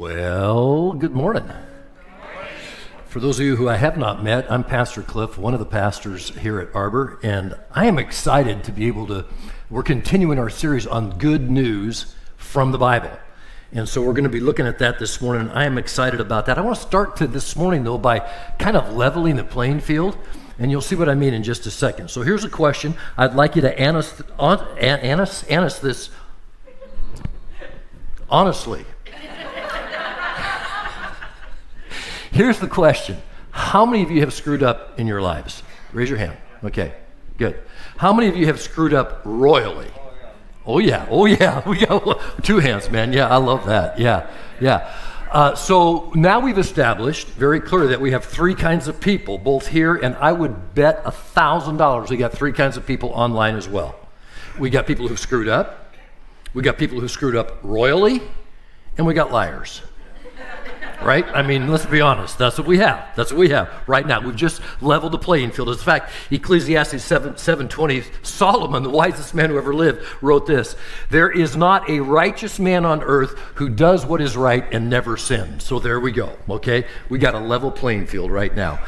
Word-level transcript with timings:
Well, 0.00 0.94
good 0.94 1.12
morning. 1.12 1.46
For 3.04 3.20
those 3.20 3.38
of 3.38 3.44
you 3.44 3.56
who 3.56 3.68
I 3.68 3.76
have 3.76 3.98
not 3.98 4.24
met, 4.24 4.50
I'm 4.50 4.64
Pastor 4.64 5.02
Cliff, 5.02 5.36
one 5.36 5.52
of 5.52 5.60
the 5.60 5.66
pastors 5.66 6.30
here 6.38 6.58
at 6.58 6.74
Arbor, 6.74 7.20
and 7.22 7.54
I 7.70 7.84
am 7.84 7.98
excited 7.98 8.64
to 8.64 8.72
be 8.72 8.86
able 8.86 9.06
to. 9.08 9.26
We're 9.68 9.82
continuing 9.82 10.38
our 10.38 10.48
series 10.48 10.86
on 10.86 11.18
good 11.18 11.50
news 11.50 12.14
from 12.38 12.72
the 12.72 12.78
Bible. 12.78 13.10
And 13.72 13.86
so 13.86 14.00
we're 14.00 14.14
going 14.14 14.24
to 14.24 14.30
be 14.30 14.40
looking 14.40 14.66
at 14.66 14.78
that 14.78 14.98
this 14.98 15.20
morning. 15.20 15.50
I 15.50 15.66
am 15.66 15.76
excited 15.76 16.18
about 16.18 16.46
that. 16.46 16.56
I 16.56 16.62
want 16.62 16.76
to 16.76 16.82
start 16.82 17.16
to 17.16 17.26
this 17.26 17.54
morning, 17.54 17.84
though, 17.84 17.98
by 17.98 18.20
kind 18.58 18.78
of 18.78 18.96
leveling 18.96 19.36
the 19.36 19.44
playing 19.44 19.80
field, 19.80 20.16
and 20.58 20.70
you'll 20.70 20.80
see 20.80 20.96
what 20.96 21.10
I 21.10 21.14
mean 21.14 21.34
in 21.34 21.42
just 21.42 21.66
a 21.66 21.70
second. 21.70 22.10
So 22.10 22.22
here's 22.22 22.44
a 22.44 22.48
question. 22.48 22.94
I'd 23.18 23.34
like 23.34 23.54
you 23.54 23.60
to 23.60 23.78
anus, 23.78 24.22
anus, 24.40 25.44
anus 25.50 25.78
this 25.78 26.08
honestly. 28.30 28.86
Here's 32.30 32.58
the 32.58 32.68
question 32.68 33.20
How 33.50 33.84
many 33.84 34.02
of 34.02 34.10
you 34.10 34.20
have 34.20 34.32
screwed 34.32 34.62
up 34.62 34.98
in 34.98 35.06
your 35.06 35.20
lives? 35.20 35.62
Raise 35.92 36.08
your 36.08 36.18
hand. 36.18 36.36
Okay, 36.62 36.94
good. 37.38 37.58
How 37.96 38.12
many 38.12 38.28
of 38.28 38.36
you 38.36 38.46
have 38.46 38.60
screwed 38.60 38.94
up 38.94 39.22
royally? 39.24 39.90
Oh, 40.66 40.78
yeah. 40.78 41.06
Oh, 41.10 41.26
yeah. 41.26 41.62
We 41.68 41.84
got 41.84 42.44
two 42.44 42.58
hands, 42.58 42.90
man. 42.90 43.12
Yeah, 43.12 43.28
I 43.28 43.36
love 43.38 43.66
that. 43.66 43.98
Yeah, 43.98 44.30
yeah. 44.60 44.94
Uh, 45.30 45.54
so 45.54 46.12
now 46.14 46.40
we've 46.40 46.58
established 46.58 47.28
very 47.28 47.60
clearly 47.60 47.88
that 47.88 48.00
we 48.00 48.10
have 48.10 48.24
three 48.24 48.54
kinds 48.54 48.88
of 48.88 49.00
people, 49.00 49.38
both 49.38 49.68
here 49.68 49.94
and 49.94 50.16
I 50.16 50.32
would 50.32 50.74
bet 50.74 51.02
a 51.04 51.12
thousand 51.12 51.76
dollars 51.76 52.10
we 52.10 52.16
got 52.16 52.32
three 52.32 52.52
kinds 52.52 52.76
of 52.76 52.84
people 52.84 53.10
online 53.10 53.54
as 53.54 53.68
well. 53.68 53.94
We 54.58 54.70
got 54.70 54.88
people 54.88 55.06
who 55.06 55.16
screwed 55.16 55.46
up, 55.46 55.94
we 56.52 56.62
got 56.62 56.78
people 56.78 56.98
who 56.98 57.06
screwed 57.06 57.36
up 57.36 57.58
royally, 57.62 58.20
and 58.98 59.06
we 59.06 59.14
got 59.14 59.30
liars 59.30 59.82
right? 61.02 61.26
I 61.28 61.42
mean, 61.42 61.68
let's 61.68 61.86
be 61.86 62.00
honest. 62.00 62.38
That's 62.38 62.58
what 62.58 62.66
we 62.66 62.78
have. 62.78 63.14
That's 63.16 63.32
what 63.32 63.38
we 63.38 63.50
have 63.50 63.70
right 63.86 64.06
now. 64.06 64.20
We've 64.20 64.36
just 64.36 64.60
leveled 64.80 65.12
the 65.12 65.18
playing 65.18 65.52
field. 65.52 65.68
As 65.68 65.80
a 65.80 65.84
fact, 65.84 66.12
Ecclesiastes 66.30 67.02
7, 67.02 67.36
720, 67.36 68.02
Solomon, 68.22 68.82
the 68.82 68.90
wisest 68.90 69.34
man 69.34 69.50
who 69.50 69.58
ever 69.58 69.74
lived, 69.74 70.04
wrote 70.20 70.46
this 70.46 70.76
There 71.10 71.30
is 71.30 71.56
not 71.56 71.88
a 71.88 72.00
righteous 72.00 72.58
man 72.58 72.84
on 72.84 73.02
earth 73.02 73.38
who 73.54 73.68
does 73.68 74.04
what 74.04 74.20
is 74.20 74.36
right 74.36 74.64
and 74.72 74.90
never 74.90 75.16
sins. 75.16 75.64
So 75.64 75.78
there 75.78 76.00
we 76.00 76.12
go, 76.12 76.36
okay? 76.48 76.86
We 77.08 77.18
got 77.18 77.34
a 77.34 77.40
level 77.40 77.70
playing 77.70 78.06
field 78.06 78.30
right 78.30 78.54
now. 78.54 78.80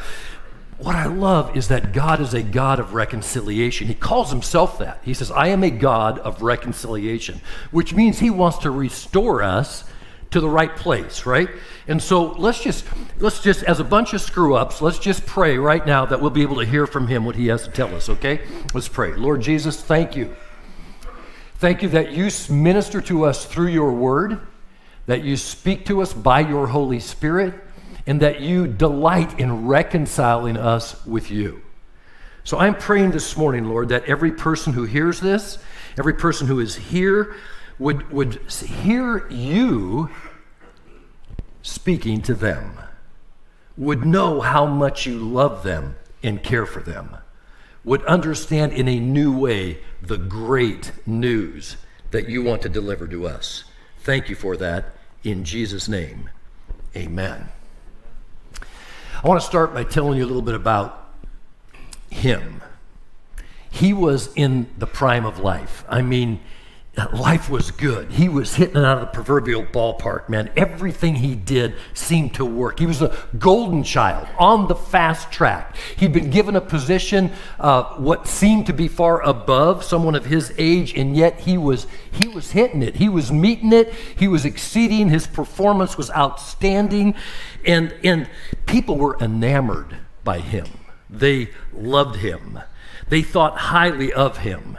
What 0.77 0.95
I 0.95 1.05
love 1.05 1.55
is 1.55 1.69
that 1.69 1.93
God 1.93 2.19
is 2.19 2.33
a 2.33 2.43
God 2.43 2.79
of 2.79 2.93
reconciliation. 2.93 3.87
He 3.87 3.93
calls 3.93 4.31
himself 4.31 4.79
that. 4.79 4.99
He 5.03 5.13
says, 5.13 5.31
I 5.31 5.47
am 5.47 5.63
a 5.63 5.69
God 5.69 6.19
of 6.19 6.41
reconciliation, 6.41 7.41
which 7.71 7.93
means 7.93 8.19
he 8.19 8.29
wants 8.29 8.57
to 8.59 8.71
restore 8.71 9.43
us 9.43 9.85
to 10.33 10.41
the 10.41 10.49
right 10.49 10.75
place, 10.75 11.27
right? 11.27 11.47
And 11.87 12.01
so 12.01 12.31
let's 12.33 12.61
just 12.61 12.85
let's 13.19 13.39
just 13.41 13.63
as 13.63 13.79
a 13.79 13.83
bunch 13.83 14.13
of 14.13 14.21
screw 14.21 14.55
ups, 14.55 14.81
let's 14.81 14.97
just 14.97 15.25
pray 15.27 15.57
right 15.57 15.85
now 15.85 16.05
that 16.07 16.19
we'll 16.19 16.31
be 16.31 16.41
able 16.41 16.57
to 16.57 16.65
hear 16.65 16.87
from 16.87 17.07
him 17.07 17.23
what 17.23 17.35
he 17.35 17.47
has 17.47 17.63
to 17.65 17.71
tell 17.71 17.93
us, 17.95 18.09
okay? 18.09 18.41
Let's 18.73 18.87
pray. 18.87 19.13
Lord 19.13 19.41
Jesus, 19.41 19.81
thank 19.81 20.15
you. 20.15 20.35
Thank 21.57 21.83
you 21.83 21.89
that 21.89 22.11
you 22.13 22.29
minister 22.49 22.99
to 23.01 23.25
us 23.25 23.45
through 23.45 23.67
your 23.67 23.93
word, 23.93 24.39
that 25.05 25.23
you 25.23 25.37
speak 25.37 25.85
to 25.85 26.01
us 26.01 26.13
by 26.13 26.39
your 26.39 26.67
Holy 26.67 26.99
Spirit, 26.99 27.53
and 28.07 28.19
that 28.21 28.41
you 28.41 28.67
delight 28.67 29.39
in 29.39 29.67
reconciling 29.67 30.57
us 30.57 31.05
with 31.05 31.29
you. 31.29 31.61
So 32.43 32.57
I'm 32.57 32.75
praying 32.75 33.11
this 33.11 33.37
morning, 33.37 33.65
Lord, 33.65 33.89
that 33.89 34.05
every 34.05 34.31
person 34.31 34.73
who 34.73 34.83
hears 34.83 35.19
this, 35.19 35.59
every 35.97 36.13
person 36.13 36.47
who 36.47 36.59
is 36.59 36.75
here, 36.75 37.35
would, 37.79 38.11
would 38.11 38.51
hear 38.51 39.27
you 39.29 40.09
speaking 41.61 42.21
to 42.21 42.33
them, 42.33 42.79
would 43.77 44.05
know 44.05 44.41
how 44.41 44.65
much 44.65 45.05
you 45.05 45.17
love 45.17 45.63
them 45.63 45.95
and 46.21 46.43
care 46.43 46.65
for 46.65 46.81
them, 46.81 47.17
would 47.83 48.03
understand 48.05 48.73
in 48.73 48.87
a 48.87 48.99
new 48.99 49.35
way 49.37 49.79
the 50.01 50.17
great 50.17 50.91
news 51.05 51.77
that 52.11 52.29
you 52.29 52.43
want 52.43 52.61
to 52.61 52.69
deliver 52.69 53.07
to 53.07 53.27
us. 53.27 53.63
Thank 53.99 54.29
you 54.29 54.35
for 54.35 54.55
that. 54.57 54.95
In 55.23 55.43
Jesus' 55.43 55.87
name, 55.87 56.29
amen. 56.95 57.49
I 59.23 59.27
want 59.27 59.41
to 59.41 59.47
start 59.47 59.73
by 59.73 59.85
telling 59.85 60.17
you 60.17 60.25
a 60.25 60.27
little 60.27 60.41
bit 60.41 60.55
about 60.55 61.09
him. 62.09 62.61
He 63.69 63.93
was 63.93 64.31
in 64.35 64.69
the 64.77 64.85
prime 64.85 65.25
of 65.25 65.39
life. 65.39 65.83
I 65.89 66.01
mean, 66.01 66.41
life 67.11 67.49
was 67.49 67.71
good. 67.71 68.11
He 68.11 68.29
was 68.29 68.53
hitting 68.53 68.75
it 68.75 68.85
out 68.85 68.99
of 68.99 69.01
the 69.01 69.07
proverbial 69.07 69.63
ballpark, 69.63 70.29
man. 70.29 70.51
Everything 70.55 71.15
he 71.15 71.33
did 71.33 71.73
seemed 71.95 72.35
to 72.35 72.45
work. 72.45 72.77
He 72.77 72.85
was 72.85 73.01
a 73.01 73.17
golden 73.39 73.83
child 73.83 74.27
on 74.37 74.67
the 74.67 74.75
fast 74.75 75.31
track. 75.31 75.75
He'd 75.97 76.13
been 76.13 76.29
given 76.29 76.55
a 76.55 76.61
position, 76.61 77.31
uh, 77.59 77.95
what 77.95 78.27
seemed 78.27 78.67
to 78.67 78.73
be 78.73 78.87
far 78.87 79.21
above 79.23 79.83
someone 79.83 80.13
of 80.13 80.25
his 80.25 80.53
age, 80.59 80.93
and 80.93 81.17
yet 81.17 81.39
he 81.41 81.57
was 81.57 81.87
he 82.11 82.27
was 82.27 82.51
hitting 82.51 82.83
it. 82.83 82.97
He 82.97 83.09
was 83.09 83.31
meeting 83.31 83.73
it. 83.73 83.91
He 84.15 84.27
was 84.27 84.45
exceeding. 84.45 85.09
His 85.09 85.25
performance 85.25 85.97
was 85.97 86.11
outstanding, 86.11 87.15
and 87.65 87.91
and 88.03 88.29
people 88.67 88.97
were 88.97 89.17
enamored 89.19 89.97
by 90.23 90.39
him. 90.39 90.67
They 91.09 91.49
loved 91.73 92.17
him. 92.17 92.59
They 93.09 93.23
thought 93.23 93.57
highly 93.57 94.13
of 94.13 94.37
him, 94.39 94.77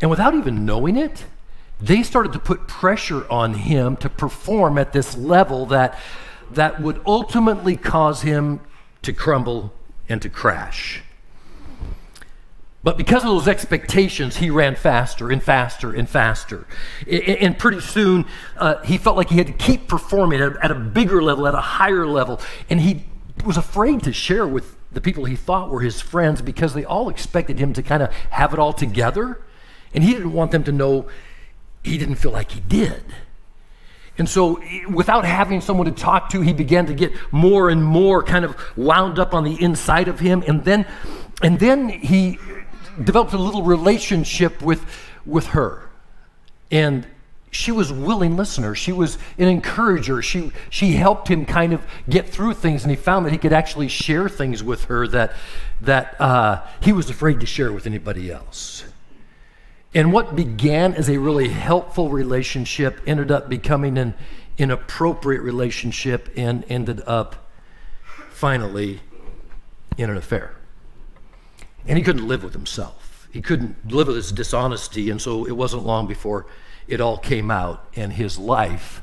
and 0.00 0.08
without 0.08 0.34
even 0.34 0.64
knowing 0.64 0.96
it 0.96 1.24
they 1.80 2.02
started 2.02 2.32
to 2.32 2.38
put 2.38 2.66
pressure 2.66 3.30
on 3.30 3.54
him 3.54 3.96
to 3.98 4.08
perform 4.08 4.78
at 4.78 4.92
this 4.92 5.16
level 5.16 5.66
that, 5.66 5.98
that 6.50 6.80
would 6.80 7.00
ultimately 7.06 7.76
cause 7.76 8.22
him 8.22 8.60
to 9.02 9.12
crumble 9.12 9.72
and 10.08 10.20
to 10.22 10.28
crash. 10.28 11.02
But 12.82 12.96
because 12.96 13.22
of 13.22 13.30
those 13.30 13.48
expectations, 13.48 14.36
he 14.36 14.50
ran 14.50 14.76
faster 14.76 15.30
and 15.30 15.42
faster 15.42 15.92
and 15.92 16.08
faster. 16.08 16.66
And 17.06 17.58
pretty 17.58 17.80
soon, 17.80 18.24
uh, 18.56 18.82
he 18.82 18.98
felt 18.98 19.16
like 19.16 19.28
he 19.30 19.36
had 19.36 19.48
to 19.48 19.52
keep 19.52 19.88
performing 19.88 20.40
at, 20.40 20.56
at 20.62 20.70
a 20.70 20.76
bigger 20.76 21.22
level, 21.22 21.46
at 21.48 21.54
a 21.54 21.60
higher 21.60 22.06
level. 22.06 22.40
And 22.70 22.80
he 22.80 23.04
was 23.44 23.56
afraid 23.56 24.02
to 24.04 24.12
share 24.12 24.46
with 24.46 24.76
the 24.92 25.00
people 25.00 25.24
he 25.24 25.36
thought 25.36 25.70
were 25.70 25.80
his 25.80 26.00
friends 26.00 26.40
because 26.40 26.72
they 26.72 26.84
all 26.84 27.08
expected 27.08 27.58
him 27.58 27.72
to 27.74 27.82
kind 27.82 28.02
of 28.02 28.12
have 28.30 28.52
it 28.52 28.58
all 28.58 28.72
together. 28.72 29.42
And 29.92 30.04
he 30.04 30.12
didn't 30.12 30.32
want 30.32 30.52
them 30.52 30.64
to 30.64 30.72
know 30.72 31.08
he 31.82 31.98
didn't 31.98 32.16
feel 32.16 32.32
like 32.32 32.52
he 32.52 32.60
did. 32.60 33.02
And 34.18 34.28
so, 34.28 34.60
without 34.90 35.24
having 35.24 35.60
someone 35.60 35.86
to 35.86 35.92
talk 35.92 36.30
to, 36.30 36.40
he 36.40 36.52
began 36.52 36.86
to 36.86 36.94
get 36.94 37.12
more 37.30 37.70
and 37.70 37.84
more 37.84 38.22
kind 38.22 38.44
of 38.44 38.56
wound 38.76 39.18
up 39.18 39.32
on 39.32 39.44
the 39.44 39.62
inside 39.62 40.08
of 40.08 40.18
him. 40.18 40.42
And 40.48 40.64
then, 40.64 40.86
and 41.40 41.60
then 41.60 41.88
he 41.88 42.38
developed 43.02 43.32
a 43.32 43.38
little 43.38 43.62
relationship 43.62 44.60
with, 44.60 44.84
with 45.24 45.46
her. 45.48 45.88
And 46.72 47.06
she 47.52 47.70
was 47.70 47.92
a 47.92 47.94
willing 47.94 48.36
listener. 48.36 48.74
She 48.74 48.92
was 48.92 49.18
an 49.38 49.46
encourager. 49.46 50.20
She, 50.20 50.50
she 50.68 50.92
helped 50.92 51.28
him 51.28 51.46
kind 51.46 51.72
of 51.72 51.82
get 52.08 52.28
through 52.28 52.54
things. 52.54 52.82
And 52.82 52.90
he 52.90 52.96
found 52.96 53.24
that 53.24 53.32
he 53.32 53.38
could 53.38 53.52
actually 53.52 53.88
share 53.88 54.28
things 54.28 54.64
with 54.64 54.86
her 54.86 55.06
that, 55.08 55.34
that 55.80 56.20
uh, 56.20 56.66
he 56.80 56.92
was 56.92 57.08
afraid 57.08 57.38
to 57.38 57.46
share 57.46 57.72
with 57.72 57.86
anybody 57.86 58.32
else. 58.32 58.84
And 59.94 60.12
what 60.12 60.36
began 60.36 60.94
as 60.94 61.08
a 61.08 61.18
really 61.18 61.48
helpful 61.48 62.10
relationship 62.10 63.00
ended 63.06 63.30
up 63.30 63.48
becoming 63.48 63.96
an 63.96 64.14
inappropriate 64.58 65.42
relationship 65.42 66.28
and 66.36 66.64
ended 66.68 67.02
up 67.06 67.48
finally 68.30 69.00
in 69.96 70.10
an 70.10 70.16
affair. 70.16 70.54
And 71.86 71.96
he 71.96 72.04
couldn't 72.04 72.28
live 72.28 72.44
with 72.44 72.52
himself. 72.52 73.28
He 73.32 73.40
couldn't 73.40 73.90
live 73.90 74.08
with 74.08 74.16
his 74.16 74.32
dishonesty. 74.32 75.10
And 75.10 75.20
so 75.20 75.46
it 75.46 75.56
wasn't 75.56 75.86
long 75.86 76.06
before 76.06 76.46
it 76.86 77.00
all 77.00 77.18
came 77.18 77.50
out, 77.50 77.86
and 77.96 78.14
his 78.14 78.38
life, 78.38 79.02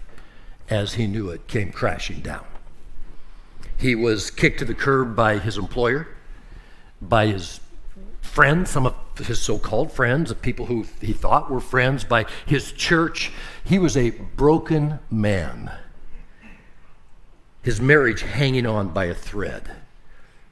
as 0.69 0.95
he 0.95 1.05
knew 1.05 1.29
it, 1.29 1.47
came 1.47 1.71
crashing 1.71 2.19
down. 2.21 2.43
He 3.77 3.93
was 3.93 4.31
kicked 4.31 4.59
to 4.59 4.65
the 4.65 4.73
curb 4.73 5.15
by 5.15 5.37
his 5.37 5.57
employer, 5.57 6.07
by 6.99 7.27
his 7.27 7.59
friends, 8.35 8.69
some 8.69 8.85
of 8.85 8.93
his 9.17 9.39
so 9.39 9.57
called 9.57 9.93
friends, 9.93 10.27
the 10.27 10.35
people 10.35 10.65
who 10.65 10.85
he 10.99 11.13
thought 11.13 11.49
were 11.49 11.61
friends, 11.61 12.03
by 12.03 12.25
his 12.45 12.73
church. 12.73 13.31
He 13.63 13.79
was 13.79 13.95
a 13.95 14.09
broken 14.09 14.99
man. 15.09 15.71
His 17.63 17.79
marriage 17.79 18.23
hanging 18.23 18.65
on 18.67 18.89
by 18.89 19.05
a 19.05 19.13
thread. 19.13 19.71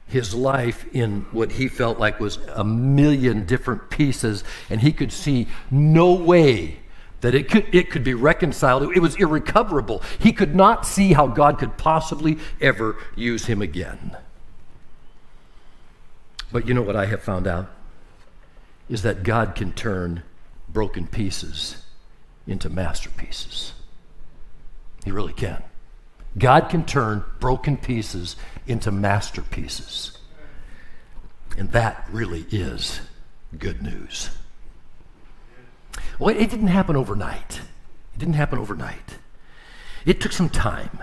His 0.06 0.34
life 0.34 0.86
in 0.94 1.26
what 1.30 1.52
he 1.52 1.68
felt 1.68 1.98
like 1.98 2.18
was 2.18 2.38
a 2.54 2.64
million 2.64 3.44
different 3.44 3.90
pieces, 3.90 4.44
and 4.70 4.80
he 4.80 4.90
could 4.90 5.12
see 5.12 5.46
no 5.70 6.14
way 6.14 6.78
that 7.20 7.34
it 7.34 7.50
could, 7.50 7.66
it 7.74 7.90
could 7.90 8.02
be 8.02 8.14
reconciled. 8.14 8.82
It 8.96 9.00
was 9.00 9.14
irrecoverable. 9.16 10.02
He 10.18 10.32
could 10.32 10.56
not 10.56 10.86
see 10.86 11.12
how 11.12 11.26
God 11.26 11.58
could 11.58 11.76
possibly 11.76 12.38
ever 12.62 12.96
use 13.14 13.44
him 13.44 13.60
again. 13.60 14.16
But 16.54 16.68
you 16.68 16.74
know 16.74 16.82
what 16.82 16.94
I 16.94 17.06
have 17.06 17.20
found 17.20 17.48
out? 17.48 17.68
Is 18.88 19.02
that 19.02 19.24
God 19.24 19.56
can 19.56 19.72
turn 19.72 20.22
broken 20.68 21.08
pieces 21.08 21.82
into 22.46 22.70
masterpieces. 22.70 23.72
He 25.04 25.10
really 25.10 25.32
can. 25.32 25.64
God 26.38 26.68
can 26.68 26.84
turn 26.84 27.24
broken 27.40 27.76
pieces 27.76 28.36
into 28.68 28.92
masterpieces. 28.92 30.16
And 31.58 31.72
that 31.72 32.06
really 32.12 32.46
is 32.52 33.00
good 33.58 33.82
news. 33.82 34.30
Well, 36.20 36.36
it 36.36 36.50
didn't 36.50 36.68
happen 36.68 36.94
overnight. 36.94 37.62
It 38.14 38.18
didn't 38.20 38.34
happen 38.34 38.60
overnight. 38.60 39.18
It 40.06 40.20
took 40.20 40.30
some 40.30 40.50
time. 40.50 41.00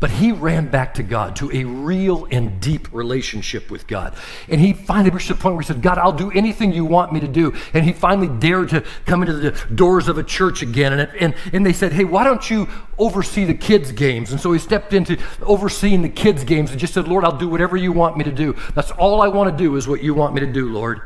But 0.00 0.10
he 0.10 0.32
ran 0.32 0.68
back 0.68 0.94
to 0.94 1.02
God, 1.02 1.36
to 1.36 1.50
a 1.52 1.64
real 1.64 2.26
and 2.30 2.60
deep 2.60 2.92
relationship 2.92 3.70
with 3.70 3.86
God. 3.86 4.14
And 4.48 4.60
he 4.60 4.72
finally 4.72 5.10
reached 5.10 5.28
the 5.28 5.34
point 5.34 5.54
where 5.54 5.62
he 5.62 5.66
said, 5.66 5.82
God, 5.82 5.98
I'll 5.98 6.12
do 6.12 6.30
anything 6.32 6.72
you 6.72 6.84
want 6.84 7.12
me 7.12 7.20
to 7.20 7.28
do. 7.28 7.54
And 7.72 7.84
he 7.84 7.92
finally 7.92 8.28
dared 8.28 8.70
to 8.70 8.84
come 9.06 9.22
into 9.22 9.34
the 9.34 9.50
doors 9.74 10.08
of 10.08 10.18
a 10.18 10.22
church 10.22 10.62
again. 10.62 10.92
And, 10.92 11.10
and, 11.18 11.34
and 11.52 11.66
they 11.66 11.72
said, 11.72 11.92
Hey, 11.92 12.04
why 12.04 12.24
don't 12.24 12.48
you 12.50 12.68
oversee 12.98 13.44
the 13.44 13.54
kids' 13.54 13.92
games? 13.92 14.32
And 14.32 14.40
so 14.40 14.52
he 14.52 14.58
stepped 14.58 14.92
into 14.92 15.18
overseeing 15.42 16.02
the 16.02 16.08
kids' 16.08 16.44
games 16.44 16.70
and 16.70 16.80
just 16.80 16.94
said, 16.94 17.08
Lord, 17.08 17.24
I'll 17.24 17.38
do 17.38 17.48
whatever 17.48 17.76
you 17.76 17.92
want 17.92 18.16
me 18.16 18.24
to 18.24 18.32
do. 18.32 18.56
That's 18.74 18.90
all 18.92 19.22
I 19.22 19.28
want 19.28 19.50
to 19.50 19.56
do 19.56 19.76
is 19.76 19.86
what 19.86 20.02
you 20.02 20.14
want 20.14 20.34
me 20.34 20.40
to 20.40 20.52
do, 20.52 20.72
Lord. 20.72 21.02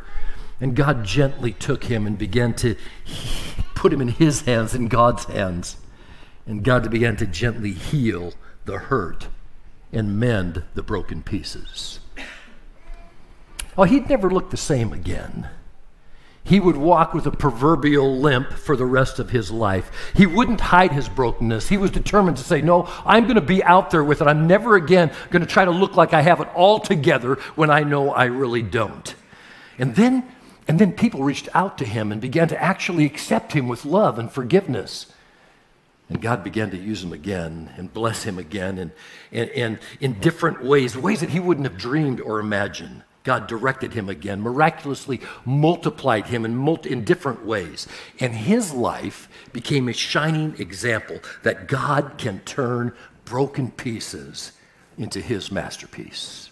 And 0.60 0.74
God 0.74 1.04
gently 1.04 1.52
took 1.52 1.84
him 1.84 2.06
and 2.06 2.18
began 2.18 2.54
to 2.54 2.74
put 3.74 3.92
him 3.92 4.00
in 4.00 4.08
his 4.08 4.42
hands, 4.42 4.74
in 4.74 4.88
God's 4.88 5.24
hands. 5.26 5.76
And 6.46 6.64
God 6.64 6.90
began 6.90 7.16
to 7.18 7.26
gently 7.26 7.72
heal 7.72 8.32
the 8.68 8.78
hurt 8.78 9.26
and 9.92 10.20
mend 10.20 10.62
the 10.74 10.82
broken 10.82 11.22
pieces. 11.22 11.98
Oh, 13.76 13.84
he'd 13.84 14.08
never 14.08 14.30
look 14.30 14.50
the 14.50 14.56
same 14.56 14.92
again. 14.92 15.48
He 16.44 16.60
would 16.60 16.76
walk 16.76 17.12
with 17.12 17.26
a 17.26 17.30
proverbial 17.30 18.18
limp 18.18 18.52
for 18.52 18.76
the 18.76 18.86
rest 18.86 19.18
of 19.18 19.30
his 19.30 19.50
life. 19.50 19.90
He 20.14 20.26
wouldn't 20.26 20.60
hide 20.60 20.92
his 20.92 21.08
brokenness. 21.08 21.68
He 21.68 21.76
was 21.76 21.90
determined 21.90 22.38
to 22.38 22.44
say, 22.44 22.62
No, 22.62 22.88
I'm 23.04 23.24
going 23.24 23.34
to 23.34 23.40
be 23.40 23.62
out 23.64 23.90
there 23.90 24.04
with 24.04 24.22
it. 24.22 24.26
I'm 24.26 24.46
never 24.46 24.76
again 24.76 25.10
going 25.30 25.44
to 25.44 25.48
try 25.48 25.64
to 25.64 25.70
look 25.70 25.96
like 25.96 26.14
I 26.14 26.22
have 26.22 26.40
it 26.40 26.48
all 26.54 26.80
together 26.80 27.34
when 27.54 27.70
I 27.70 27.82
know 27.82 28.10
I 28.10 28.24
really 28.24 28.62
don't. 28.62 29.14
And 29.78 29.94
then, 29.94 30.24
and 30.66 30.78
then 30.78 30.92
people 30.92 31.22
reached 31.22 31.48
out 31.54 31.76
to 31.78 31.84
him 31.84 32.12
and 32.12 32.20
began 32.20 32.48
to 32.48 32.62
actually 32.62 33.04
accept 33.04 33.52
him 33.52 33.68
with 33.68 33.84
love 33.84 34.18
and 34.18 34.32
forgiveness. 34.32 35.12
And 36.08 36.22
God 36.22 36.42
began 36.42 36.70
to 36.70 36.76
use 36.76 37.04
him 37.04 37.12
again 37.12 37.70
and 37.76 37.92
bless 37.92 38.22
him 38.22 38.38
again 38.38 38.78
and, 38.78 38.90
and, 39.30 39.50
and 39.50 39.78
in 40.00 40.14
different 40.20 40.64
ways, 40.64 40.96
ways 40.96 41.20
that 41.20 41.30
he 41.30 41.40
wouldn't 41.40 41.66
have 41.66 41.76
dreamed 41.76 42.20
or 42.20 42.40
imagined. 42.40 43.02
God 43.24 43.46
directed 43.46 43.92
him 43.92 44.08
again, 44.08 44.40
miraculously 44.40 45.20
multiplied 45.44 46.28
him 46.28 46.46
in, 46.46 46.56
multi, 46.56 46.90
in 46.90 47.04
different 47.04 47.44
ways. 47.44 47.86
And 48.20 48.32
his 48.32 48.72
life 48.72 49.28
became 49.52 49.86
a 49.86 49.92
shining 49.92 50.54
example 50.58 51.18
that 51.42 51.68
God 51.68 52.14
can 52.16 52.40
turn 52.40 52.94
broken 53.26 53.70
pieces 53.70 54.52
into 54.96 55.20
his 55.20 55.52
masterpiece. 55.52 56.47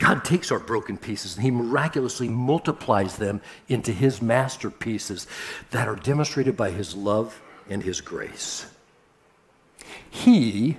God 0.00 0.24
takes 0.24 0.50
our 0.50 0.58
broken 0.58 0.96
pieces 0.96 1.36
and 1.36 1.44
He 1.44 1.50
miraculously 1.50 2.28
multiplies 2.28 3.16
them 3.16 3.40
into 3.68 3.92
His 3.92 4.20
masterpieces 4.20 5.26
that 5.70 5.86
are 5.86 5.94
demonstrated 5.94 6.56
by 6.56 6.70
His 6.70 6.96
love 6.96 7.40
and 7.68 7.82
His 7.82 8.00
grace. 8.00 8.66
He 10.08 10.78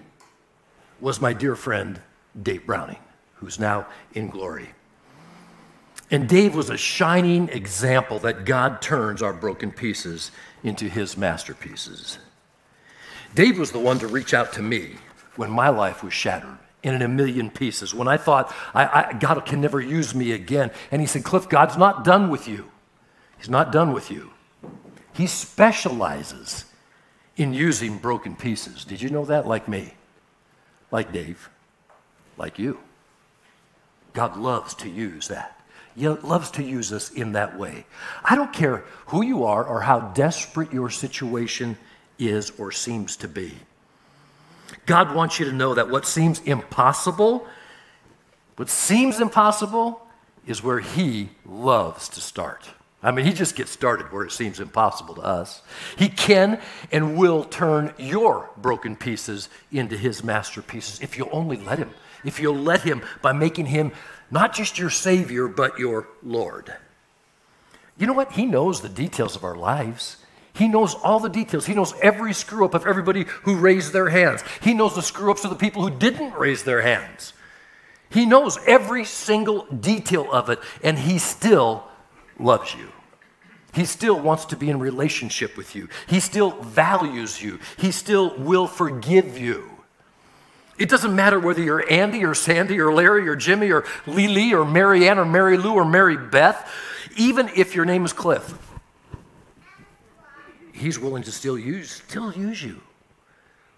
was 0.99 1.21
my 1.21 1.33
dear 1.33 1.55
friend, 1.55 2.01
Dave 2.41 2.65
Browning, 2.65 2.99
who's 3.35 3.59
now 3.59 3.85
in 4.13 4.27
glory. 4.27 4.71
And 6.09 6.27
Dave 6.27 6.55
was 6.55 6.69
a 6.69 6.77
shining 6.77 7.47
example 7.49 8.19
that 8.19 8.43
God 8.43 8.81
turns 8.81 9.21
our 9.21 9.33
broken 9.33 9.71
pieces 9.71 10.31
into 10.63 10.89
His 10.89 11.15
masterpieces. 11.15 12.17
Dave 13.35 13.59
was 13.59 13.71
the 13.71 13.79
one 13.79 13.99
to 13.99 14.07
reach 14.07 14.33
out 14.33 14.51
to 14.53 14.63
me 14.63 14.95
when 15.35 15.49
my 15.49 15.69
life 15.69 16.03
was 16.03 16.11
shattered 16.11 16.57
in 16.83 17.01
a 17.01 17.07
million 17.07 17.49
pieces. 17.49 17.93
When 17.93 18.07
I 18.07 18.17
thought, 18.17 18.53
I, 18.73 18.85
I, 18.85 19.13
God 19.13 19.45
can 19.45 19.61
never 19.61 19.79
use 19.79 20.15
me 20.15 20.31
again. 20.31 20.71
And 20.91 21.01
he 21.01 21.07
said, 21.07 21.23
Cliff, 21.23 21.47
God's 21.47 21.77
not 21.77 22.03
done 22.03 22.29
with 22.29 22.47
you. 22.47 22.71
He's 23.37 23.49
not 23.49 23.71
done 23.71 23.93
with 23.93 24.09
you. 24.11 24.31
He 25.13 25.27
specializes 25.27 26.65
in 27.37 27.53
using 27.53 27.97
broken 27.97 28.35
pieces. 28.35 28.85
Did 28.85 29.01
you 29.01 29.09
know 29.09 29.25
that? 29.25 29.47
Like 29.47 29.67
me, 29.67 29.93
like 30.89 31.11
Dave, 31.11 31.49
like 32.37 32.57
you. 32.59 32.79
God 34.13 34.37
loves 34.37 34.73
to 34.75 34.89
use 34.89 35.27
that. 35.29 35.59
He 35.95 36.07
loves 36.07 36.51
to 36.51 36.63
use 36.63 36.93
us 36.93 37.11
in 37.11 37.33
that 37.33 37.57
way. 37.57 37.85
I 38.23 38.35
don't 38.35 38.53
care 38.53 38.83
who 39.07 39.23
you 39.23 39.43
are 39.43 39.63
or 39.63 39.81
how 39.81 39.99
desperate 39.99 40.71
your 40.71 40.89
situation 40.89 41.77
is 42.17 42.51
or 42.57 42.71
seems 42.71 43.17
to 43.17 43.27
be. 43.27 43.53
God 44.85 45.15
wants 45.15 45.39
you 45.39 45.45
to 45.45 45.51
know 45.51 45.73
that 45.73 45.89
what 45.89 46.05
seems 46.05 46.39
impossible, 46.41 47.47
what 48.55 48.69
seems 48.69 49.19
impossible, 49.19 50.01
is 50.45 50.63
where 50.63 50.79
He 50.79 51.29
loves 51.45 52.09
to 52.09 52.21
start. 52.21 52.69
I 53.03 53.11
mean, 53.11 53.25
He 53.25 53.33
just 53.33 53.55
gets 53.55 53.71
started 53.71 54.11
where 54.11 54.23
it 54.23 54.31
seems 54.31 54.59
impossible 54.59 55.15
to 55.15 55.21
us. 55.21 55.61
He 55.97 56.09
can 56.09 56.59
and 56.91 57.17
will 57.17 57.43
turn 57.43 57.93
your 57.97 58.49
broken 58.57 58.95
pieces 58.95 59.49
into 59.71 59.97
His 59.97 60.23
masterpieces 60.23 61.01
if 61.01 61.17
you'll 61.17 61.29
only 61.31 61.57
let 61.57 61.79
Him. 61.79 61.91
If 62.23 62.39
you'll 62.39 62.55
let 62.55 62.81
Him 62.81 63.01
by 63.21 63.33
making 63.33 63.67
Him 63.67 63.91
not 64.29 64.53
just 64.53 64.79
your 64.79 64.89
Savior, 64.89 65.47
but 65.47 65.77
your 65.77 66.07
Lord. 66.23 66.73
You 67.97 68.07
know 68.07 68.13
what? 68.13 68.31
He 68.31 68.45
knows 68.45 68.81
the 68.81 68.89
details 68.89 69.35
of 69.35 69.43
our 69.43 69.55
lives. 69.55 70.17
He 70.53 70.67
knows 70.67 70.95
all 70.95 71.19
the 71.19 71.29
details. 71.29 71.65
He 71.65 71.73
knows 71.73 71.93
every 72.01 72.33
screw 72.33 72.65
up 72.65 72.73
of 72.73 72.85
everybody 72.85 73.25
who 73.43 73.55
raised 73.55 73.93
their 73.93 74.09
hands. 74.09 74.43
He 74.61 74.73
knows 74.73 74.95
the 74.95 75.01
screw 75.01 75.31
ups 75.31 75.43
of 75.43 75.49
the 75.49 75.55
people 75.55 75.81
who 75.81 75.97
didn't 75.97 76.33
raise 76.33 76.63
their 76.63 76.81
hands. 76.81 77.33
He 78.09 78.25
knows 78.25 78.59
every 78.67 79.05
single 79.05 79.65
detail 79.67 80.27
of 80.31 80.49
it, 80.49 80.59
and 80.83 80.99
He 80.99 81.17
still 81.17 81.85
loves 82.37 82.75
you. 82.75 82.89
He 83.73 83.85
still 83.85 84.19
wants 84.19 84.45
to 84.45 84.57
be 84.57 84.69
in 84.69 84.79
relationship 84.79 85.55
with 85.55 85.75
you. 85.75 85.87
He 86.07 86.19
still 86.19 86.51
values 86.61 87.41
you. 87.41 87.59
He 87.77 87.91
still 87.91 88.37
will 88.37 88.67
forgive 88.67 89.37
you. 89.37 89.69
It 90.77 90.89
doesn't 90.89 91.15
matter 91.15 91.39
whether 91.39 91.61
you're 91.61 91.89
Andy 91.89 92.25
or 92.25 92.33
Sandy 92.33 92.79
or 92.79 92.91
Larry 92.91 93.29
or 93.29 93.37
Jimmy 93.37 93.71
or 93.71 93.85
Lily 94.05 94.53
or 94.53 94.65
Marianne 94.65 95.19
or 95.19 95.25
Mary 95.25 95.55
Lou 95.55 95.73
or 95.73 95.85
Mary 95.85 96.17
Beth, 96.17 96.69
even 97.15 97.49
if 97.55 97.75
your 97.75 97.85
name 97.85 98.03
is 98.03 98.11
Cliff 98.11 98.53
he's 100.81 100.99
willing 100.99 101.23
to 101.23 101.31
still 101.31 101.57
use, 101.57 102.01
still 102.07 102.33
use 102.33 102.61
you. 102.61 102.81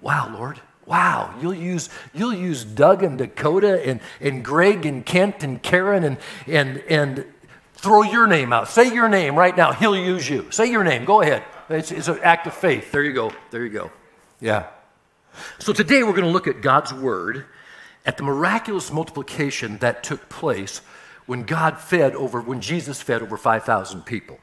Wow, 0.02 0.32
Lord. 0.34 0.60
Wow, 0.86 1.34
you'll 1.42 1.54
use, 1.54 1.90
you'll 2.14 2.34
use 2.34 2.66
Doug 2.66 3.04
and 3.04 3.18
Dakota 3.18 3.88
and, 3.88 4.02
and 4.20 4.44
Greg 4.44 4.86
and 4.86 5.06
Kent 5.06 5.44
and 5.44 5.62
Karen 5.62 6.04
and, 6.04 6.18
and, 6.46 6.78
and 6.90 7.26
throw 7.76 8.02
your 8.02 8.28
name 8.28 8.52
out. 8.52 8.68
Say 8.68 8.94
your 8.94 9.08
name 9.08 9.36
right 9.36 9.56
now. 9.56 9.72
He'll 9.72 9.96
use 9.96 10.30
you. 10.30 10.52
Say 10.52 10.70
your 10.70 10.84
name. 10.84 11.06
Go 11.06 11.22
ahead. 11.22 11.44
It's, 11.70 11.92
it's 11.92 12.10
an 12.10 12.20
act 12.22 12.48
of 12.48 12.54
faith. 12.54 12.92
There 12.92 13.04
you 13.04 13.14
go. 13.14 13.32
There 13.52 13.64
you 13.64 13.70
go. 13.70 13.92
Yeah. 14.42 14.68
So 15.60 15.72
today 15.72 16.04
we're 16.04 16.12
going 16.12 16.26
to 16.26 16.30
look 16.30 16.48
at 16.48 16.62
God's 16.62 16.94
word, 16.94 17.46
at 18.06 18.18
the 18.18 18.24
miraculous 18.24 18.92
multiplication 18.92 19.78
that 19.78 20.04
took 20.04 20.28
place 20.28 20.82
when 21.26 21.44
God 21.44 21.80
fed 21.80 22.14
over, 22.16 22.42
when 22.42 22.60
Jesus 22.60 23.02
fed 23.02 23.22
over 23.22 23.38
5,000 23.38 24.06
people. 24.06 24.38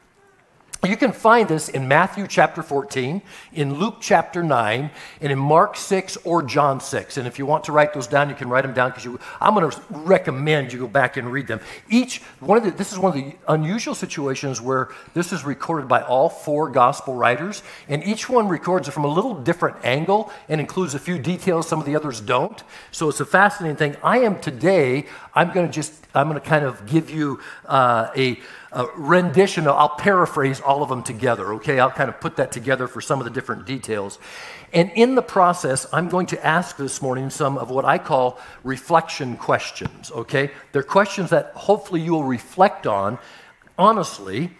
You 0.88 0.96
can 0.96 1.12
find 1.12 1.46
this 1.46 1.68
in 1.68 1.88
Matthew 1.88 2.26
chapter 2.26 2.62
14, 2.62 3.20
in 3.52 3.74
Luke 3.74 3.96
chapter 4.00 4.42
9, 4.42 4.90
and 5.20 5.32
in 5.32 5.38
Mark 5.38 5.76
6 5.76 6.16
or 6.24 6.42
John 6.42 6.80
6. 6.80 7.18
And 7.18 7.26
if 7.26 7.38
you 7.38 7.44
want 7.44 7.64
to 7.64 7.72
write 7.72 7.92
those 7.92 8.06
down, 8.06 8.30
you 8.30 8.34
can 8.34 8.48
write 8.48 8.62
them 8.62 8.72
down 8.72 8.92
because 8.92 9.06
I'm 9.42 9.54
going 9.54 9.70
to 9.70 9.78
recommend 9.90 10.72
you 10.72 10.78
go 10.78 10.88
back 10.88 11.18
and 11.18 11.30
read 11.30 11.48
them. 11.48 11.60
Each 11.90 12.22
one 12.40 12.56
of 12.56 12.64
the, 12.64 12.70
this 12.70 12.92
is 12.92 12.98
one 12.98 13.14
of 13.14 13.22
the 13.22 13.36
unusual 13.46 13.94
situations 13.94 14.62
where 14.62 14.88
this 15.12 15.34
is 15.34 15.44
recorded 15.44 15.86
by 15.86 16.00
all 16.00 16.30
four 16.30 16.70
gospel 16.70 17.14
writers, 17.14 17.62
and 17.86 18.02
each 18.02 18.30
one 18.30 18.48
records 18.48 18.88
it 18.88 18.92
from 18.92 19.04
a 19.04 19.12
little 19.12 19.34
different 19.34 19.76
angle 19.84 20.32
and 20.48 20.62
includes 20.62 20.94
a 20.94 20.98
few 20.98 21.18
details 21.18 21.68
some 21.68 21.78
of 21.78 21.84
the 21.84 21.94
others 21.94 22.22
don't. 22.22 22.62
So 22.90 23.10
it's 23.10 23.20
a 23.20 23.26
fascinating 23.26 23.76
thing. 23.76 23.96
I 24.02 24.20
am 24.20 24.40
today, 24.40 25.04
I'm 25.34 25.52
going 25.52 25.66
to 25.66 25.72
just, 25.72 25.92
I'm 26.14 26.28
going 26.28 26.40
to 26.40 26.46
kind 26.46 26.64
of 26.64 26.86
give 26.86 27.10
you 27.10 27.40
uh, 27.66 28.10
a 28.16 28.40
a 28.72 28.86
rendition. 28.96 29.66
I'll 29.66 29.88
paraphrase 29.88 30.60
all 30.60 30.82
of 30.82 30.88
them 30.88 31.02
together, 31.02 31.54
okay? 31.54 31.80
I'll 31.80 31.90
kind 31.90 32.08
of 32.08 32.20
put 32.20 32.36
that 32.36 32.52
together 32.52 32.86
for 32.86 33.00
some 33.00 33.18
of 33.18 33.24
the 33.24 33.30
different 33.30 33.66
details. 33.66 34.18
And 34.72 34.92
in 34.94 35.16
the 35.16 35.22
process, 35.22 35.86
I'm 35.92 36.08
going 36.08 36.26
to 36.26 36.46
ask 36.46 36.76
this 36.76 37.02
morning 37.02 37.30
some 37.30 37.58
of 37.58 37.70
what 37.70 37.84
I 37.84 37.98
call 37.98 38.38
reflection 38.62 39.36
questions, 39.36 40.12
okay? 40.12 40.52
They're 40.70 40.84
questions 40.84 41.30
that 41.30 41.52
hopefully 41.54 42.00
you 42.00 42.12
will 42.12 42.24
reflect 42.24 42.86
on 42.86 43.18
honestly. 43.80 44.50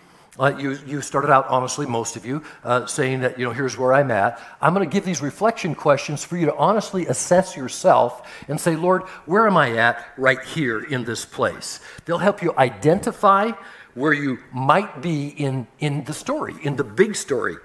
Uh, 0.41 0.57
you, 0.59 0.79
you 0.87 1.03
started 1.03 1.31
out 1.31 1.47
honestly, 1.49 1.85
most 1.85 2.17
of 2.17 2.25
you, 2.25 2.43
uh, 2.65 2.87
saying 2.87 3.21
that, 3.21 3.39
you 3.39 3.45
know, 3.45 3.53
here's 3.53 3.77
where 3.77 3.93
I'm 3.93 4.11
at. 4.11 4.41
I'm 4.63 4.73
going 4.73 4.89
to 4.89 4.93
give 4.93 5.05
these 5.05 5.21
reflection 5.21 5.75
questions 5.75 6.25
for 6.25 6.39
you 6.39 6.47
to 6.47 6.57
honestly 6.57 7.07
assess 7.07 7.55
yourself 7.55 8.27
and 8.49 8.59
say, 8.59 8.75
Lord, 8.75 9.03
where 9.27 9.47
am 9.47 9.59
I 9.59 9.77
at 9.77 10.03
right 10.17 10.43
here 10.43 10.81
in 10.81 11.05
this 11.05 11.27
place? 11.27 11.81
They'll 12.07 12.17
help 12.17 12.43
you 12.43 12.55
identify 12.57 13.53
where 13.93 14.15
you 14.15 14.39
might 14.51 15.03
be 15.03 15.29
in, 15.29 15.67
in 15.79 16.05
the 16.05 16.15
story, 16.15 16.55
in 16.63 16.77
the 16.77 16.85
big 16.85 17.17
story, 17.17 17.57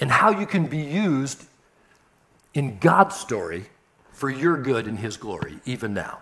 and 0.00 0.10
how 0.10 0.30
you 0.30 0.46
can 0.46 0.66
be 0.66 0.78
used 0.78 1.44
in 2.54 2.78
God's 2.78 3.14
story 3.14 3.66
for 4.12 4.30
your 4.30 4.56
good 4.56 4.86
and 4.86 4.98
His 4.98 5.18
glory, 5.18 5.60
even 5.66 5.92
now. 5.92 6.20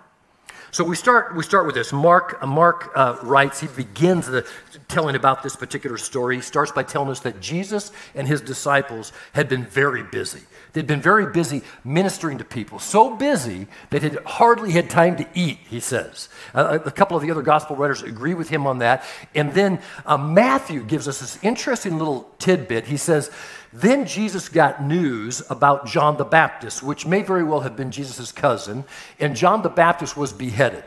So 0.73 0.85
we 0.85 0.95
start, 0.95 1.35
we 1.35 1.43
start 1.43 1.67
with 1.67 1.75
this. 1.75 1.93
Mark, 1.93 2.47
Mark 2.47 2.93
uh, 2.95 3.17
writes, 3.23 3.61
he 3.61 3.67
begins 3.67 4.27
the, 4.27 4.47
telling 4.87 5.17
about 5.17 5.43
this 5.43 5.57
particular 5.57 5.97
story. 5.97 6.37
He 6.37 6.43
starts 6.43 6.71
by 6.71 6.85
telling 6.85 7.11
us 7.11 7.21
that 7.21 7.41
Jesus 7.41 7.91
and 8.15 8.29
his 8.29 8.41
disciples 8.41 9.13
had 9.33 9.49
been 9.49 9.65
very 9.65 10.03
busy. 10.03 10.43
They'd 10.73 10.87
been 10.87 11.01
very 11.01 11.27
busy 11.33 11.63
ministering 11.85 12.39
to 12.39 12.45
people, 12.45 12.79
so 12.79 13.17
busy 13.17 13.67
that 13.91 14.03
they 14.03 14.11
hardly 14.25 14.73
had 14.73 14.89
time 14.89 15.17
to 15.17 15.27
eat, 15.35 15.59
he 15.69 15.81
says. 15.81 16.29
Uh, 16.55 16.79
a 16.85 16.91
couple 16.91 17.17
of 17.17 17.23
the 17.23 17.31
other 17.31 17.43
gospel 17.43 17.77
writers 17.77 18.03
agree 18.03 18.35
with 18.35 18.49
him 18.49 18.67
on 18.67 18.79
that. 18.79 19.05
And 19.35 19.53
then 19.53 19.81
uh, 20.07 20.17
Matthew 20.17 20.85
gives 20.85 21.09
us 21.09 21.21
this 21.21 21.39
interesting 21.43 21.99
little 21.99 22.31
tidbit. 22.39 22.87
He 22.87 22.97
says, 22.97 23.31
then 23.73 24.05
Jesus 24.07 24.49
got 24.49 24.83
news 24.83 25.43
about 25.49 25.87
John 25.87 26.17
the 26.17 26.25
Baptist, 26.25 26.83
which 26.83 27.07
may 27.07 27.23
very 27.23 27.45
well 27.45 27.61
have 27.61 27.77
been 27.77 27.93
Jesus' 27.93 28.33
cousin, 28.33 28.85
and 29.21 29.37
John 29.37 29.63
the 29.63 29.69
Baptist 29.69 30.17
was 30.17 30.33
beheaded. 30.33 30.83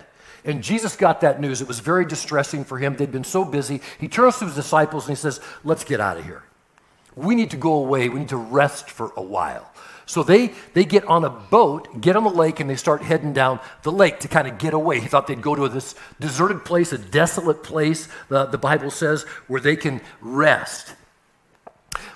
And 0.46 0.62
Jesus 0.62 0.98
got 0.98 1.22
that 1.22 1.40
news. 1.40 1.62
It 1.62 1.68
was 1.70 1.80
very 1.80 2.06
distressing 2.06 2.66
for 2.66 2.78
him. 2.78 2.98
They'd 2.98 3.12
been 3.12 3.24
so 3.24 3.46
busy. 3.46 3.80
He 4.00 4.10
turns 4.10 4.40
to 4.40 4.46
his 4.46 4.56
disciples 4.56 5.08
and 5.08 5.16
he 5.16 5.22
says, 5.22 5.40
Let's 5.64 5.86
get 5.86 6.02
out 6.02 6.18
of 6.18 6.26
here. 6.26 6.44
We 7.16 7.36
need 7.36 7.52
to 7.52 7.58
go 7.58 7.74
away. 7.74 8.10
We 8.10 8.20
need 8.20 8.30
to 8.30 8.38
rest 8.38 8.90
for 8.90 9.12
a 9.16 9.22
while. 9.22 9.70
So 10.06 10.22
they, 10.22 10.54
they 10.74 10.84
get 10.86 11.06
on 11.06 11.24
a 11.24 11.30
boat, 11.30 12.02
get 12.02 12.16
on 12.16 12.24
the 12.24 12.30
lake, 12.30 12.60
and 12.60 12.70
they 12.70 12.76
start 12.76 13.02
heading 13.02 13.34
down 13.34 13.60
the 13.84 13.92
lake 13.92 14.20
to 14.22 14.28
kind 14.28 14.48
of 14.48 14.58
get 14.58 14.74
away. 14.74 15.00
He 15.00 15.08
thought 15.08 15.28
they'd 15.28 15.42
go 15.42 15.56
to 15.56 15.70
this 15.70 15.96
deserted 16.20 16.66
place, 16.66 16.92
a 16.92 16.98
desolate 16.98 17.64
place, 17.64 18.10
the, 18.28 18.46
the 18.46 18.58
Bible 18.58 18.92
says, 18.92 19.24
where 19.48 19.62
they 19.62 19.76
can 19.76 20.02
rest. 20.22 20.96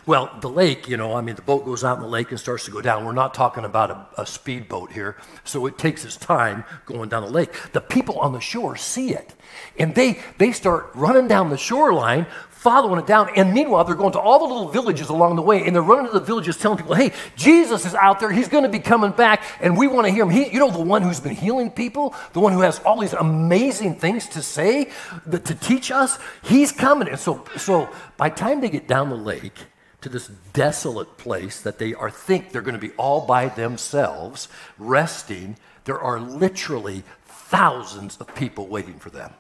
Well, 0.06 0.32
the 0.40 0.50
lake, 0.50 0.88
you 0.88 0.96
know, 0.96 1.16
I 1.16 1.22
mean, 1.22 1.36
the 1.36 1.42
boat 1.42 1.66
goes 1.66 1.84
out 1.84 1.98
in 1.98 2.02
the 2.02 2.10
lake 2.10 2.32
and 2.32 2.40
starts 2.40 2.66
to 2.66 2.72
go 2.72 2.82
down. 2.82 3.06
We're 3.06 3.12
not 3.12 3.34
talking 3.34 3.66
about 3.66 3.92
a, 3.92 4.22
a 4.22 4.26
speedboat 4.26 4.94
here, 4.94 5.18
so 5.44 5.66
it 5.66 5.78
takes 5.78 6.06
its 6.06 6.16
time 6.16 6.64
going 6.86 7.10
down 7.10 7.24
the 7.24 7.30
lake. 7.30 7.54
The 7.74 7.82
people 7.82 8.18
on 8.20 8.32
the 8.32 8.40
shore 8.40 8.78
see 8.78 9.14
it, 9.14 9.34
and 9.78 9.96
they, 9.96 10.22
they 10.38 10.54
start 10.54 10.92
running 10.94 11.28
down 11.28 11.50
the 11.50 11.58
shoreline, 11.58 12.26
following 12.68 13.00
it 13.00 13.08
down. 13.08 13.30
And 13.38 13.54
meanwhile, 13.54 13.86
they're 13.86 13.96
going 13.96 14.12
to 14.12 14.20
all 14.20 14.40
the 14.40 14.54
little 14.54 14.68
villages 14.68 15.08
along 15.08 15.38
the 15.38 15.42
way, 15.42 15.66
and 15.66 15.74
they're 15.74 15.82
running 15.82 16.08
to 16.08 16.20
the 16.20 16.26
villages 16.26 16.58
telling 16.58 16.78
people, 16.78 16.96
hey, 16.96 17.14
Jesus 17.38 17.86
is 17.86 17.96
out 17.96 18.20
there. 18.20 18.30
He's 18.30 18.50
going 18.50 18.66
to 18.66 18.70
be 18.70 18.80
coming 18.80 19.12
back, 19.12 19.42
and 19.62 19.78
we 19.78 19.88
want 19.88 20.06
to 20.06 20.12
hear 20.12 20.24
him. 20.24 20.30
He, 20.30 20.50
you 20.52 20.60
know, 20.60 20.70
the 20.70 20.82
one 20.82 21.02
who's 21.02 21.22
been 21.22 21.34
healing 21.34 21.72
people, 21.72 22.14
the 22.34 22.42
one 22.42 22.52
who 22.52 22.60
has 22.60 22.80
all 22.80 23.00
these 23.00 23.14
amazing 23.14 23.96
things 23.96 24.28
to 24.28 24.42
say, 24.42 24.90
to 25.32 25.40
teach 25.40 25.92
us, 25.92 26.20
he's 26.44 26.74
coming. 26.74 27.08
And 27.08 27.18
so, 27.18 27.46
so 27.56 27.88
by 28.18 28.28
the 28.28 28.36
time 28.36 28.60
they 28.60 28.70
get 28.70 28.86
down 28.86 29.10
the 29.10 29.16
lake, 29.16 29.54
to 30.02 30.10
this 30.10 30.28
desolate 30.54 31.18
place 31.18 31.62
that 31.62 31.80
they 31.80 31.94
are 31.94 32.12
think 32.12 32.52
they're 32.52 32.62
going 32.62 32.76
to 32.76 32.88
be 32.88 32.94
all 32.98 33.26
by 33.26 33.48
themselves 33.48 34.48
resting 34.78 35.58
there 35.86 36.00
are 36.00 36.20
literally 36.20 37.04
thousands 37.26 38.16
of 38.18 38.34
people 38.36 38.68
waiting 38.68 39.00
for 39.00 39.10
them 39.10 39.34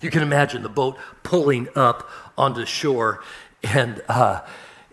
you 0.00 0.10
can 0.10 0.22
imagine 0.22 0.62
the 0.62 0.68
boat 0.68 0.96
pulling 1.22 1.68
up 1.74 2.08
onto 2.36 2.64
shore 2.64 3.22
and 3.62 4.02
uh, 4.08 4.40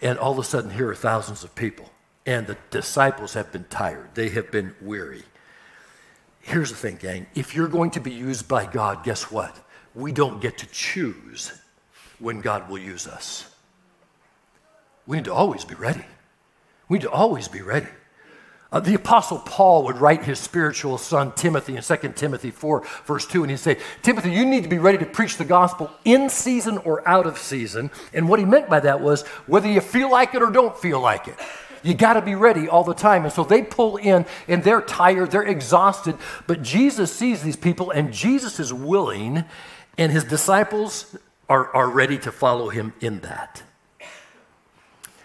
and 0.02 0.18
all 0.18 0.32
of 0.32 0.40
a 0.40 0.44
sudden 0.44 0.72
here 0.72 0.90
are 0.90 0.96
thousands 0.96 1.44
of 1.44 1.54
people 1.56 1.90
and 2.26 2.48
the 2.48 2.58
disciples 2.72 3.34
have 3.34 3.52
been 3.52 3.66
tired. 3.66 4.10
They 4.16 4.30
have 4.30 4.50
been 4.50 4.76
weary. 4.82 5.24
Here's 6.40 6.70
the 6.70 6.78
thing 6.78 6.98
gang. 6.98 7.28
If 7.36 7.56
you're 7.56 7.68
going 7.68 7.92
to 7.92 8.00
be 8.00 8.12
used 8.12 8.48
by 8.48 8.66
god 8.66 9.04
guess 9.04 9.32
what? 9.32 9.60
We 9.96 10.12
don't 10.12 10.42
get 10.42 10.58
to 10.60 10.66
choose 10.68 11.52
when 12.20 12.42
god 12.42 12.70
will 12.70 12.80
use 12.80 13.08
us. 13.08 13.50
We 15.06 15.18
need 15.18 15.26
to 15.26 15.34
always 15.34 15.66
be 15.66 15.76
ready. 15.76 16.06
We 16.88 16.98
need 16.98 17.04
to 17.04 17.12
always 17.12 17.48
be 17.48 17.62
ready. 17.62 17.88
Uh, 18.74 18.80
the 18.80 18.96
Apostle 18.96 19.38
Paul 19.38 19.84
would 19.84 19.98
write 19.98 20.24
his 20.24 20.40
spiritual 20.40 20.98
son 20.98 21.32
Timothy 21.34 21.78
in 21.78 21.84
2 21.84 21.96
Timothy 22.16 22.50
4, 22.50 22.84
verse 23.06 23.28
2, 23.28 23.44
and 23.44 23.52
he'd 23.52 23.58
say, 23.58 23.78
Timothy, 24.02 24.32
you 24.32 24.46
need 24.46 24.64
to 24.64 24.70
be 24.70 24.80
ready 24.80 24.98
to 24.98 25.06
preach 25.06 25.38
the 25.38 25.46
gospel 25.46 25.92
in 26.04 26.28
season 26.28 26.80
or 26.80 27.08
out 27.08 27.28
of 27.28 27.38
season. 27.38 27.92
And 28.14 28.28
what 28.28 28.40
he 28.40 28.46
meant 28.46 28.70
by 28.70 28.80
that 28.80 29.00
was 29.00 29.22
whether 29.46 29.70
you 29.70 29.80
feel 29.80 30.10
like 30.10 30.34
it 30.34 30.42
or 30.42 30.50
don't 30.50 30.76
feel 30.76 31.00
like 31.00 31.28
it. 31.28 31.36
You 31.84 31.94
got 31.94 32.14
to 32.14 32.22
be 32.24 32.34
ready 32.34 32.68
all 32.68 32.84
the 32.84 32.96
time. 32.96 33.26
And 33.26 33.32
so 33.34 33.44
they 33.44 33.62
pull 33.62 33.98
in 33.98 34.26
and 34.48 34.64
they're 34.64 34.82
tired, 34.82 35.30
they're 35.30 35.44
exhausted. 35.44 36.18
But 36.48 36.64
Jesus 36.64 37.14
sees 37.14 37.44
these 37.44 37.58
people 37.58 37.92
and 37.92 38.12
Jesus 38.12 38.60
is 38.60 38.74
willing, 38.74 39.46
and 40.00 40.12
his 40.12 40.24
disciples 40.24 41.16
are, 41.48 41.76
are 41.76 41.90
ready 41.90 42.18
to 42.18 42.32
follow 42.32 42.70
him 42.70 42.94
in 43.02 43.20
that. 43.20 43.62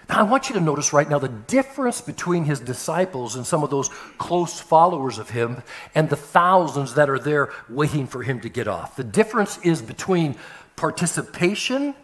Now, 0.08 0.20
I 0.20 0.22
want 0.22 0.48
you 0.48 0.54
to 0.54 0.60
notice 0.60 0.92
right 0.92 1.08
now 1.08 1.18
the 1.18 1.28
difference 1.28 2.00
between 2.00 2.44
his 2.44 2.60
disciples 2.60 3.36
and 3.36 3.46
some 3.46 3.62
of 3.62 3.68
those 3.68 3.88
close 4.16 4.58
followers 4.58 5.18
of 5.18 5.30
him 5.30 5.62
and 5.94 6.08
the 6.08 6.16
thousands 6.16 6.94
that 6.94 7.10
are 7.10 7.18
there 7.18 7.50
waiting 7.68 8.06
for 8.06 8.22
him 8.22 8.40
to 8.40 8.48
get 8.48 8.68
off. 8.68 8.96
The 8.96 9.04
difference 9.04 9.58
is 9.58 9.82
between 9.82 10.36
participation 10.76 11.94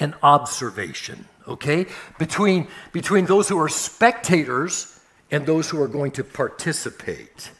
and 0.00 0.14
observation, 0.22 1.26
okay? 1.46 1.86
Between, 2.18 2.66
between 2.92 3.26
those 3.26 3.48
who 3.48 3.58
are 3.60 3.68
spectators 3.68 4.98
and 5.30 5.46
those 5.46 5.70
who 5.70 5.80
are 5.80 5.88
going 5.88 6.10
to 6.12 6.24
participate. 6.24 7.52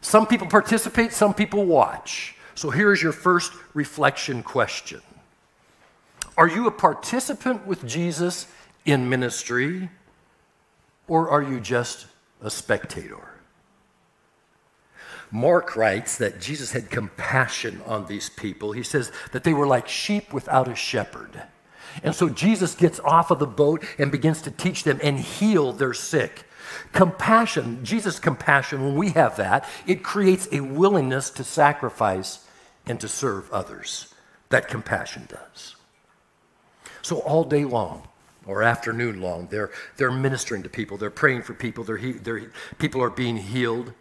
Some 0.00 0.26
people 0.26 0.46
participate, 0.46 1.12
some 1.12 1.34
people 1.34 1.64
watch. 1.64 2.36
So 2.54 2.70
here's 2.70 3.02
your 3.02 3.12
first 3.12 3.52
reflection 3.74 4.42
question 4.42 5.00
Are 6.36 6.48
you 6.48 6.68
a 6.68 6.70
participant 6.70 7.66
with 7.66 7.84
Jesus? 7.86 8.46
In 8.88 9.08
ministry, 9.08 9.90
or 11.06 11.28
are 11.28 11.42
you 11.42 11.60
just 11.60 12.06
a 12.42 12.50
spectator? 12.50 13.28
Mark 15.30 15.76
writes 15.76 16.16
that 16.16 16.40
Jesus 16.40 16.72
had 16.72 16.90
compassion 16.90 17.82
on 17.84 18.06
these 18.06 18.30
people. 18.30 18.72
He 18.72 18.82
says 18.82 19.12
that 19.32 19.44
they 19.44 19.52
were 19.52 19.66
like 19.66 19.86
sheep 19.86 20.32
without 20.32 20.68
a 20.68 20.74
shepherd. 20.74 21.42
And 22.02 22.14
so 22.14 22.30
Jesus 22.30 22.74
gets 22.74 22.98
off 23.00 23.30
of 23.30 23.38
the 23.38 23.46
boat 23.46 23.84
and 23.98 24.10
begins 24.10 24.40
to 24.42 24.50
teach 24.50 24.84
them 24.84 24.98
and 25.02 25.18
heal 25.18 25.72
their 25.72 25.92
sick. 25.92 26.44
Compassion, 26.92 27.84
Jesus' 27.84 28.18
compassion, 28.18 28.82
when 28.82 28.94
we 28.94 29.10
have 29.10 29.36
that, 29.36 29.68
it 29.86 30.02
creates 30.02 30.48
a 30.50 30.60
willingness 30.60 31.30
to 31.30 31.44
sacrifice 31.44 32.46
and 32.86 32.98
to 33.00 33.08
serve 33.08 33.50
others. 33.52 34.14
That 34.48 34.68
compassion 34.68 35.28
does. 35.28 35.76
So, 37.02 37.18
all 37.18 37.44
day 37.44 37.64
long, 37.64 38.08
or 38.48 38.62
afternoon 38.62 39.20
long. 39.20 39.46
They're, 39.48 39.70
they're 39.96 40.10
ministering 40.10 40.64
to 40.64 40.68
people, 40.68 40.96
they're 40.96 41.10
praying 41.10 41.42
for 41.42 41.54
people, 41.54 41.84
they're, 41.84 41.98
he, 41.98 42.12
they're, 42.12 42.50
people 42.78 43.00
are 43.02 43.10
being 43.10 43.36
healed. 43.36 43.92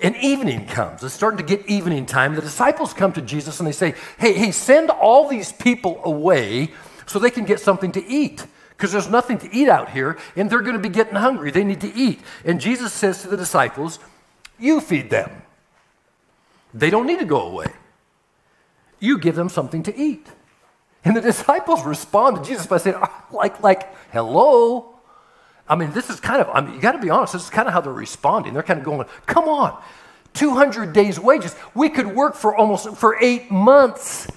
And 0.00 0.16
evening 0.16 0.66
comes. 0.66 1.04
It's 1.04 1.14
starting 1.14 1.36
to 1.36 1.44
get 1.44 1.68
evening 1.68 2.06
time. 2.06 2.34
The 2.34 2.40
disciples 2.40 2.92
come 2.92 3.12
to 3.12 3.22
Jesus 3.22 3.60
and 3.60 3.66
they 3.68 3.72
say, 3.72 3.94
Hey, 4.18 4.32
hey, 4.32 4.50
send 4.50 4.90
all 4.90 5.28
these 5.28 5.52
people 5.52 6.00
away 6.04 6.72
so 7.06 7.20
they 7.20 7.30
can 7.30 7.44
get 7.44 7.60
something 7.60 7.92
to 7.92 8.04
eat. 8.04 8.44
Because 8.70 8.90
there's 8.90 9.08
nothing 9.08 9.38
to 9.38 9.54
eat 9.54 9.68
out 9.68 9.90
here, 9.90 10.18
and 10.34 10.50
they're 10.50 10.62
going 10.62 10.72
to 10.72 10.82
be 10.82 10.88
getting 10.88 11.14
hungry. 11.14 11.52
They 11.52 11.62
need 11.62 11.82
to 11.82 11.94
eat. 11.94 12.20
And 12.44 12.60
Jesus 12.60 12.92
says 12.92 13.22
to 13.22 13.28
the 13.28 13.36
disciples, 13.36 14.00
You 14.58 14.80
feed 14.80 15.10
them. 15.10 15.30
They 16.74 16.90
don't 16.90 17.06
need 17.06 17.20
to 17.20 17.24
go 17.24 17.42
away. 17.42 17.70
You 18.98 19.18
give 19.18 19.36
them 19.36 19.48
something 19.48 19.84
to 19.84 19.96
eat. 19.96 20.26
And 21.04 21.16
the 21.16 21.20
disciples 21.20 21.84
respond 21.84 22.36
to 22.36 22.48
Jesus 22.48 22.66
by 22.66 22.78
saying, 22.78 22.96
ah, 22.98 23.26
like, 23.32 23.62
like, 23.62 23.94
hello. 24.12 24.94
I 25.68 25.74
mean, 25.74 25.92
this 25.92 26.10
is 26.10 26.20
kind 26.20 26.40
of, 26.40 26.48
I 26.52 26.60
mean, 26.60 26.74
you 26.74 26.80
got 26.80 26.92
to 26.92 26.98
be 26.98 27.10
honest, 27.10 27.32
this 27.32 27.44
is 27.44 27.50
kind 27.50 27.66
of 27.66 27.74
how 27.74 27.80
they're 27.80 27.92
responding. 27.92 28.54
They're 28.54 28.62
kind 28.62 28.78
of 28.78 28.84
going, 28.84 29.06
come 29.26 29.48
on, 29.48 29.80
200 30.34 30.92
days' 30.92 31.18
wages. 31.18 31.56
We 31.74 31.88
could 31.88 32.06
work 32.06 32.34
for 32.34 32.54
almost, 32.54 32.96
for 32.96 33.16
eight 33.20 33.50
months, 33.50 34.28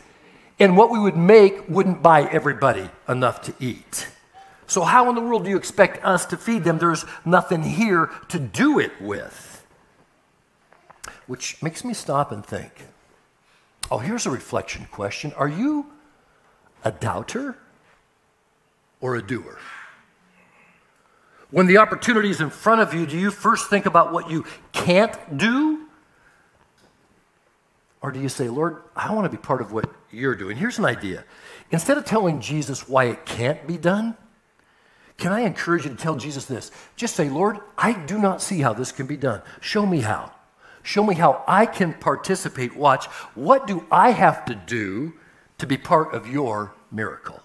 and 0.60 0.78
what 0.78 0.90
we 0.90 1.00
would 1.00 1.18
make 1.18 1.68
wouldn't 1.70 2.02
buy 2.02 2.24
everybody 2.24 2.90
enough 3.08 3.42
to 3.44 3.54
eat. 3.60 4.08
So, 4.68 4.82
how 4.82 5.10
in 5.10 5.16
the 5.16 5.22
world 5.22 5.44
do 5.44 5.50
you 5.50 5.58
expect 5.58 6.04
us 6.04 6.26
to 6.28 6.38
feed 6.38 6.64
them? 6.64 6.80
There's 6.80 7.06
nothing 7.24 7.62
here 7.62 8.10
to 8.30 8.40
do 8.40 8.80
it 8.80 8.92
with. 9.00 9.64
Which 11.28 11.62
makes 11.62 11.84
me 11.84 11.94
stop 11.94 12.32
and 12.32 12.46
think 12.46 12.72
oh, 13.92 14.00
here's 14.00 14.26
a 14.26 14.32
reflection 14.32 14.88
question. 14.92 15.32
Are 15.34 15.48
you 15.48 15.86
a 16.86 16.92
doubter 16.92 17.58
or 19.02 19.16
a 19.16 19.22
doer? 19.22 19.60
When 21.52 21.68
the 21.68 21.78
opportunity 21.78 22.30
is 22.30 22.40
in 22.40 22.50
front 22.50 22.82
of 22.82 22.94
you, 22.94 23.06
do 23.06 23.18
you 23.18 23.32
first 23.32 23.70
think 23.70 23.86
about 23.86 24.14
what 24.14 24.30
you 24.30 24.46
can't 24.72 25.38
do? 25.38 25.88
Or 28.02 28.12
do 28.12 28.20
you 28.20 28.30
say, 28.30 28.50
Lord, 28.50 28.84
I 28.96 29.14
want 29.14 29.26
to 29.26 29.36
be 29.36 29.42
part 29.42 29.62
of 29.62 29.72
what 29.72 29.90
you're 30.12 30.36
doing? 30.36 30.58
Here's 30.58 30.80
an 30.80 30.86
idea. 30.86 31.24
Instead 31.72 31.98
of 31.98 32.06
telling 32.06 32.40
Jesus 32.40 32.88
why 32.88 33.06
it 33.06 33.26
can't 33.26 33.66
be 33.66 33.78
done, 33.78 34.16
can 35.18 35.32
I 35.32 35.42
encourage 35.42 35.86
you 35.86 35.92
to 35.92 35.96
tell 35.96 36.16
Jesus 36.16 36.46
this? 36.46 36.72
Just 36.96 37.16
say, 37.16 37.30
Lord, 37.30 37.60
I 37.78 37.94
do 37.94 38.18
not 38.20 38.42
see 38.42 38.60
how 38.60 38.74
this 38.74 38.92
can 38.92 39.08
be 39.08 39.18
done. 39.18 39.42
Show 39.62 39.86
me 39.86 40.02
how. 40.02 40.32
Show 40.84 41.04
me 41.04 41.16
how 41.16 41.44
I 41.48 41.66
can 41.66 41.94
participate. 41.94 42.76
Watch, 42.76 43.06
what 43.34 43.66
do 43.66 43.86
I 43.90 44.12
have 44.12 44.46
to 44.46 44.56
do 44.56 45.14
to 45.58 45.68
be 45.68 45.78
part 45.78 46.14
of 46.14 46.28
your 46.28 46.74
miracle? 46.92 47.42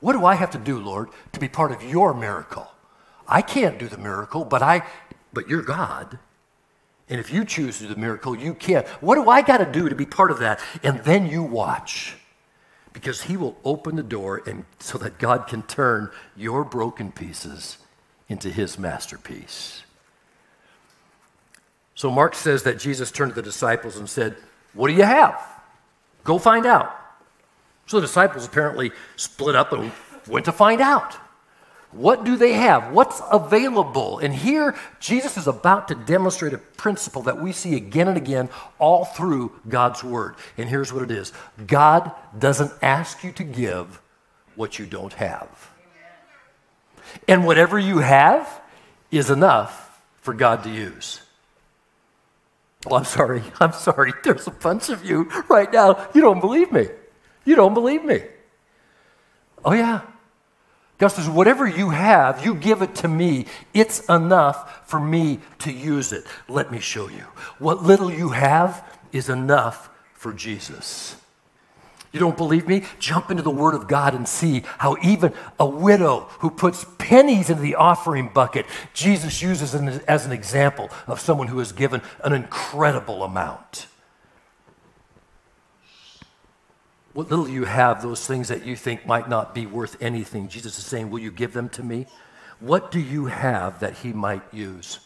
What 0.00 0.12
do 0.12 0.24
I 0.26 0.34
have 0.34 0.50
to 0.50 0.58
do, 0.58 0.78
Lord, 0.78 1.08
to 1.32 1.40
be 1.40 1.48
part 1.48 1.72
of 1.72 1.82
your 1.82 2.12
miracle? 2.12 2.70
I 3.26 3.40
can't 3.40 3.78
do 3.78 3.88
the 3.88 3.96
miracle, 3.96 4.44
but 4.44 4.62
I 4.62 4.82
but 5.32 5.48
you're 5.48 5.62
God. 5.62 6.18
And 7.08 7.20
if 7.20 7.32
you 7.32 7.44
choose 7.44 7.78
to 7.78 7.84
do 7.84 7.94
the 7.94 8.00
miracle, 8.00 8.34
you 8.34 8.54
can. 8.54 8.84
What 9.00 9.16
do 9.16 9.28
I 9.28 9.42
got 9.42 9.58
to 9.58 9.70
do 9.70 9.88
to 9.88 9.94
be 9.94 10.06
part 10.06 10.30
of 10.30 10.38
that? 10.38 10.60
And 10.82 11.00
then 11.00 11.26
you 11.26 11.42
watch. 11.42 12.16
Because 12.92 13.22
he 13.22 13.36
will 13.36 13.58
open 13.64 13.96
the 13.96 14.02
door 14.02 14.42
and 14.46 14.64
so 14.78 14.96
that 14.98 15.18
God 15.18 15.46
can 15.46 15.62
turn 15.62 16.10
your 16.36 16.64
broken 16.64 17.12
pieces 17.12 17.78
into 18.28 18.48
his 18.48 18.78
masterpiece. 18.78 19.82
So 21.94 22.10
Mark 22.10 22.34
says 22.34 22.62
that 22.62 22.78
Jesus 22.78 23.10
turned 23.10 23.32
to 23.32 23.34
the 23.34 23.42
disciples 23.42 23.96
and 23.96 24.08
said, 24.08 24.36
What 24.72 24.88
do 24.88 24.94
you 24.94 25.02
have? 25.02 25.42
Go 26.22 26.38
find 26.38 26.66
out. 26.66 26.96
So 27.86 28.00
the 28.00 28.06
disciples 28.06 28.46
apparently 28.46 28.92
split 29.16 29.54
up 29.54 29.72
and 29.72 29.92
went 30.26 30.46
to 30.46 30.52
find 30.52 30.80
out. 30.80 31.16
What 31.94 32.24
do 32.24 32.36
they 32.36 32.54
have? 32.54 32.92
What's 32.92 33.22
available? 33.30 34.18
And 34.18 34.34
here, 34.34 34.74
Jesus 34.98 35.36
is 35.36 35.46
about 35.46 35.86
to 35.88 35.94
demonstrate 35.94 36.52
a 36.52 36.58
principle 36.58 37.22
that 37.22 37.40
we 37.40 37.52
see 37.52 37.76
again 37.76 38.08
and 38.08 38.16
again 38.16 38.48
all 38.80 39.04
through 39.04 39.52
God's 39.68 40.02
Word. 40.02 40.34
And 40.58 40.68
here's 40.68 40.92
what 40.92 41.04
it 41.04 41.12
is 41.12 41.32
God 41.66 42.10
doesn't 42.36 42.72
ask 42.82 43.22
you 43.22 43.30
to 43.32 43.44
give 43.44 44.00
what 44.56 44.78
you 44.78 44.86
don't 44.86 45.12
have. 45.14 45.70
And 47.28 47.46
whatever 47.46 47.78
you 47.78 47.98
have 47.98 48.60
is 49.12 49.30
enough 49.30 50.00
for 50.20 50.34
God 50.34 50.64
to 50.64 50.70
use. 50.70 51.20
Well, 52.84 52.96
I'm 52.96 53.04
sorry. 53.04 53.42
I'm 53.60 53.72
sorry. 53.72 54.12
There's 54.24 54.48
a 54.48 54.52
bunch 54.52 54.88
of 54.88 55.04
you 55.04 55.30
right 55.48 55.72
now. 55.72 56.08
You 56.12 56.22
don't 56.22 56.40
believe 56.40 56.72
me. 56.72 56.88
You 57.44 57.56
don't 57.56 57.74
believe 57.74 58.04
me. 58.04 58.22
Oh, 59.64 59.72
yeah. 59.72 60.02
God 60.98 61.08
says, 61.08 61.28
whatever 61.28 61.66
you 61.66 61.90
have, 61.90 62.44
you 62.44 62.54
give 62.54 62.80
it 62.80 62.94
to 62.96 63.08
me. 63.08 63.46
It's 63.72 64.00
enough 64.08 64.88
for 64.88 65.00
me 65.00 65.40
to 65.58 65.72
use 65.72 66.12
it. 66.12 66.24
Let 66.48 66.70
me 66.70 66.78
show 66.78 67.08
you. 67.08 67.24
What 67.58 67.82
little 67.82 68.10
you 68.10 68.30
have 68.30 68.84
is 69.12 69.28
enough 69.28 69.90
for 70.14 70.32
Jesus. 70.32 71.16
You 72.12 72.20
don't 72.20 72.36
believe 72.36 72.68
me? 72.68 72.84
Jump 73.00 73.32
into 73.32 73.42
the 73.42 73.50
Word 73.50 73.74
of 73.74 73.88
God 73.88 74.14
and 74.14 74.28
see 74.28 74.62
how 74.78 74.96
even 75.02 75.32
a 75.58 75.66
widow 75.66 76.28
who 76.38 76.48
puts 76.48 76.86
pennies 76.96 77.50
into 77.50 77.60
the 77.60 77.74
offering 77.74 78.28
bucket, 78.32 78.66
Jesus 78.92 79.42
uses 79.42 79.74
as 79.74 80.24
an 80.24 80.32
example 80.32 80.90
of 81.08 81.18
someone 81.18 81.48
who 81.48 81.58
has 81.58 81.72
given 81.72 82.02
an 82.22 82.32
incredible 82.32 83.24
amount. 83.24 83.88
What 87.14 87.30
little 87.30 87.48
you 87.48 87.64
have, 87.64 88.02
those 88.02 88.26
things 88.26 88.48
that 88.48 88.66
you 88.66 88.76
think 88.76 89.06
might 89.06 89.28
not 89.28 89.54
be 89.54 89.64
worth 89.64 89.96
anything, 90.02 90.48
Jesus 90.48 90.78
is 90.78 90.84
saying, 90.84 91.10
Will 91.10 91.20
you 91.20 91.30
give 91.30 91.54
them 91.54 91.68
to 91.70 91.82
me? 91.82 92.06
What 92.60 92.90
do 92.90 93.00
you 93.00 93.26
have 93.26 93.80
that 93.80 93.98
He 93.98 94.12
might 94.12 94.42
use? 94.52 94.98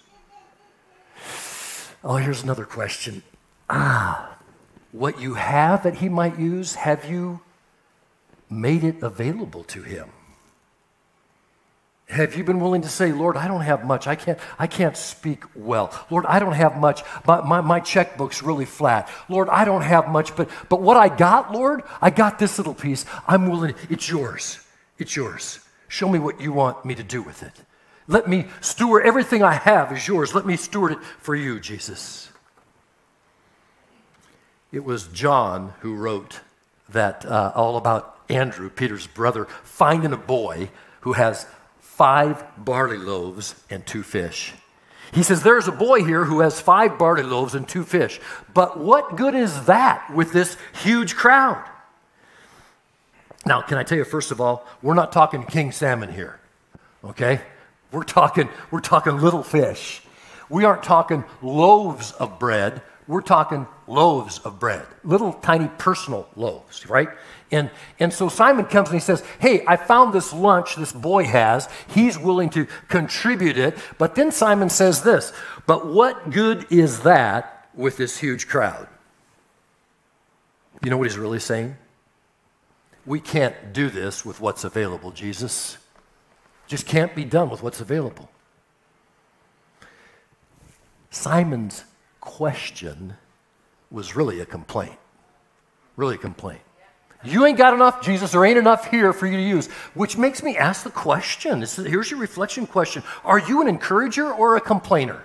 Oh, 2.04 2.16
here's 2.16 2.42
another 2.42 2.64
question. 2.64 3.22
Ah, 3.68 4.38
what 4.92 5.20
you 5.20 5.34
have 5.34 5.82
that 5.82 5.96
he 5.96 6.08
might 6.08 6.38
use, 6.38 6.76
have 6.76 7.04
you 7.04 7.40
made 8.48 8.84
it 8.84 9.02
available 9.02 9.64
to 9.64 9.82
him? 9.82 10.08
Have 12.08 12.36
you 12.36 12.42
been 12.42 12.58
willing 12.58 12.82
to 12.82 12.88
say, 12.88 13.12
Lord, 13.12 13.36
I 13.36 13.48
don't 13.48 13.60
have 13.60 13.84
much. 13.84 14.06
I 14.06 14.14
can't, 14.14 14.38
I 14.58 14.66
can't 14.66 14.96
speak 14.96 15.44
well. 15.54 15.92
Lord, 16.10 16.24
I 16.26 16.38
don't 16.38 16.54
have 16.54 16.78
much. 16.78 17.02
My, 17.26 17.42
my, 17.42 17.60
my 17.60 17.80
checkbook's 17.80 18.42
really 18.42 18.64
flat. 18.64 19.10
Lord, 19.28 19.50
I 19.50 19.66
don't 19.66 19.82
have 19.82 20.08
much, 20.08 20.34
but, 20.34 20.48
but 20.70 20.80
what 20.80 20.96
I 20.96 21.14
got, 21.14 21.52
Lord, 21.52 21.82
I 22.00 22.08
got 22.08 22.38
this 22.38 22.56
little 22.56 22.72
piece. 22.72 23.04
I'm 23.26 23.50
willing. 23.50 23.74
It's 23.90 24.08
yours. 24.08 24.58
It's 24.96 25.14
yours. 25.14 25.60
Show 25.86 26.08
me 26.08 26.18
what 26.18 26.40
you 26.40 26.50
want 26.50 26.82
me 26.84 26.94
to 26.94 27.02
do 27.02 27.20
with 27.20 27.42
it. 27.42 27.52
Let 28.06 28.26
me 28.26 28.46
steward 28.62 29.04
everything 29.04 29.42
I 29.42 29.52
have 29.52 29.92
is 29.92 30.08
yours. 30.08 30.34
Let 30.34 30.46
me 30.46 30.56
steward 30.56 30.92
it 30.92 31.02
for 31.20 31.34
you, 31.34 31.60
Jesus. 31.60 32.30
It 34.72 34.82
was 34.82 35.08
John 35.08 35.74
who 35.80 35.94
wrote 35.94 36.40
that 36.88 37.26
uh, 37.26 37.52
all 37.54 37.76
about 37.76 38.18
Andrew, 38.30 38.70
Peter's 38.70 39.06
brother, 39.06 39.44
finding 39.62 40.14
a 40.14 40.18
boy 40.18 40.70
who 41.00 41.12
has 41.12 41.46
five 41.98 42.44
barley 42.56 42.96
loaves 42.96 43.56
and 43.68 43.84
two 43.84 44.04
fish. 44.04 44.54
He 45.12 45.24
says, 45.24 45.42
There's 45.42 45.66
a 45.66 45.72
boy 45.72 46.04
here 46.04 46.24
who 46.24 46.40
has 46.40 46.60
five 46.60 46.96
barley 46.96 47.24
loaves 47.24 47.56
and 47.56 47.68
two 47.68 47.82
fish. 47.82 48.20
But 48.54 48.78
what 48.78 49.16
good 49.16 49.34
is 49.34 49.64
that 49.66 50.08
with 50.14 50.32
this 50.32 50.56
huge 50.82 51.16
crowd? 51.16 51.62
Now, 53.44 53.62
can 53.62 53.78
I 53.78 53.82
tell 53.82 53.98
you, 53.98 54.04
first 54.04 54.30
of 54.30 54.40
all, 54.40 54.64
we're 54.80 54.94
not 54.94 55.10
talking 55.10 55.42
king 55.42 55.72
salmon 55.72 56.12
here, 56.12 56.38
okay? 57.02 57.40
We're 57.90 58.04
talking, 58.04 58.48
we're 58.70 58.80
talking 58.80 59.18
little 59.18 59.42
fish. 59.42 60.00
We 60.48 60.64
aren't 60.64 60.84
talking 60.84 61.24
loaves 61.42 62.12
of 62.12 62.38
bread. 62.38 62.80
We're 63.08 63.22
talking 63.22 63.66
loaves 63.88 64.38
of 64.40 64.60
bread, 64.60 64.86
little 65.02 65.32
tiny 65.32 65.68
personal 65.78 66.28
loaves, 66.36 66.88
right? 66.88 67.08
And, 67.50 67.70
and 67.98 68.12
so 68.12 68.28
Simon 68.28 68.66
comes 68.66 68.88
and 68.88 68.96
he 68.96 69.00
says, 69.00 69.24
Hey, 69.38 69.64
I 69.66 69.76
found 69.76 70.12
this 70.12 70.32
lunch 70.32 70.76
this 70.76 70.92
boy 70.92 71.24
has. 71.24 71.68
He's 71.88 72.18
willing 72.18 72.50
to 72.50 72.66
contribute 72.88 73.56
it. 73.56 73.78
But 73.96 74.14
then 74.14 74.30
Simon 74.30 74.68
says 74.68 75.02
this, 75.02 75.32
But 75.66 75.86
what 75.86 76.30
good 76.30 76.66
is 76.70 77.00
that 77.00 77.68
with 77.74 77.96
this 77.96 78.18
huge 78.18 78.48
crowd? 78.48 78.88
You 80.82 80.90
know 80.90 80.98
what 80.98 81.08
he's 81.08 81.18
really 81.18 81.40
saying? 81.40 81.76
We 83.06 83.20
can't 83.20 83.72
do 83.72 83.88
this 83.88 84.24
with 84.24 84.40
what's 84.40 84.64
available, 84.64 85.10
Jesus. 85.10 85.78
Just 86.66 86.86
can't 86.86 87.14
be 87.14 87.24
done 87.24 87.48
with 87.48 87.62
what's 87.62 87.80
available. 87.80 88.30
Simon's 91.10 91.84
question 92.20 93.16
was 93.90 94.14
really 94.14 94.40
a 94.40 94.46
complaint. 94.46 94.98
Really 95.96 96.16
a 96.16 96.18
complaint. 96.18 96.60
You 97.28 97.44
ain't 97.46 97.58
got 97.58 97.74
enough, 97.74 98.02
Jesus. 98.02 98.32
There 98.32 98.44
ain't 98.44 98.58
enough 98.58 98.90
here 98.90 99.12
for 99.12 99.26
you 99.26 99.36
to 99.36 99.42
use. 99.42 99.68
Which 99.94 100.16
makes 100.16 100.42
me 100.42 100.56
ask 100.56 100.82
the 100.84 100.90
question. 100.90 101.62
Is, 101.62 101.76
here's 101.76 102.10
your 102.10 102.20
reflection 102.20 102.66
question 102.66 103.02
Are 103.24 103.38
you 103.38 103.60
an 103.60 103.68
encourager 103.68 104.32
or 104.32 104.56
a 104.56 104.60
complainer? 104.60 105.22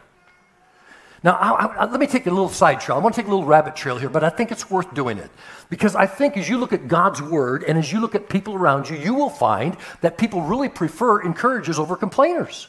Now, 1.24 1.36
I, 1.36 1.66
I, 1.66 1.86
let 1.86 2.02
me 2.02 2.08
take 2.08 2.28
a 2.28 2.30
little 2.30 2.50
side 2.50 2.82
trail. 2.82 2.98
I 2.98 3.02
want 3.02 3.16
to 3.16 3.22
take 3.22 3.28
a 3.28 3.32
little 3.32 3.46
rabbit 3.46 3.78
trail 3.78 3.98
here, 3.98 4.10
but 4.10 4.26
I 4.26 4.30
think 4.30 4.52
it's 4.52 4.70
worth 4.70 4.94
doing 4.94 5.18
it. 5.18 5.32
Because 5.70 5.96
I 5.96 6.06
think 6.06 6.36
as 6.36 6.50
you 6.50 6.58
look 6.58 6.74
at 6.74 6.90
God's 6.90 7.22
word 7.22 7.64
and 7.64 7.78
as 7.78 7.94
you 7.94 8.02
look 8.02 8.14
at 8.14 8.28
people 8.28 8.56
around 8.56 8.90
you, 8.90 8.98
you 8.98 9.14
will 9.14 9.30
find 9.30 9.78
that 10.02 10.18
people 10.18 10.42
really 10.42 10.68
prefer 10.68 11.22
encouragers 11.22 11.80
over 11.80 11.96
complainers. 11.96 12.68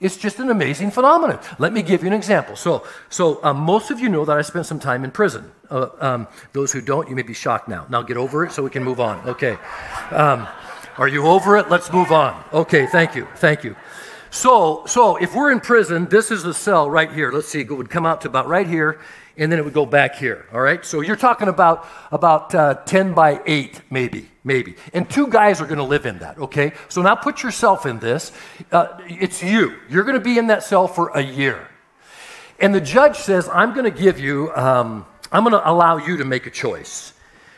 It's 0.00 0.16
just 0.16 0.38
an 0.38 0.50
amazing 0.50 0.90
phenomenon. 0.90 1.38
Let 1.58 1.72
me 1.72 1.82
give 1.82 2.02
you 2.02 2.08
an 2.08 2.14
example. 2.14 2.56
So, 2.56 2.86
so 3.08 3.42
um, 3.42 3.58
most 3.58 3.90
of 3.90 4.00
you 4.00 4.08
know 4.08 4.24
that 4.24 4.36
I 4.36 4.42
spent 4.42 4.66
some 4.66 4.80
time 4.80 5.04
in 5.04 5.10
prison. 5.10 5.50
Uh, 5.70 5.88
um, 6.00 6.28
those 6.52 6.72
who 6.72 6.80
don't, 6.80 7.08
you 7.08 7.16
may 7.16 7.22
be 7.22 7.34
shocked 7.34 7.68
now. 7.68 7.86
Now 7.88 8.02
get 8.02 8.16
over 8.16 8.44
it 8.44 8.52
so 8.52 8.62
we 8.62 8.70
can 8.70 8.84
move 8.84 9.00
on. 9.00 9.26
Okay. 9.28 9.56
Um, 10.10 10.46
are 10.98 11.08
you 11.08 11.26
over 11.26 11.56
it? 11.56 11.70
Let's 11.70 11.92
move 11.92 12.12
on. 12.12 12.44
Okay, 12.52 12.86
thank 12.86 13.14
you. 13.14 13.26
Thank 13.36 13.64
you. 13.64 13.74
So, 14.30 14.84
so 14.86 15.16
if 15.16 15.34
we're 15.34 15.52
in 15.52 15.60
prison, 15.60 16.06
this 16.06 16.30
is 16.30 16.42
the 16.42 16.54
cell 16.54 16.90
right 16.90 17.10
here. 17.10 17.30
Let's 17.30 17.48
see, 17.48 17.60
it 17.60 17.70
would 17.70 17.90
come 17.90 18.04
out 18.04 18.20
to 18.22 18.28
about 18.28 18.48
right 18.48 18.66
here, 18.66 19.00
and 19.36 19.50
then 19.50 19.58
it 19.58 19.64
would 19.64 19.74
go 19.74 19.86
back 19.86 20.16
here. 20.16 20.46
All 20.52 20.60
right. 20.60 20.84
So 20.84 21.00
you're 21.00 21.16
talking 21.16 21.48
about 21.48 21.86
about 22.12 22.54
uh, 22.54 22.74
10 22.86 23.14
by 23.14 23.40
8, 23.46 23.82
maybe 23.90 24.28
maybe. 24.44 24.76
And 24.92 25.08
two 25.08 25.26
guys 25.26 25.60
are 25.60 25.64
going 25.64 25.78
to 25.78 25.84
live 25.84 26.06
in 26.06 26.18
that, 26.18 26.38
okay? 26.38 26.72
So 26.88 27.02
now 27.02 27.14
put 27.16 27.42
yourself 27.42 27.86
in 27.86 27.98
this. 27.98 28.30
Uh, 28.70 28.98
it's 29.06 29.42
you. 29.42 29.74
You're 29.88 30.04
going 30.04 30.18
to 30.18 30.24
be 30.24 30.38
in 30.38 30.48
that 30.48 30.62
cell 30.62 30.86
for 30.86 31.08
a 31.08 31.22
year. 31.22 31.68
And 32.60 32.74
the 32.74 32.80
judge 32.80 33.16
says, 33.16 33.48
I'm 33.48 33.72
going 33.72 33.90
to 33.90 34.02
give 34.02 34.20
you, 34.20 34.54
um, 34.54 35.06
I'm 35.32 35.42
going 35.42 35.60
to 35.60 35.68
allow 35.68 35.96
you 35.96 36.18
to 36.18 36.24
make 36.24 36.46
a 36.46 36.50
choice. 36.50 37.14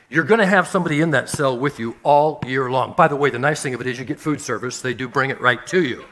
You're 0.09 0.25
going 0.25 0.41
to 0.41 0.47
have 0.47 0.69
somebody 0.69 1.01
in 1.01 1.11
that 1.11 1.29
cell 1.29 1.59
with 1.59 1.81
you 1.81 1.97
all 2.05 2.41
year 2.47 2.71
long. 2.71 2.95
By 2.97 3.09
the 3.09 3.17
way, 3.17 3.29
the 3.29 3.41
nice 3.41 3.61
thing 3.61 3.75
of 3.75 3.81
it 3.81 3.89
is 3.89 3.99
you 3.99 4.05
get 4.05 4.21
food 4.21 4.41
service, 4.41 4.81
they 4.81 4.95
do 4.95 5.09
bring 5.09 5.31
it 5.31 5.41
right 5.41 5.67
to 5.67 5.83
you. 5.83 6.05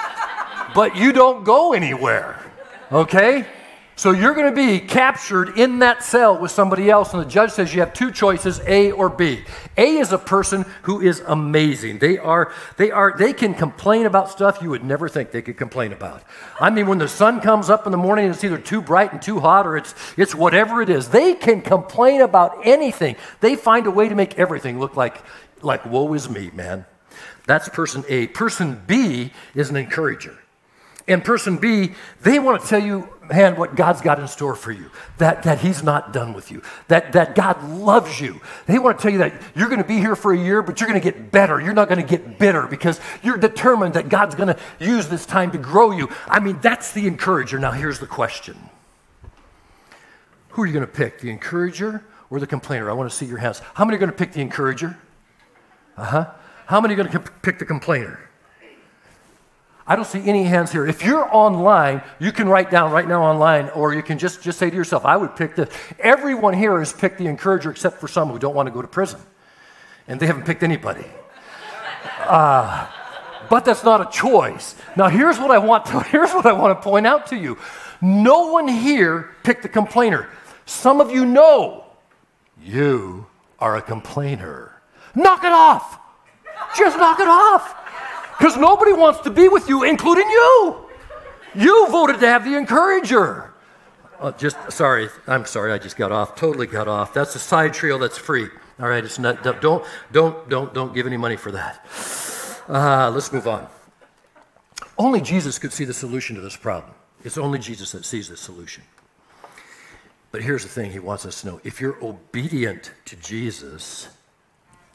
but 0.74 0.96
you 0.96 1.12
don't 1.12 1.44
go 1.44 1.74
anywhere, 1.74 2.40
okay? 2.90 3.46
So 3.98 4.12
you're 4.12 4.34
going 4.34 4.46
to 4.46 4.54
be 4.54 4.78
captured 4.78 5.58
in 5.58 5.80
that 5.80 6.04
cell 6.04 6.38
with 6.38 6.52
somebody 6.52 6.88
else, 6.88 7.12
and 7.12 7.20
the 7.20 7.28
judge 7.28 7.50
says 7.50 7.74
you 7.74 7.80
have 7.80 7.92
two 7.92 8.12
choices, 8.12 8.60
A 8.64 8.92
or 8.92 9.08
B. 9.08 9.42
A 9.76 9.96
is 9.96 10.12
a 10.12 10.18
person 10.18 10.64
who 10.82 11.00
is 11.00 11.18
amazing. 11.26 11.98
They 11.98 12.16
are, 12.16 12.52
they 12.76 12.92
are, 12.92 13.16
they 13.18 13.32
can 13.32 13.54
complain 13.54 14.06
about 14.06 14.30
stuff 14.30 14.62
you 14.62 14.70
would 14.70 14.84
never 14.84 15.08
think 15.08 15.32
they 15.32 15.42
could 15.42 15.56
complain 15.56 15.92
about. 15.92 16.22
I 16.60 16.70
mean, 16.70 16.86
when 16.86 16.98
the 16.98 17.08
sun 17.08 17.40
comes 17.40 17.70
up 17.70 17.86
in 17.86 17.90
the 17.90 17.98
morning, 17.98 18.30
it's 18.30 18.44
either 18.44 18.58
too 18.58 18.80
bright 18.80 19.12
and 19.12 19.20
too 19.20 19.40
hot, 19.40 19.66
or 19.66 19.76
it's 19.76 19.96
it's 20.16 20.32
whatever 20.32 20.80
it 20.80 20.90
is. 20.90 21.08
They 21.08 21.34
can 21.34 21.60
complain 21.60 22.20
about 22.20 22.64
anything. 22.64 23.16
They 23.40 23.56
find 23.56 23.88
a 23.88 23.90
way 23.90 24.08
to 24.08 24.14
make 24.14 24.38
everything 24.38 24.78
look 24.78 24.94
like 24.94 25.24
like 25.60 25.84
woe 25.84 26.14
is 26.14 26.30
me, 26.30 26.52
man. 26.54 26.86
That's 27.48 27.68
person 27.68 28.04
A. 28.08 28.28
Person 28.28 28.80
B 28.86 29.32
is 29.56 29.70
an 29.70 29.76
encourager. 29.76 30.38
And 31.08 31.24
person 31.24 31.56
B, 31.56 31.94
they 32.22 32.38
want 32.38 32.62
to 32.62 32.68
tell 32.68 32.82
you 32.82 33.08
man, 33.28 33.56
what 33.56 33.74
God's 33.74 34.00
got 34.00 34.18
in 34.18 34.26
store 34.26 34.54
for 34.54 34.72
you, 34.72 34.90
that, 35.18 35.42
that 35.42 35.60
He's 35.60 35.82
not 35.82 36.12
done 36.12 36.32
with 36.32 36.50
you, 36.50 36.62
that, 36.88 37.12
that 37.12 37.34
God 37.34 37.62
loves 37.70 38.20
you. 38.20 38.40
They 38.66 38.78
want 38.78 38.98
to 38.98 39.02
tell 39.02 39.12
you 39.12 39.18
that 39.18 39.34
you're 39.54 39.68
going 39.68 39.82
to 39.82 39.86
be 39.86 39.98
here 39.98 40.16
for 40.16 40.32
a 40.32 40.38
year, 40.38 40.62
but 40.62 40.80
you're 40.80 40.88
going 40.88 41.00
to 41.00 41.04
get 41.12 41.30
better. 41.30 41.60
You're 41.60 41.74
not 41.74 41.88
going 41.88 42.00
to 42.00 42.06
get 42.06 42.38
bitter 42.38 42.66
because 42.66 43.00
you're 43.22 43.36
determined 43.36 43.94
that 43.94 44.08
God's 44.08 44.34
going 44.34 44.48
to 44.48 44.58
use 44.80 45.08
this 45.08 45.26
time 45.26 45.50
to 45.52 45.58
grow 45.58 45.90
you. 45.90 46.08
I 46.26 46.40
mean, 46.40 46.58
that's 46.60 46.92
the 46.92 47.06
encourager. 47.06 47.58
Now, 47.58 47.72
here's 47.72 47.98
the 47.98 48.06
question 48.06 48.56
Who 50.50 50.62
are 50.62 50.66
you 50.66 50.72
going 50.72 50.86
to 50.86 50.92
pick, 50.92 51.20
the 51.20 51.30
encourager 51.30 52.04
or 52.30 52.40
the 52.40 52.46
complainer? 52.46 52.90
I 52.90 52.94
want 52.94 53.10
to 53.10 53.16
see 53.16 53.26
your 53.26 53.38
hands. 53.38 53.60
How 53.74 53.84
many 53.84 53.96
are 53.96 54.00
going 54.00 54.10
to 54.10 54.16
pick 54.16 54.32
the 54.32 54.40
encourager? 54.40 54.96
Uh 55.96 56.04
huh. 56.04 56.30
How 56.66 56.80
many 56.80 56.94
are 56.94 56.96
going 56.96 57.10
to 57.10 57.18
pick 57.18 57.58
the 57.58 57.64
complainer? 57.64 58.27
I 59.88 59.96
don't 59.96 60.04
see 60.04 60.28
any 60.28 60.44
hands 60.44 60.70
here. 60.70 60.86
If 60.86 61.02
you're 61.02 61.34
online, 61.34 62.02
you 62.20 62.30
can 62.30 62.46
write 62.46 62.70
down 62.70 62.92
right 62.92 63.08
now 63.08 63.22
online, 63.22 63.70
or 63.70 63.94
you 63.94 64.02
can 64.02 64.18
just, 64.18 64.42
just 64.42 64.58
say 64.58 64.68
to 64.68 64.76
yourself, 64.76 65.06
I 65.06 65.16
would 65.16 65.34
pick 65.34 65.56
this. 65.56 65.70
Everyone 65.98 66.52
here 66.52 66.78
has 66.78 66.92
picked 66.92 67.16
the 67.16 67.26
encourager 67.26 67.70
except 67.70 67.98
for 67.98 68.06
some 68.06 68.28
who 68.28 68.38
don't 68.38 68.54
want 68.54 68.66
to 68.66 68.70
go 68.70 68.82
to 68.82 68.88
prison. 68.88 69.18
And 70.06 70.20
they 70.20 70.26
haven't 70.26 70.44
picked 70.44 70.62
anybody. 70.62 71.06
Uh, 72.20 72.86
but 73.48 73.64
that's 73.64 73.84
not 73.84 74.02
a 74.02 74.10
choice. 74.10 74.74
Now 74.96 75.08
here's 75.08 75.38
what 75.38 75.50
I 75.50 75.58
want 75.58 75.86
to, 75.86 76.00
here's 76.10 76.32
what 76.32 76.44
I 76.44 76.52
want 76.52 76.78
to 76.78 76.82
point 76.82 77.06
out 77.06 77.28
to 77.28 77.36
you. 77.36 77.56
No 78.02 78.52
one 78.52 78.68
here 78.68 79.34
picked 79.44 79.62
the 79.62 79.68
complainer. 79.68 80.28
Some 80.66 81.00
of 81.00 81.10
you 81.10 81.24
know 81.24 81.86
you 82.62 83.26
are 83.58 83.76
a 83.76 83.82
complainer. 83.82 84.72
Knock 85.14 85.44
it 85.44 85.52
off. 85.52 85.98
Just 86.76 86.98
knock 86.98 87.18
it 87.20 87.28
off. 87.28 87.74
Because 88.38 88.56
nobody 88.56 88.92
wants 88.92 89.20
to 89.20 89.30
be 89.30 89.48
with 89.48 89.68
you, 89.68 89.82
including 89.82 90.28
you. 90.28 90.86
You 91.54 91.88
voted 91.88 92.20
to 92.20 92.26
have 92.26 92.44
the 92.44 92.56
encourager. 92.56 93.52
Oh, 94.20 94.30
just 94.32 94.56
sorry, 94.70 95.08
I'm 95.26 95.44
sorry, 95.44 95.72
I 95.72 95.78
just 95.78 95.96
got 95.96 96.12
off. 96.12 96.36
Totally 96.36 96.66
got 96.66 96.88
off. 96.88 97.12
That's 97.12 97.34
a 97.34 97.38
side 97.38 97.74
trail 97.74 97.98
that's 97.98 98.18
free. 98.18 98.48
All 98.80 98.88
right, 98.88 99.04
it's 99.04 99.18
not. 99.18 99.42
Don't 99.42 99.84
don't 100.12 100.48
don't 100.48 100.72
don't 100.72 100.94
give 100.94 101.06
any 101.06 101.16
money 101.16 101.36
for 101.36 101.50
that. 101.52 101.84
Uh, 102.68 103.10
let's 103.10 103.32
move 103.32 103.48
on. 103.48 103.66
Only 104.96 105.20
Jesus 105.20 105.58
could 105.58 105.72
see 105.72 105.84
the 105.84 105.94
solution 105.94 106.36
to 106.36 106.42
this 106.42 106.56
problem. 106.56 106.94
It's 107.24 107.38
only 107.38 107.58
Jesus 107.58 107.92
that 107.92 108.04
sees 108.04 108.28
the 108.28 108.36
solution. 108.36 108.84
But 110.30 110.42
here's 110.42 110.62
the 110.62 110.68
thing 110.68 110.92
He 110.92 110.98
wants 110.98 111.26
us 111.26 111.40
to 111.40 111.46
know: 111.48 111.60
if 111.64 111.80
you're 111.80 112.02
obedient 112.04 112.92
to 113.06 113.16
Jesus, 113.16 114.08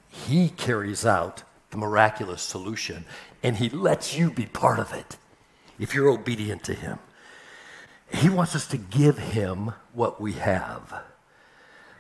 He 0.10 0.50
carries 0.50 1.06
out 1.06 1.44
the 1.74 1.80
miraculous 1.80 2.42
solution, 2.42 3.04
and 3.42 3.58
He 3.58 3.68
lets 3.68 4.16
you 4.16 4.32
be 4.32 4.46
part 4.46 4.80
of 4.80 4.94
it 4.94 5.18
if 5.78 5.94
you're 5.94 6.10
obedient 6.10 6.64
to 6.64 6.74
Him. 6.74 7.00
He 8.14 8.30
wants 8.30 8.56
us 8.56 8.68
to 8.68 8.78
give 8.78 9.18
Him 9.18 9.74
what 9.92 10.22
we 10.22 10.34
have. 10.34 11.04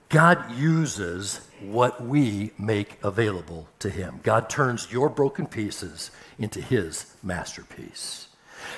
God 0.09 0.55
uses 0.55 1.41
what 1.59 2.05
we 2.05 2.51
make 2.57 3.03
available 3.03 3.67
to 3.79 3.89
Him. 3.89 4.19
God 4.21 4.47
turns 4.47 4.91
your 4.91 5.09
broken 5.09 5.47
pieces 5.47 6.11
into 6.37 6.61
His 6.61 7.15
masterpiece. 7.23 8.27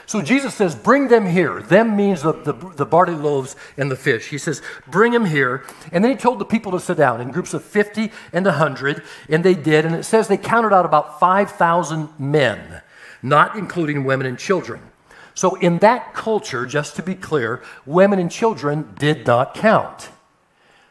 So 0.05 0.21
Jesus 0.21 0.53
says, 0.53 0.75
Bring 0.75 1.07
them 1.07 1.25
here. 1.25 1.61
Them 1.61 1.95
means 1.95 2.21
the, 2.21 2.33
the, 2.33 2.53
the, 2.53 2.85
barley 2.85 3.15
loaves 3.15 3.55
and 3.77 3.89
the 3.89 3.95
fish. 3.95 4.29
He 4.29 4.37
says, 4.37 4.61
Bring 4.87 5.11
them 5.11 5.25
here. 5.25 5.63
And 5.91 6.03
then 6.03 6.11
he 6.11 6.17
told 6.17 6.39
the 6.39 6.45
people 6.45 6.71
to 6.73 6.79
sit 6.79 6.97
down 6.97 7.21
in 7.21 7.31
groups 7.31 7.53
of 7.53 7.63
50 7.63 8.11
and 8.33 8.45
100, 8.45 9.03
and 9.29 9.43
they 9.43 9.55
did. 9.55 9.85
And 9.85 9.95
it 9.95 10.03
says 10.03 10.27
they 10.27 10.37
counted 10.37 10.73
out 10.73 10.85
about 10.85 11.19
5,000 11.19 12.19
men, 12.19 12.81
not 13.21 13.55
including 13.55 14.03
women 14.03 14.27
and 14.27 14.37
children. 14.37 14.81
So 15.33 15.55
in 15.55 15.79
that 15.79 16.13
culture, 16.13 16.65
just 16.65 16.95
to 16.95 17.03
be 17.03 17.13
clear, 17.13 17.61
women 17.85 18.19
and 18.19 18.31
children 18.31 18.93
did 18.97 19.27
not 19.27 19.53
count. 19.53 20.09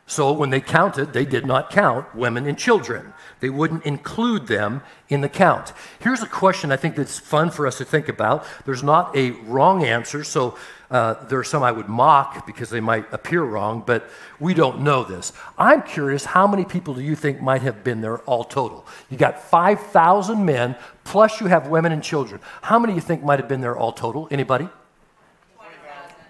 So 0.07 0.33
when 0.33 0.51
they 0.51 0.61
counted, 0.61 1.15
they 1.15 1.25
did 1.25 1.47
not 1.47 1.71
count 1.71 2.15
women 2.15 2.47
and 2.47 2.59
children. 2.59 3.15
They 3.41 3.49
wouldn't 3.49 3.87
include 3.87 4.47
them 4.49 4.83
in 5.09 5.23
the 5.23 5.31
count. 5.31 5.73
Here's 5.99 6.23
a 6.23 6.27
question 6.27 6.71
I 6.71 6.77
think 6.77 6.97
that's 6.97 7.19
fun 7.19 7.51
for 7.51 7.67
us 7.67 7.79
to 7.79 7.87
think 7.87 8.09
about. 8.11 8.45
There's 8.67 8.83
not 8.83 9.17
a 9.17 9.31
wrong 9.31 9.83
answer, 9.83 10.23
so 10.23 10.59
uh, 10.91 11.15
there 11.27 11.39
are 11.39 11.45
some 11.45 11.63
I 11.63 11.73
would 11.73 11.89
mock 11.89 12.47
because 12.47 12.69
they 12.69 12.81
might 12.81 13.11
appear 13.15 13.43
wrong, 13.43 13.83
but 13.87 14.09
we 14.39 14.53
don't 14.53 14.83
know 14.83 15.05
this. 15.05 15.33
I'm 15.57 15.81
curious, 15.83 16.27
how 16.27 16.47
many 16.47 16.67
people 16.67 16.93
do 16.93 17.01
you 17.01 17.17
think 17.17 17.41
might 17.41 17.63
have 17.63 17.83
been 17.83 18.03
there 18.03 18.19
all 18.19 18.45
total? 18.45 18.87
You 19.09 19.17
got 19.17 19.43
5,000 19.43 20.45
men, 20.45 20.77
plus 21.05 21.41
you 21.41 21.47
have 21.47 21.69
women 21.69 21.93
and 21.93 22.03
children. 22.03 22.43
How 22.61 22.79
many 22.79 22.93
do 22.93 22.97
you 22.97 23.01
think 23.01 23.23
might 23.23 23.39
have 23.39 23.49
been 23.49 23.63
there 23.63 23.77
all 23.77 23.93
total? 23.93 24.29
Anybody? 24.31 24.69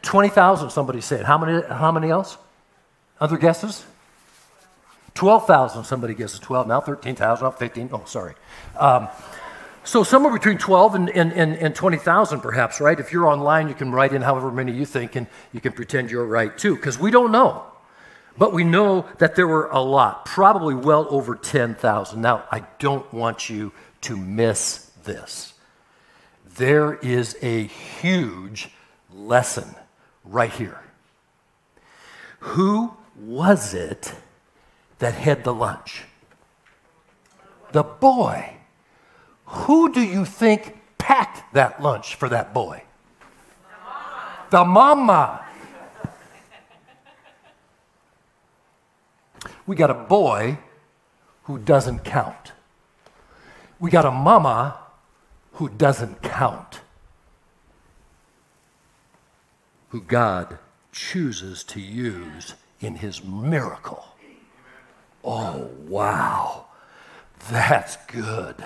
20,000, 0.02 0.70
somebody 0.70 1.00
said. 1.00 1.24
How 1.24 1.38
many, 1.38 1.66
how 1.66 1.90
many 1.90 2.10
else? 2.10 2.38
Other 3.20 3.36
guesses? 3.36 3.84
12,000, 5.14 5.84
somebody 5.84 6.14
guesses 6.14 6.40
12, 6.40 6.66
now 6.66 6.80
13,000, 6.80 7.44
now 7.44 7.50
15, 7.50 7.90
oh, 7.92 8.02
sorry. 8.04 8.34
Um, 8.76 9.08
so 9.84 10.02
somewhere 10.02 10.32
between 10.32 10.58
12 10.58 10.94
and, 10.94 11.10
and, 11.10 11.32
and, 11.32 11.56
and 11.56 11.74
20,000 11.74 12.40
perhaps, 12.40 12.80
right? 12.80 12.98
If 12.98 13.12
you're 13.12 13.28
online, 13.28 13.68
you 13.68 13.74
can 13.74 13.92
write 13.92 14.12
in 14.12 14.22
however 14.22 14.50
many 14.50 14.72
you 14.72 14.86
think 14.86 15.14
and 15.14 15.26
you 15.52 15.60
can 15.60 15.72
pretend 15.72 16.10
you're 16.10 16.26
right 16.26 16.56
too, 16.56 16.74
because 16.74 16.98
we 16.98 17.10
don't 17.10 17.30
know. 17.30 17.64
But 18.36 18.52
we 18.52 18.64
know 18.64 19.06
that 19.18 19.36
there 19.36 19.46
were 19.46 19.68
a 19.68 19.78
lot, 19.78 20.24
probably 20.24 20.74
well 20.74 21.06
over 21.10 21.36
10,000. 21.36 22.20
Now, 22.20 22.44
I 22.50 22.64
don't 22.80 23.12
want 23.12 23.48
you 23.48 23.72
to 24.02 24.16
miss 24.16 24.90
this. 25.04 25.52
There 26.56 26.94
is 26.94 27.36
a 27.42 27.64
huge 27.64 28.70
lesson 29.12 29.76
right 30.24 30.50
here. 30.50 30.80
Who 32.40 32.94
was 33.16 33.74
it 33.74 34.14
that 34.98 35.14
had 35.14 35.44
the 35.44 35.54
lunch? 35.54 36.04
The 37.72 37.82
boy. 37.82 38.56
Who 39.46 39.92
do 39.92 40.00
you 40.00 40.24
think 40.24 40.80
packed 40.98 41.52
that 41.54 41.82
lunch 41.82 42.14
for 42.14 42.28
that 42.28 42.54
boy? 42.54 42.84
The 44.50 44.64
mama. 44.64 45.44
We 49.66 49.76
got 49.76 49.90
a 49.90 49.94
boy 49.94 50.58
who 51.44 51.58
doesn't 51.58 52.04
count. 52.04 52.52
We 53.80 53.90
got 53.90 54.04
a 54.04 54.10
mama 54.10 54.78
who 55.54 55.68
doesn't 55.68 56.22
count. 56.22 56.80
Who 59.90 60.00
God 60.00 60.58
chooses 60.92 61.64
to 61.64 61.80
use 61.80 62.54
in 62.84 62.96
his 62.96 63.24
miracle. 63.24 64.04
Oh, 65.24 65.70
wow. 65.86 66.66
That's 67.50 67.96
good. 68.06 68.56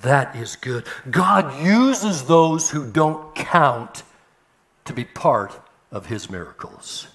That 0.00 0.34
is 0.36 0.56
good. 0.56 0.86
God 1.10 1.64
uses 1.64 2.24
those 2.24 2.70
who 2.70 2.90
don't 2.90 3.34
count 3.34 4.02
to 4.84 4.92
be 4.92 5.04
part 5.04 5.60
of 5.90 6.06
his 6.06 6.28
miracles. 6.28 7.08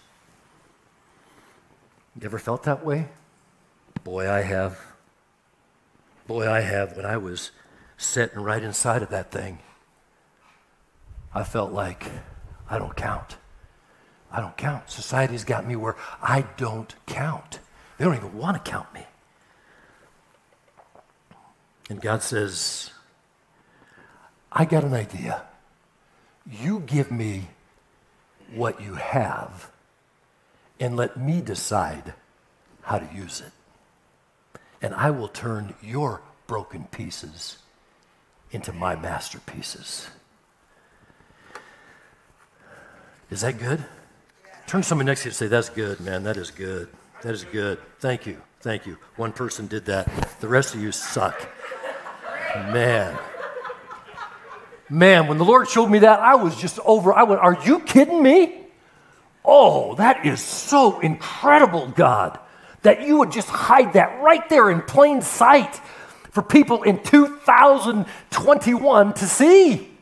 You 2.19 2.25
ever 2.25 2.39
felt 2.39 2.63
that 2.63 2.85
way? 2.85 3.09
Boy, 4.03 4.29
I 4.29 4.41
have. 4.41 4.79
Boy, 6.25 6.49
I 6.49 6.61
have. 6.61 6.95
When 6.95 7.05
I 7.05 7.17
was 7.17 7.51
sitting 7.97 8.39
right 8.39 8.63
inside 8.63 9.03
of 9.03 9.09
that 9.09 9.31
thing, 9.31 9.59
I 11.33 11.43
felt 11.43 11.71
like 11.71 12.09
I 12.69 12.79
don't 12.79 12.95
count. 12.95 13.37
I 14.37 14.39
don't 14.39 14.55
count. 14.55 14.87
Society's 14.87 15.43
got 15.43 15.65
me 15.65 15.75
where 15.75 15.95
I 16.21 16.45
don't 16.57 16.93
count. 17.07 17.57
They 17.97 18.05
don't 18.05 18.15
even 18.15 18.37
want 18.37 18.63
to 18.63 18.71
count 18.71 18.93
me. 18.93 19.01
And 21.89 21.99
God 21.99 22.21
says, 22.21 22.91
I 24.51 24.65
got 24.65 24.83
an 24.83 24.93
idea. 24.93 25.41
You 26.45 26.81
give 26.81 27.09
me 27.09 27.47
what 28.53 28.79
you 28.79 28.93
have 28.93 29.71
and 30.79 30.95
let 30.95 31.17
me 31.17 31.41
decide 31.41 32.13
how 32.83 32.99
to 32.99 33.15
use 33.15 33.41
it. 33.41 33.51
And 34.83 34.93
I 34.93 35.09
will 35.09 35.29
turn 35.29 35.73
your 35.81 36.21
broken 36.45 36.83
pieces 36.91 37.57
into 38.51 38.71
my 38.71 38.95
masterpieces. 38.95 40.09
Is 43.31 43.41
that 43.41 43.57
good? 43.57 43.83
Turn 44.67 44.81
to 44.81 44.87
somebody 44.87 45.05
next 45.05 45.21
to 45.21 45.27
you 45.27 45.29
and 45.29 45.35
say, 45.35 45.47
That's 45.47 45.69
good, 45.69 46.01
man. 46.01 46.23
That 46.23 46.35
is 46.35 46.51
good. 46.51 46.89
That 47.21 47.33
is 47.33 47.45
good. 47.45 47.79
Thank 47.99 48.27
you. 48.27 48.41
Thank 48.59 48.85
you. 48.85 48.97
One 49.15 49.31
person 49.31 49.67
did 49.67 49.85
that. 49.85 50.09
The 50.41 50.49
rest 50.49 50.75
of 50.75 50.81
you 50.81 50.91
suck. 50.91 51.47
Man. 52.53 53.17
Man, 54.89 55.27
when 55.27 55.37
the 55.37 55.45
Lord 55.45 55.69
showed 55.69 55.87
me 55.87 55.99
that, 55.99 56.19
I 56.19 56.35
was 56.35 56.57
just 56.57 56.79
over. 56.79 57.13
I 57.13 57.23
went, 57.23 57.39
Are 57.39 57.57
you 57.63 57.79
kidding 57.79 58.21
me? 58.21 58.65
Oh, 59.45 59.95
that 59.95 60.25
is 60.25 60.41
so 60.41 60.99
incredible, 60.99 61.87
God, 61.87 62.37
that 62.81 63.07
you 63.07 63.19
would 63.19 63.31
just 63.31 63.47
hide 63.47 63.93
that 63.93 64.21
right 64.21 64.49
there 64.49 64.69
in 64.69 64.81
plain 64.81 65.21
sight 65.21 65.79
for 66.31 66.41
people 66.41 66.83
in 66.83 67.01
2021 67.01 69.13
to 69.13 69.25
see. 69.25 69.96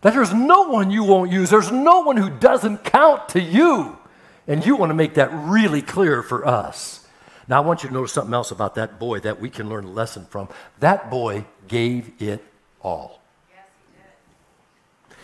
That 0.00 0.14
there's 0.14 0.32
no 0.32 0.62
one 0.62 0.90
you 0.90 1.04
won't 1.04 1.30
use. 1.30 1.50
There's 1.50 1.70
no 1.70 2.00
one 2.00 2.16
who 2.16 2.30
doesn't 2.30 2.84
count 2.84 3.30
to 3.30 3.40
you. 3.40 3.98
And 4.46 4.64
you 4.64 4.76
want 4.76 4.90
to 4.90 4.94
make 4.94 5.14
that 5.14 5.30
really 5.32 5.82
clear 5.82 6.22
for 6.22 6.46
us. 6.46 7.06
Now, 7.46 7.62
I 7.62 7.66
want 7.66 7.82
you 7.82 7.88
to 7.88 7.94
notice 7.94 8.12
something 8.12 8.32
else 8.32 8.50
about 8.50 8.76
that 8.76 8.98
boy 8.98 9.20
that 9.20 9.40
we 9.40 9.50
can 9.50 9.68
learn 9.68 9.84
a 9.84 9.90
lesson 9.90 10.24
from. 10.26 10.48
That 10.78 11.10
boy 11.10 11.44
gave 11.68 12.22
it 12.22 12.42
all. 12.80 13.20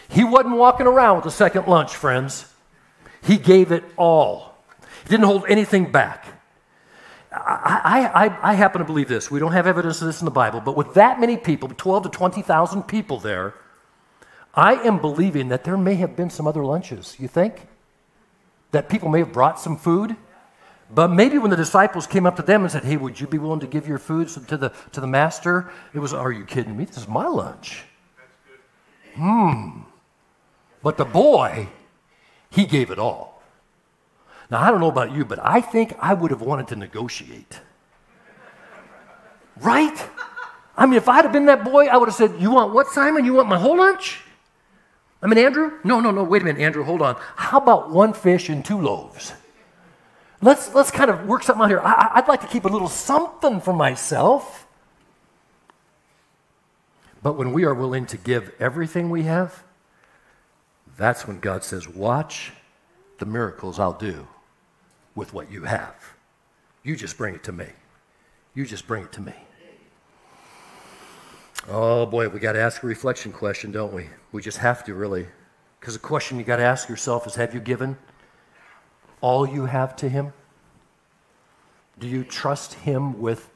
He, 0.08 0.20
he 0.20 0.24
wasn't 0.24 0.56
walking 0.56 0.86
around 0.86 1.16
with 1.16 1.26
a 1.26 1.30
second 1.30 1.66
lunch, 1.66 1.94
friends. 1.94 2.52
He 3.22 3.38
gave 3.38 3.72
it 3.72 3.84
all. 3.96 4.56
He 5.04 5.10
didn't 5.10 5.26
hold 5.26 5.44
anything 5.48 5.90
back. 5.90 6.26
I, 7.32 8.10
I, 8.14 8.50
I, 8.50 8.54
happen 8.54 8.78
to 8.78 8.84
believe 8.84 9.08
this. 9.08 9.30
We 9.30 9.40
don't 9.40 9.52
have 9.52 9.66
evidence 9.66 10.00
of 10.00 10.06
this 10.06 10.20
in 10.20 10.24
the 10.24 10.30
Bible, 10.30 10.60
but 10.60 10.76
with 10.76 10.94
that 10.94 11.20
many 11.20 11.36
people, 11.36 11.68
12 11.68 12.04
to 12.04 12.08
20,000 12.08 12.84
people 12.84 13.20
there, 13.20 13.54
I 14.56 14.74
am 14.74 14.98
believing 14.98 15.48
that 15.48 15.64
there 15.64 15.76
may 15.76 15.96
have 15.96 16.16
been 16.16 16.30
some 16.30 16.46
other 16.46 16.64
lunches. 16.64 17.16
You 17.20 17.28
think? 17.28 17.68
That 18.70 18.88
people 18.88 19.10
may 19.10 19.18
have 19.18 19.32
brought 19.32 19.60
some 19.60 19.76
food? 19.76 20.16
But 20.90 21.08
maybe 21.08 21.36
when 21.38 21.50
the 21.50 21.56
disciples 21.56 22.06
came 22.06 22.26
up 22.26 22.36
to 22.36 22.42
them 22.42 22.62
and 22.62 22.70
said, 22.70 22.84
Hey, 22.84 22.96
would 22.96 23.20
you 23.20 23.26
be 23.26 23.38
willing 23.38 23.60
to 23.60 23.66
give 23.66 23.86
your 23.86 23.98
food 23.98 24.28
to 24.28 24.56
the, 24.56 24.72
to 24.92 25.00
the 25.00 25.06
master? 25.06 25.70
It 25.92 25.98
was, 25.98 26.14
Are 26.14 26.32
you 26.32 26.44
kidding 26.44 26.76
me? 26.76 26.84
This 26.84 26.96
is 26.96 27.08
my 27.08 27.26
lunch. 27.26 27.84
Hmm. 29.14 29.80
But 30.82 30.96
the 30.96 31.04
boy, 31.04 31.68
he 32.50 32.64
gave 32.64 32.90
it 32.90 32.98
all. 32.98 33.42
Now, 34.50 34.62
I 34.62 34.70
don't 34.70 34.80
know 34.80 34.88
about 34.88 35.12
you, 35.12 35.24
but 35.24 35.40
I 35.42 35.60
think 35.60 35.94
I 35.98 36.14
would 36.14 36.30
have 36.30 36.40
wanted 36.40 36.68
to 36.68 36.76
negotiate. 36.76 37.60
Right? 39.60 40.08
I 40.76 40.86
mean, 40.86 40.94
if 40.94 41.08
I'd 41.08 41.24
have 41.24 41.32
been 41.32 41.46
that 41.46 41.64
boy, 41.64 41.86
I 41.86 41.96
would 41.96 42.08
have 42.08 42.14
said, 42.14 42.40
You 42.40 42.52
want 42.52 42.72
what, 42.72 42.88
Simon? 42.88 43.24
You 43.24 43.34
want 43.34 43.48
my 43.48 43.58
whole 43.58 43.76
lunch? 43.76 44.22
I 45.22 45.26
mean, 45.26 45.38
Andrew? 45.38 45.72
No, 45.82 46.00
no, 46.00 46.10
no, 46.10 46.24
wait 46.24 46.42
a 46.42 46.44
minute, 46.44 46.60
Andrew, 46.60 46.84
hold 46.84 47.02
on. 47.02 47.16
How 47.36 47.58
about 47.58 47.90
one 47.90 48.12
fish 48.12 48.48
and 48.48 48.64
two 48.64 48.80
loaves? 48.80 49.32
Let's, 50.42 50.74
let's 50.74 50.90
kind 50.90 51.10
of 51.10 51.26
work 51.26 51.42
something 51.42 51.64
out 51.64 51.70
here. 51.70 51.80
I, 51.80 52.10
I'd 52.14 52.28
like 52.28 52.42
to 52.42 52.46
keep 52.46 52.64
a 52.64 52.68
little 52.68 52.88
something 52.88 53.60
for 53.60 53.72
myself. 53.72 54.66
But 57.22 57.38
when 57.38 57.52
we 57.52 57.64
are 57.64 57.74
willing 57.74 58.06
to 58.06 58.16
give 58.16 58.52
everything 58.60 59.10
we 59.10 59.22
have, 59.22 59.64
that's 60.96 61.26
when 61.26 61.40
God 61.40 61.64
says, 61.64 61.88
Watch 61.88 62.52
the 63.18 63.26
miracles 63.26 63.78
I'll 63.78 63.92
do 63.92 64.28
with 65.14 65.32
what 65.32 65.50
you 65.50 65.64
have. 65.64 66.14
You 66.82 66.94
just 66.94 67.16
bring 67.16 67.34
it 67.34 67.42
to 67.44 67.52
me. 67.52 67.66
You 68.54 68.66
just 68.66 68.86
bring 68.86 69.04
it 69.04 69.12
to 69.12 69.20
me. 69.20 69.34
Oh 71.68 72.06
boy, 72.06 72.28
we 72.28 72.38
got 72.38 72.52
to 72.52 72.60
ask 72.60 72.84
a 72.84 72.86
reflection 72.86 73.32
question, 73.32 73.72
don't 73.72 73.92
we? 73.92 74.06
We 74.30 74.40
just 74.40 74.58
have 74.58 74.84
to, 74.84 74.94
really. 74.94 75.26
Because 75.80 75.94
the 75.94 76.00
question 76.00 76.38
you 76.38 76.44
got 76.44 76.56
to 76.56 76.62
ask 76.62 76.88
yourself 76.88 77.26
is 77.26 77.34
Have 77.34 77.54
you 77.54 77.60
given 77.60 77.98
all 79.20 79.48
you 79.48 79.66
have 79.66 79.96
to 79.96 80.08
Him? 80.08 80.32
Do 81.98 82.06
you 82.06 82.22
trust 82.22 82.74
Him 82.74 83.20
with 83.20 83.50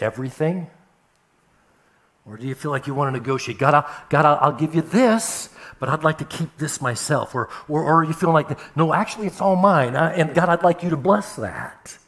everything? 0.00 0.70
Or 2.24 2.38
do 2.38 2.46
you 2.46 2.54
feel 2.54 2.70
like 2.70 2.86
you 2.86 2.94
want 2.94 3.12
to 3.14 3.20
negotiate? 3.20 3.58
God, 3.58 3.74
I'll, 3.74 3.90
God, 4.08 4.24
I'll, 4.24 4.38
I'll 4.40 4.56
give 4.56 4.74
you 4.74 4.80
this, 4.80 5.50
but 5.80 5.90
I'd 5.90 6.04
like 6.04 6.18
to 6.18 6.24
keep 6.24 6.56
this 6.56 6.80
myself. 6.80 7.34
Or, 7.34 7.50
or, 7.68 7.82
or 7.82 8.04
you 8.04 8.14
feel 8.14 8.32
like, 8.32 8.58
no, 8.74 8.94
actually, 8.94 9.26
it's 9.26 9.40
all 9.40 9.56
mine. 9.56 9.96
I, 9.96 10.14
and 10.14 10.32
God, 10.32 10.48
I'd 10.48 10.62
like 10.62 10.82
you 10.82 10.88
to 10.90 10.96
bless 10.96 11.36
that. 11.36 11.98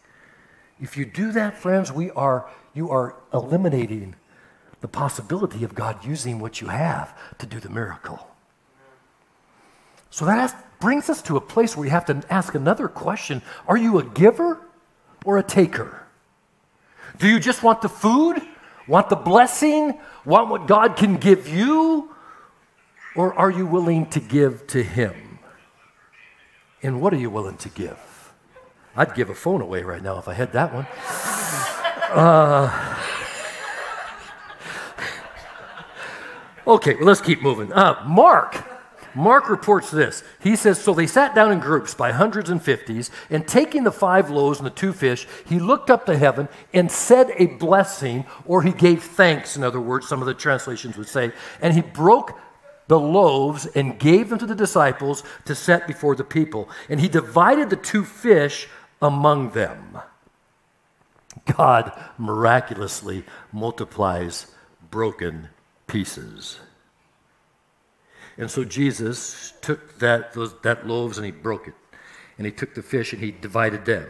If 0.81 0.97
you 0.97 1.05
do 1.05 1.33
that, 1.33 1.59
friends, 1.59 1.93
we 1.93 2.11
are, 2.13 2.49
you 2.73 2.91
are 2.91 3.17
eliminating 3.35 4.15
the 4.85 4.89
possibility 4.89 5.65
of 5.65 5.75
God 5.75 6.05
using 6.05 6.41
what 6.41 6.61
you 6.61 6.67
have 6.67 7.17
to 7.39 7.47
do 7.47 7.59
the 7.59 7.71
miracle. 7.71 8.29
So 10.11 10.27
that 10.27 10.55
brings 10.79 11.09
us 11.09 11.23
to 11.23 11.39
a 11.39 11.41
place 11.41 11.75
where 11.75 11.81
we 11.81 11.89
have 11.89 12.05
to 12.05 12.23
ask 12.29 12.55
another 12.55 12.87
question 12.87 13.41
Are 13.67 13.79
you 13.79 13.99
a 13.99 14.05
giver 14.05 14.61
or 15.25 15.39
a 15.39 15.43
taker? 15.43 16.03
Do 17.17 17.27
you 17.27 17.41
just 17.41 17.63
want 17.63 17.81
the 17.81 17.89
food, 17.89 18.43
want 18.87 19.09
the 19.09 19.17
blessing, 19.17 19.99
want 20.27 20.51
what 20.51 20.67
God 20.67 20.99
can 20.99 21.17
give 21.17 21.49
you? 21.49 22.15
Or 23.17 23.33
are 23.33 23.51
you 23.51 23.65
willing 23.65 24.05
to 24.11 24.21
give 24.21 24.67
to 24.67 24.83
Him? 24.83 25.39
And 26.83 27.01
what 27.01 27.15
are 27.15 27.19
you 27.25 27.31
willing 27.31 27.57
to 27.57 27.71
give? 27.71 28.35
I'd 28.95 29.15
give 29.15 29.31
a 29.31 29.35
phone 29.35 29.63
away 29.63 29.83
right 29.83 30.03
now 30.03 30.19
if 30.19 30.29
I 30.29 30.35
had 30.35 30.53
that 30.53 30.75
one. 30.75 30.87
Uh, 32.15 32.94
okay, 36.67 36.95
well, 36.95 37.05
let's 37.05 37.21
keep 37.21 37.43
moving. 37.43 37.73
Uh, 37.73 38.03
Mark 38.07 38.75
Mark 39.15 39.49
reports 39.49 39.91
this. 39.91 40.25
He 40.41 40.57
says, 40.57 40.83
So 40.83 40.93
they 40.93 41.07
sat 41.07 41.35
down 41.35 41.53
in 41.53 41.61
groups 41.61 41.95
by 41.95 42.11
hundreds 42.11 42.51
and 42.51 42.63
fifties, 42.63 43.11
and 43.31 43.47
taking 43.47 43.85
the 43.85 43.93
five 43.93 44.29
loaves 44.29 44.59
and 44.59 44.67
the 44.67 44.71
two 44.71 44.93
fish, 44.93 45.27
he 45.47 45.61
looked 45.61 45.91
up 45.91 46.07
to 46.07 46.19
heaven 46.19 46.49
and 46.73 46.91
said 46.91 47.31
a 47.37 47.47
blessing, 47.47 48.27
or 48.45 48.63
he 48.63 48.73
gave 48.73 49.03
thanks, 49.03 49.57
in 49.57 49.63
other 49.63 49.81
words, 49.81 50.09
some 50.09 50.21
of 50.21 50.27
the 50.27 50.35
translations 50.35 50.97
would 50.97 51.09
say, 51.09 51.33
and 51.61 51.75
he 51.75 51.81
broke 51.81 52.39
the 52.89 52.99
loaves 52.99 53.67
and 53.67 53.99
gave 53.99 54.29
them 54.29 54.39
to 54.39 54.47
the 54.47 54.55
disciples 54.55 55.23
to 55.45 55.55
set 55.55 55.87
before 55.87 56.15
the 56.17 56.25
people. 56.25 56.69
And 56.89 57.01
he 57.01 57.09
divided 57.09 57.71
the 57.71 57.77
two 57.77 58.05
fish 58.05 58.69
among 59.01 59.51
them. 59.51 59.99
God 61.57 61.93
miraculously 62.19 63.25
multiplies 63.53 64.49
broken 64.91 65.49
pieces. 65.87 66.59
And 68.37 68.51
so 68.51 68.65
Jesus 68.65 69.53
took 69.61 69.99
that, 69.99 70.33
those, 70.33 70.59
that 70.63 70.87
loaves 70.87 71.19
and 71.19 71.25
he 71.25 71.31
broke 71.31 71.69
it. 71.69 71.75
And 72.37 72.47
he 72.47 72.53
took 72.53 72.75
the 72.75 72.83
fish 72.83 73.13
and 73.13 73.23
he 73.23 73.31
divided 73.31 73.85
them. 73.85 74.09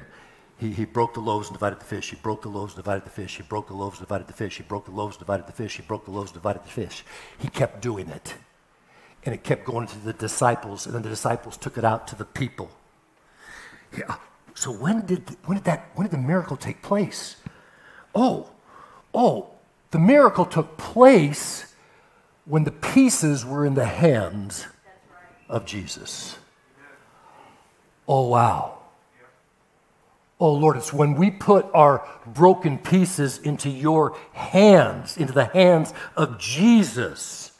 He, 0.56 0.72
he 0.72 0.84
broke 0.84 1.14
the 1.14 1.20
loaves 1.20 1.48
and 1.48 1.54
divided 1.54 1.80
the 1.80 1.84
fish. 1.84 2.10
He 2.10 2.16
broke 2.16 2.42
the 2.42 2.48
loaves 2.48 2.74
and 2.74 2.82
divided 2.82 3.04
the 3.04 3.10
fish. 3.10 3.36
He 3.36 3.42
broke 3.42 3.66
the 3.66 3.74
loaves 3.74 3.98
and 3.98 4.06
divided 4.06 4.26
the 4.26 4.32
fish. 4.32 4.56
He 4.56 4.62
broke 4.62 4.86
the 4.86 4.92
loaves 4.92 5.16
and 5.16 5.26
divided 5.26 5.46
the 5.46 5.52
fish. 5.52 5.76
He 5.76 5.82
broke 5.82 6.04
the 6.04 6.10
loaves 6.10 6.30
and 6.30 6.40
divided 6.40 6.64
the 6.64 6.68
fish. 6.68 7.04
He 7.38 7.48
kept 7.48 7.82
doing 7.82 8.08
it. 8.08 8.34
And 9.24 9.34
it 9.34 9.42
kept 9.42 9.64
going 9.64 9.86
to 9.88 9.98
the 9.98 10.12
disciples, 10.12 10.84
and 10.84 10.94
then 10.94 11.02
the 11.02 11.08
disciples 11.08 11.56
took 11.56 11.78
it 11.78 11.84
out 11.84 12.06
to 12.08 12.16
the 12.16 12.26
people. 12.26 12.70
Yeah. 13.96 14.16
So 14.54 14.70
when 14.70 15.06
did, 15.06 15.36
when 15.46 15.56
did 15.56 15.64
that 15.64 15.90
when 15.94 16.06
did 16.06 16.12
the 16.12 16.22
miracle 16.22 16.56
take 16.56 16.82
place? 16.82 17.36
Oh, 18.14 18.50
oh, 19.12 19.53
the 19.94 20.00
miracle 20.00 20.44
took 20.44 20.76
place 20.76 21.72
when 22.46 22.64
the 22.64 22.72
pieces 22.72 23.46
were 23.46 23.64
in 23.64 23.74
the 23.74 23.84
hands 23.84 24.66
of 25.48 25.64
Jesus. 25.64 26.36
Oh, 28.08 28.26
wow. 28.26 28.78
Oh, 30.40 30.52
Lord, 30.52 30.76
it's 30.76 30.92
when 30.92 31.14
we 31.14 31.30
put 31.30 31.66
our 31.72 32.04
broken 32.26 32.76
pieces 32.76 33.38
into 33.38 33.70
your 33.70 34.18
hands, 34.32 35.16
into 35.16 35.32
the 35.32 35.44
hands 35.44 35.94
of 36.16 36.40
Jesus 36.40 37.52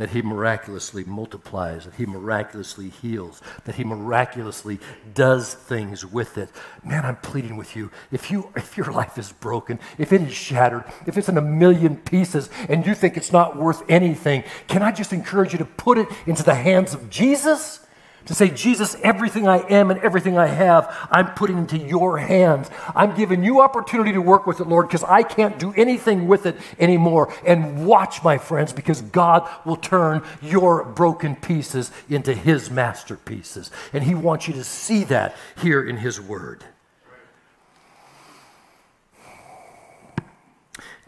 that 0.00 0.08
he 0.08 0.22
miraculously 0.22 1.04
multiplies, 1.04 1.84
that 1.84 1.92
he 1.96 2.06
miraculously 2.06 2.88
heals, 2.88 3.42
that 3.66 3.74
he 3.74 3.84
miraculously 3.84 4.80
does 5.12 5.52
things 5.52 6.06
with 6.06 6.38
it. 6.38 6.48
Man, 6.82 7.04
I'm 7.04 7.16
pleading 7.16 7.58
with 7.58 7.76
you. 7.76 7.90
If 8.10 8.30
you 8.30 8.50
if 8.56 8.78
your 8.78 8.90
life 8.92 9.18
is 9.18 9.30
broken, 9.30 9.78
if 9.98 10.10
it 10.14 10.22
is 10.22 10.32
shattered, 10.32 10.84
if 11.06 11.18
it's 11.18 11.28
in 11.28 11.36
a 11.36 11.42
million 11.42 11.96
pieces 11.96 12.48
and 12.70 12.86
you 12.86 12.94
think 12.94 13.18
it's 13.18 13.30
not 13.30 13.58
worth 13.58 13.82
anything, 13.90 14.42
can 14.68 14.82
I 14.82 14.90
just 14.90 15.12
encourage 15.12 15.52
you 15.52 15.58
to 15.58 15.66
put 15.66 15.98
it 15.98 16.08
into 16.24 16.44
the 16.44 16.54
hands 16.54 16.94
of 16.94 17.10
Jesus? 17.10 17.86
To 18.26 18.34
say, 18.34 18.48
Jesus, 18.50 18.96
everything 19.02 19.48
I 19.48 19.58
am 19.68 19.90
and 19.90 20.00
everything 20.00 20.38
I 20.38 20.46
have, 20.46 20.96
I'm 21.10 21.34
putting 21.34 21.58
into 21.58 21.78
your 21.78 22.18
hands. 22.18 22.70
I'm 22.94 23.14
giving 23.14 23.42
you 23.42 23.60
opportunity 23.60 24.12
to 24.12 24.20
work 24.20 24.46
with 24.46 24.60
it, 24.60 24.66
Lord, 24.66 24.88
because 24.88 25.04
I 25.04 25.22
can't 25.22 25.58
do 25.58 25.72
anything 25.76 26.28
with 26.28 26.46
it 26.46 26.56
anymore. 26.78 27.32
And 27.46 27.86
watch, 27.86 28.22
my 28.22 28.38
friends, 28.38 28.72
because 28.72 29.02
God 29.02 29.48
will 29.64 29.76
turn 29.76 30.22
your 30.42 30.84
broken 30.84 31.36
pieces 31.36 31.90
into 32.08 32.34
his 32.34 32.70
masterpieces. 32.70 33.70
And 33.92 34.04
he 34.04 34.14
wants 34.14 34.48
you 34.48 34.54
to 34.54 34.64
see 34.64 35.04
that 35.04 35.36
here 35.60 35.82
in 35.82 35.96
his 35.96 36.20
word. 36.20 36.64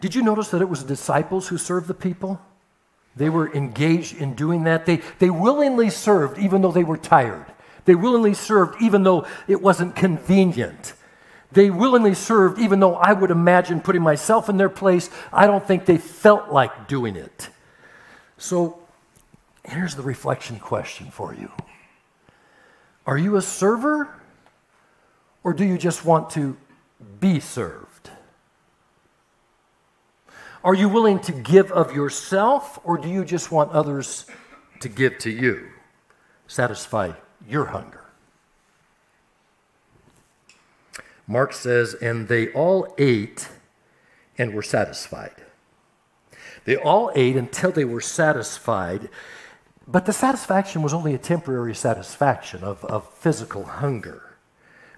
Did 0.01 0.15
you 0.15 0.21
notice 0.21 0.49
that 0.49 0.61
it 0.61 0.67
was 0.67 0.81
the 0.81 0.87
disciples 0.87 1.47
who 1.47 1.57
served 1.57 1.87
the 1.87 1.93
people? 1.93 2.41
They 3.15 3.29
were 3.29 3.53
engaged 3.53 4.15
in 4.15 4.33
doing 4.33 4.63
that. 4.63 4.85
They, 4.85 5.01
they 5.19 5.29
willingly 5.29 5.89
served 5.89 6.39
even 6.39 6.61
though 6.61 6.71
they 6.71 6.83
were 6.83 6.97
tired. 6.97 7.45
They 7.85 7.95
willingly 7.95 8.33
served 8.33 8.81
even 8.81 9.03
though 9.03 9.27
it 9.47 9.61
wasn't 9.61 9.95
convenient. 9.95 10.93
They 11.51 11.69
willingly 11.69 12.15
served 12.15 12.59
even 12.59 12.79
though 12.79 12.95
I 12.95 13.13
would 13.13 13.29
imagine 13.29 13.81
putting 13.81 14.01
myself 14.01 14.49
in 14.49 14.57
their 14.57 14.69
place, 14.69 15.09
I 15.31 15.45
don't 15.45 15.65
think 15.65 15.85
they 15.85 15.97
felt 15.97 16.49
like 16.49 16.87
doing 16.87 17.15
it. 17.15 17.49
So 18.37 18.79
here's 19.63 19.95
the 19.95 20.01
reflection 20.01 20.59
question 20.59 21.11
for 21.11 21.33
you 21.33 21.51
Are 23.05 23.17
you 23.17 23.35
a 23.35 23.41
server 23.41 24.09
or 25.43 25.53
do 25.53 25.65
you 25.65 25.77
just 25.77 26.05
want 26.05 26.31
to 26.31 26.57
be 27.19 27.39
served? 27.39 28.09
Are 30.63 30.73
you 30.73 30.87
willing 30.87 31.19
to 31.21 31.31
give 31.33 31.71
of 31.71 31.93
yourself, 31.93 32.79
or 32.83 32.97
do 32.97 33.09
you 33.09 33.25
just 33.25 33.51
want 33.51 33.71
others 33.71 34.25
to 34.79 34.87
give 34.87 35.17
to 35.19 35.29
you? 35.29 35.69
Satisfy 36.47 37.11
your 37.47 37.65
hunger. 37.65 38.05
Mark 41.27 41.53
says, 41.53 41.93
and 41.93 42.27
they 42.27 42.51
all 42.53 42.93
ate 42.97 43.49
and 44.37 44.53
were 44.53 44.63
satisfied. 44.63 45.35
They 46.65 46.77
all 46.77 47.11
ate 47.15 47.35
until 47.35 47.71
they 47.71 47.85
were 47.85 48.01
satisfied, 48.01 49.09
but 49.87 50.05
the 50.05 50.13
satisfaction 50.13 50.81
was 50.81 50.93
only 50.93 51.13
a 51.13 51.17
temporary 51.17 51.75
satisfaction 51.75 52.63
of, 52.63 52.85
of 52.85 53.13
physical 53.13 53.65
hunger. 53.65 54.37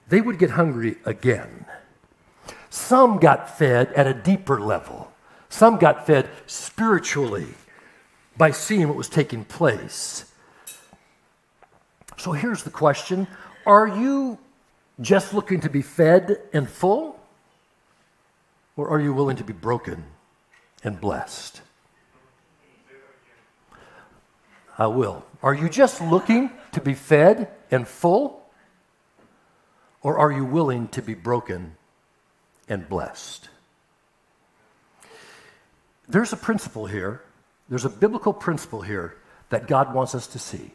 They 0.08 0.22
would 0.22 0.38
get 0.38 0.52
hungry 0.52 0.98
again. 1.06 1.66
Some 2.70 3.18
got 3.18 3.58
fed 3.58 3.92
at 3.94 4.06
a 4.06 4.14
deeper 4.14 4.60
level, 4.60 5.12
some 5.56 5.78
got 5.78 6.06
fed 6.06 6.30
spiritually 6.48 7.48
by 8.38 8.52
seeing 8.52 8.90
what 8.90 8.98
was 8.98 9.08
taking 9.08 9.46
place. 9.46 10.26
So 12.18 12.34
here's 12.34 12.64
the 12.64 12.70
question 12.70 13.28
Are 13.66 13.88
you 13.88 14.38
just 15.00 15.34
looking 15.34 15.62
to 15.62 15.70
be 15.70 15.82
fed 15.82 16.42
and 16.52 16.70
full? 16.70 17.20
Or 18.76 18.90
are 18.90 19.00
you 19.00 19.14
willing 19.14 19.38
to 19.38 19.46
be 19.46 19.54
broken 19.54 20.04
and 20.84 21.00
blessed? 21.00 21.62
I 24.78 24.88
will. 24.88 25.26
Are 25.42 25.54
you 25.54 25.70
just 25.70 26.02
looking 26.02 26.52
to 26.74 26.82
be 26.82 26.94
fed 26.94 27.50
and 27.72 27.88
full? 27.88 28.44
Or 30.02 30.18
are 30.18 30.34
you 30.34 30.44
willing 30.44 30.90
to 30.90 31.02
be 31.02 31.14
broken 31.14 31.78
and 32.68 32.90
blessed? 32.90 33.48
There's 36.08 36.34
a 36.34 36.38
principle 36.38 36.86
here, 36.86 37.22
there's 37.70 37.86
a 37.86 37.90
biblical 37.90 38.34
principle 38.34 38.82
here 38.82 39.18
that 39.50 39.68
God 39.68 39.94
wants 39.94 40.14
us 40.14 40.28
to 40.28 40.40
see. 40.40 40.72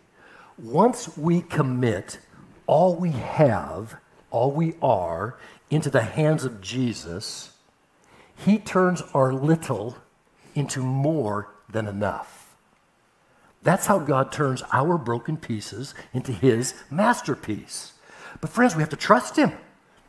Once 0.59 1.17
we 1.17 1.41
commit 1.41 2.19
all 2.67 2.95
we 2.95 3.13
have, 3.13 3.97
all 4.31 4.51
we 4.51 4.75
are, 4.83 5.37
into 5.71 5.91
the 5.91 6.03
hands 6.03 6.45
of 6.45 6.61
Jesus, 6.61 7.53
He 8.37 8.59
turns 8.59 9.03
our 9.15 9.33
little 9.33 9.97
into 10.55 10.83
more 10.83 11.49
than 11.69 11.87
enough. 11.87 12.57
That's 13.63 13.87
how 13.87 13.99
God 13.99 14.33
turns 14.33 14.63
our 14.73 14.99
broken 14.99 15.37
pieces 15.37 15.95
into 16.13 16.33
His 16.33 16.75
masterpiece. 16.91 17.93
But, 18.41 18.51
friends, 18.51 18.75
we 18.75 18.83
have 18.83 18.91
to 18.91 18.97
trust 18.97 19.37
Him. 19.37 19.53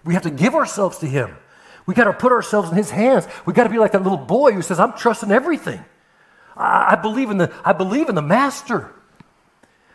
We 0.03 0.13
have 0.13 0.23
to 0.23 0.31
give 0.31 0.55
ourselves 0.55 0.97
to 0.99 1.05
Him. 1.07 1.35
We 1.85 1.93
got 1.93 2.05
to 2.05 2.13
put 2.13 2.31
ourselves 2.31 2.69
in 2.69 2.77
His 2.77 2.91
hands. 2.91 3.27
We 3.45 3.53
got 3.53 3.63
to 3.63 3.69
be 3.69 3.77
like 3.79 3.91
that 3.93 4.03
little 4.03 4.17
boy 4.17 4.53
who 4.53 4.61
says, 4.61 4.79
"I'm 4.79 4.93
trusting 4.93 5.31
everything. 5.31 5.83
I, 6.55 6.93
I 6.93 6.95
believe 6.95 7.29
in 7.29 7.37
the. 7.37 7.53
I 7.63 7.73
believe 7.73 8.09
in 8.09 8.15
the 8.15 8.21
Master." 8.21 8.91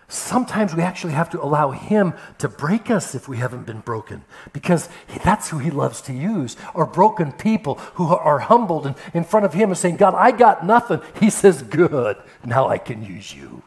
Sometimes 0.09 0.73
we 0.73 0.83
actually 0.83 1.15
have 1.15 1.31
to 1.31 1.43
allow 1.43 1.73
Him 1.73 2.15
to 2.39 2.49
break 2.49 2.91
us 2.91 3.17
if 3.17 3.27
we 3.27 3.39
haven't 3.39 3.67
been 3.67 3.81
broken, 3.81 4.25
because 4.53 4.89
that's 5.25 5.51
who 5.51 5.59
He 5.59 5.71
loves 5.71 6.01
to 6.03 6.13
use. 6.13 6.57
Are 6.77 6.87
broken 6.87 7.33
people 7.33 7.75
who 7.95 8.15
are 8.15 8.39
humbled 8.39 8.87
and 8.87 8.95
in 9.15 9.25
front 9.25 9.47
of 9.47 9.55
Him 9.55 9.71
and 9.71 9.79
saying, 9.79 9.97
God, 9.97 10.15
I 10.15 10.31
got 10.31 10.65
nothing. 10.65 11.01
He 11.19 11.29
says, 11.29 11.63
Good, 11.63 12.17
now 12.45 12.69
I 12.69 12.79
can 12.79 13.05
use 13.05 13.35
you. 13.35 13.65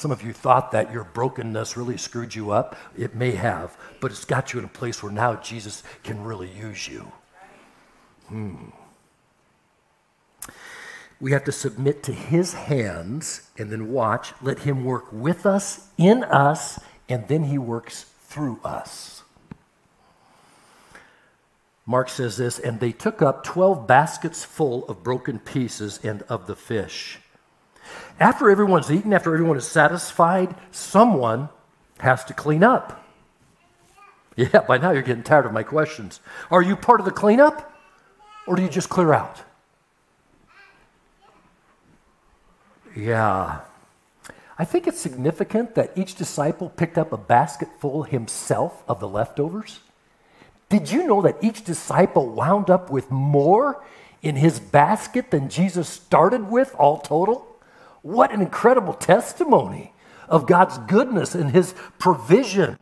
Some 0.00 0.12
of 0.12 0.22
you 0.22 0.32
thought 0.32 0.70
that 0.70 0.90
your 0.90 1.04
brokenness 1.04 1.76
really 1.76 1.98
screwed 1.98 2.34
you 2.34 2.52
up. 2.52 2.74
It 2.96 3.14
may 3.14 3.32
have, 3.32 3.76
but 4.00 4.10
it's 4.10 4.24
got 4.24 4.50
you 4.50 4.58
in 4.58 4.64
a 4.64 4.68
place 4.68 5.02
where 5.02 5.12
now 5.12 5.34
Jesus 5.34 5.82
can 6.02 6.24
really 6.24 6.48
use 6.48 6.88
you. 6.88 7.12
Hmm. 8.28 8.70
We 11.20 11.32
have 11.32 11.44
to 11.44 11.52
submit 11.52 12.02
to 12.04 12.14
his 12.14 12.54
hands 12.54 13.50
and 13.58 13.70
then 13.70 13.92
watch, 13.92 14.32
let 14.40 14.60
him 14.60 14.86
work 14.86 15.12
with 15.12 15.44
us, 15.44 15.88
in 15.98 16.24
us, 16.24 16.80
and 17.10 17.28
then 17.28 17.44
he 17.44 17.58
works 17.58 18.06
through 18.26 18.58
us. 18.64 19.22
Mark 21.84 22.08
says 22.08 22.38
this, 22.38 22.58
and 22.58 22.80
they 22.80 22.92
took 22.92 23.20
up 23.20 23.44
12 23.44 23.86
baskets 23.86 24.44
full 24.44 24.86
of 24.86 25.02
broken 25.02 25.38
pieces 25.38 26.00
and 26.02 26.22
of 26.22 26.46
the 26.46 26.56
fish. 26.56 27.18
After 28.20 28.50
everyone's 28.50 28.92
eaten, 28.92 29.14
after 29.14 29.32
everyone 29.32 29.56
is 29.56 29.66
satisfied, 29.66 30.54
someone 30.70 31.48
has 32.00 32.22
to 32.26 32.34
clean 32.34 32.62
up. 32.62 33.02
Yeah, 34.36 34.60
by 34.60 34.78
now 34.78 34.90
you're 34.90 35.02
getting 35.02 35.22
tired 35.22 35.46
of 35.46 35.52
my 35.52 35.62
questions. 35.62 36.20
Are 36.50 36.62
you 36.62 36.76
part 36.76 37.00
of 37.00 37.06
the 37.06 37.12
cleanup 37.12 37.72
or 38.46 38.56
do 38.56 38.62
you 38.62 38.68
just 38.68 38.88
clear 38.88 39.12
out? 39.12 39.42
Yeah. 42.94 43.60
I 44.58 44.64
think 44.64 44.86
it's 44.86 45.00
significant 45.00 45.74
that 45.74 45.92
each 45.96 46.14
disciple 46.14 46.68
picked 46.68 46.98
up 46.98 47.12
a 47.12 47.16
basket 47.16 47.68
full 47.80 48.02
himself 48.02 48.82
of 48.86 49.00
the 49.00 49.08
leftovers. 49.08 49.80
Did 50.68 50.90
you 50.90 51.06
know 51.06 51.22
that 51.22 51.38
each 51.42 51.64
disciple 51.64 52.28
wound 52.28 52.70
up 52.70 52.90
with 52.90 53.10
more 53.10 53.82
in 54.22 54.36
his 54.36 54.60
basket 54.60 55.30
than 55.30 55.48
Jesus 55.48 55.88
started 55.88 56.50
with, 56.50 56.74
all 56.78 56.98
total? 56.98 57.49
What 58.02 58.32
an 58.32 58.40
incredible 58.40 58.94
testimony 58.94 59.92
of 60.28 60.46
God's 60.46 60.78
goodness 60.78 61.34
and 61.34 61.50
his 61.50 61.74
provision. 61.98 62.78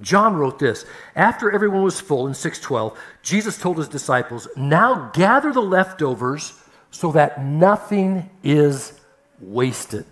John 0.00 0.34
wrote 0.36 0.58
this 0.58 0.84
After 1.16 1.50
everyone 1.50 1.82
was 1.82 2.00
full 2.00 2.26
in 2.26 2.34
612, 2.34 2.98
Jesus 3.22 3.58
told 3.58 3.78
his 3.78 3.88
disciples, 3.88 4.48
Now 4.56 5.10
gather 5.14 5.52
the 5.52 5.62
leftovers 5.62 6.54
so 6.90 7.12
that 7.12 7.44
nothing 7.44 8.30
is 8.42 9.00
wasted. 9.40 10.06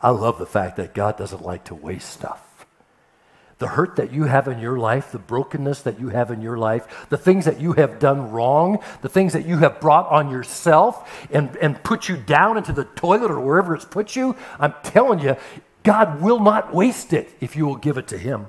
I 0.00 0.10
love 0.10 0.38
the 0.38 0.46
fact 0.46 0.76
that 0.76 0.94
God 0.94 1.16
doesn't 1.16 1.42
like 1.42 1.64
to 1.64 1.74
waste 1.74 2.10
stuff. 2.10 2.47
The 3.58 3.68
hurt 3.68 3.96
that 3.96 4.12
you 4.12 4.24
have 4.24 4.46
in 4.46 4.60
your 4.60 4.78
life, 4.78 5.10
the 5.10 5.18
brokenness 5.18 5.82
that 5.82 5.98
you 5.98 6.10
have 6.10 6.30
in 6.30 6.40
your 6.40 6.56
life, 6.56 7.06
the 7.08 7.16
things 7.16 7.44
that 7.44 7.60
you 7.60 7.72
have 7.72 7.98
done 7.98 8.30
wrong, 8.30 8.78
the 9.02 9.08
things 9.08 9.32
that 9.32 9.46
you 9.46 9.58
have 9.58 9.80
brought 9.80 10.08
on 10.08 10.30
yourself 10.30 11.26
and, 11.32 11.56
and 11.56 11.82
put 11.82 12.08
you 12.08 12.16
down 12.16 12.56
into 12.56 12.72
the 12.72 12.84
toilet 12.84 13.30
or 13.30 13.40
wherever 13.40 13.74
it's 13.74 13.84
put 13.84 14.14
you, 14.14 14.36
I'm 14.60 14.74
telling 14.84 15.18
you, 15.18 15.36
God 15.82 16.20
will 16.20 16.38
not 16.38 16.72
waste 16.72 17.12
it 17.12 17.30
if 17.40 17.56
you 17.56 17.66
will 17.66 17.76
give 17.76 17.98
it 17.98 18.06
to 18.08 18.18
Him. 18.18 18.46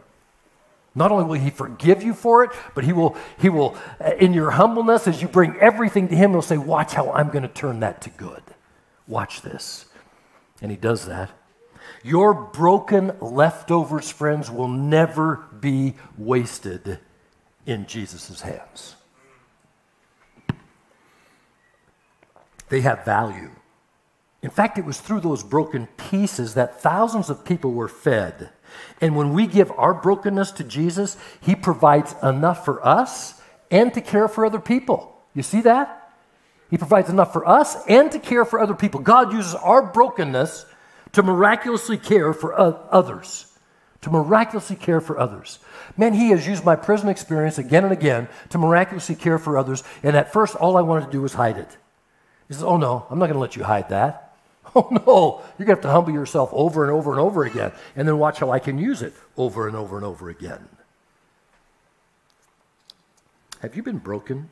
Not 0.93 1.11
only 1.11 1.25
will 1.25 1.43
He 1.43 1.49
forgive 1.49 2.03
you 2.03 2.13
for 2.13 2.43
it, 2.43 2.51
but 2.75 2.83
He 2.83 2.93
will, 2.93 3.17
he 3.39 3.49
will 3.49 3.75
uh, 3.99 4.11
in 4.19 4.33
your 4.33 4.51
humbleness, 4.51 5.07
as 5.07 5.21
you 5.21 5.27
bring 5.27 5.55
everything 5.57 6.07
to 6.09 6.15
Him, 6.15 6.31
He'll 6.31 6.41
say, 6.41 6.57
Watch 6.57 6.93
how 6.93 7.11
I'm 7.11 7.29
going 7.29 7.43
to 7.43 7.47
turn 7.47 7.79
that 7.79 8.01
to 8.01 8.09
good. 8.11 8.43
Watch 9.07 9.41
this. 9.41 9.85
And 10.61 10.71
he 10.71 10.77
does 10.77 11.05
that. 11.07 11.31
Your 12.03 12.33
broken 12.33 13.13
leftovers, 13.19 14.09
friends, 14.09 14.49
will 14.49 14.67
never 14.67 15.45
be 15.59 15.95
wasted 16.17 16.99
in 17.65 17.85
Jesus' 17.85 18.41
hands. 18.41 18.95
They 22.69 22.81
have 22.81 23.03
value. 23.03 23.49
In 24.41 24.49
fact, 24.49 24.77
it 24.77 24.85
was 24.85 25.01
through 25.01 25.19
those 25.19 25.43
broken 25.43 25.87
pieces 25.97 26.53
that 26.53 26.81
thousands 26.81 27.29
of 27.29 27.43
people 27.43 27.73
were 27.73 27.89
fed. 27.89 28.49
And 29.01 29.15
when 29.15 29.33
we 29.33 29.47
give 29.47 29.71
our 29.71 29.93
brokenness 29.93 30.51
to 30.51 30.63
Jesus, 30.63 31.17
He 31.41 31.55
provides 31.55 32.15
enough 32.23 32.63
for 32.63 32.85
us 32.85 33.41
and 33.69 33.93
to 33.93 34.01
care 34.01 34.27
for 34.27 34.45
other 34.45 34.59
people. 34.59 35.17
You 35.33 35.43
see 35.43 35.61
that? 35.61 36.13
He 36.69 36.77
provides 36.77 37.09
enough 37.09 37.33
for 37.33 37.47
us 37.47 37.75
and 37.87 38.11
to 38.11 38.19
care 38.19 38.45
for 38.45 38.59
other 38.59 38.75
people. 38.75 39.01
God 39.01 39.33
uses 39.33 39.55
our 39.55 39.81
brokenness 39.81 40.65
to 41.13 41.23
miraculously 41.23 41.97
care 41.97 42.33
for 42.33 42.57
others. 42.57 43.45
To 44.01 44.09
miraculously 44.09 44.75
care 44.75 45.01
for 45.01 45.19
others. 45.19 45.59
Man, 45.97 46.13
He 46.13 46.29
has 46.29 46.47
used 46.47 46.63
my 46.63 46.75
prison 46.75 47.09
experience 47.09 47.57
again 47.57 47.83
and 47.83 47.91
again 47.91 48.29
to 48.49 48.57
miraculously 48.57 49.15
care 49.15 49.37
for 49.37 49.57
others. 49.57 49.83
And 50.03 50.15
at 50.15 50.31
first, 50.31 50.55
all 50.55 50.77
I 50.77 50.81
wanted 50.81 51.07
to 51.07 51.11
do 51.11 51.21
was 51.21 51.33
hide 51.33 51.57
it. 51.57 51.77
He 52.47 52.53
says, 52.53 52.63
Oh, 52.63 52.77
no, 52.77 53.05
I'm 53.09 53.19
not 53.19 53.25
going 53.25 53.35
to 53.35 53.39
let 53.39 53.55
you 53.55 53.63
hide 53.63 53.89
that. 53.89 54.25
Oh, 54.75 54.87
no, 54.91 55.41
you're 55.57 55.65
going 55.65 55.81
to 55.81 55.81
have 55.81 55.81
to 55.81 55.89
humble 55.89 56.11
yourself 56.11 56.51
over 56.53 56.83
and 56.83 56.93
over 56.93 57.09
and 57.09 57.19
over 57.19 57.43
again. 57.43 57.71
And 57.95 58.07
then 58.07 58.19
watch 58.19 58.37
how 58.37 58.51
I 58.51 58.59
can 58.59 58.77
use 58.77 59.01
it 59.01 59.15
over 59.35 59.67
and 59.67 59.75
over 59.75 59.95
and 59.95 60.05
over 60.05 60.29
again. 60.29 60.67
Have 63.61 63.75
you 63.75 63.81
been 63.81 63.97
broken? 63.97 64.51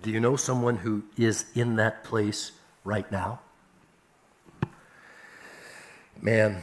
Do 0.00 0.10
you 0.10 0.20
know 0.20 0.36
someone 0.36 0.76
who 0.76 1.02
is 1.16 1.44
in 1.56 1.74
that 1.76 2.04
place 2.04 2.52
right 2.84 3.10
now? 3.10 3.40
Man, 6.20 6.62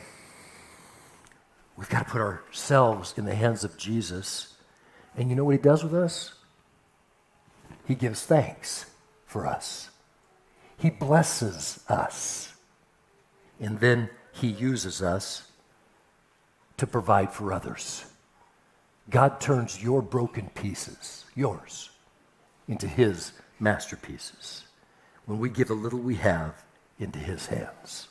we've 1.76 1.90
got 1.90 2.06
to 2.06 2.12
put 2.12 2.22
ourselves 2.22 3.14
in 3.18 3.26
the 3.26 3.36
hands 3.36 3.64
of 3.64 3.78
Jesus. 3.78 4.56
And 5.16 5.30
you 5.30 5.36
know 5.36 5.44
what 5.44 5.56
he 5.56 5.62
does 5.62 5.84
with 5.84 5.94
us? 5.94 6.34
He 7.86 7.96
gives 7.96 8.24
thanks 8.24 8.86
for 9.26 9.48
us. 9.48 9.90
He 10.78 10.90
blesses 10.90 11.84
us. 11.90 12.54
And 13.60 13.80
then 13.80 14.10
he 14.32 14.48
uses 14.48 15.02
us 15.02 15.52
to 16.78 16.86
provide 16.86 17.34
for 17.34 17.52
others. 17.52 18.06
God 19.10 19.40
turns 19.40 19.82
your 19.82 20.02
broken 20.02 20.50
pieces, 20.50 21.26
yours, 21.36 21.90
into 22.68 22.88
His 22.88 23.32
masterpieces. 23.60 24.66
When 25.26 25.40
we 25.40 25.50
give 25.50 25.70
a 25.70 25.74
little 25.74 26.00
we 26.00 26.16
have 26.16 26.64
into 27.00 27.20
His 27.20 27.48
hands. 27.48 28.10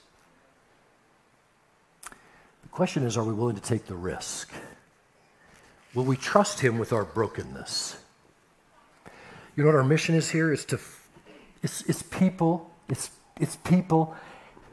Question 2.77 3.05
is 3.05 3.16
are 3.16 3.24
we 3.24 3.33
willing 3.33 3.57
to 3.57 3.62
take 3.62 3.87
the 3.87 3.95
risk? 3.95 4.53
Will 5.95 6.05
we 6.05 6.14
trust 6.14 6.61
Him 6.61 6.77
with 6.79 6.93
our 6.93 7.07
brokenness? 7.07 7.97
You 9.57 9.62
know 9.62 9.70
what 9.70 9.77
our 9.77 9.83
mission 9.83 10.14
is 10.14 10.29
here? 10.29 10.53
Is 10.53 10.66
to, 10.66 10.79
it's, 11.62 11.81
it's 11.89 12.03
people, 12.03 12.70
it's, 12.91 13.12
it's 13.41 13.57
people 13.57 14.14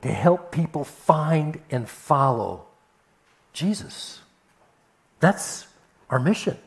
to 0.02 0.10
help 0.10 0.52
people 0.52 0.84
find 0.84 1.62
and 1.72 1.88
follow 1.88 2.66
Jesus. 3.54 4.20
That's 5.22 5.68
our 6.10 6.20
mission, 6.20 6.58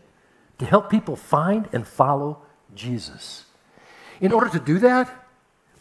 to 0.59 0.64
help 0.64 0.89
people 0.89 1.16
find 1.16 1.68
and 1.70 1.87
follow 1.87 2.39
Jesus. 2.74 3.45
In 4.22 4.32
order 4.32 4.49
to 4.49 4.59
do 4.59 4.78
that, 4.78 5.28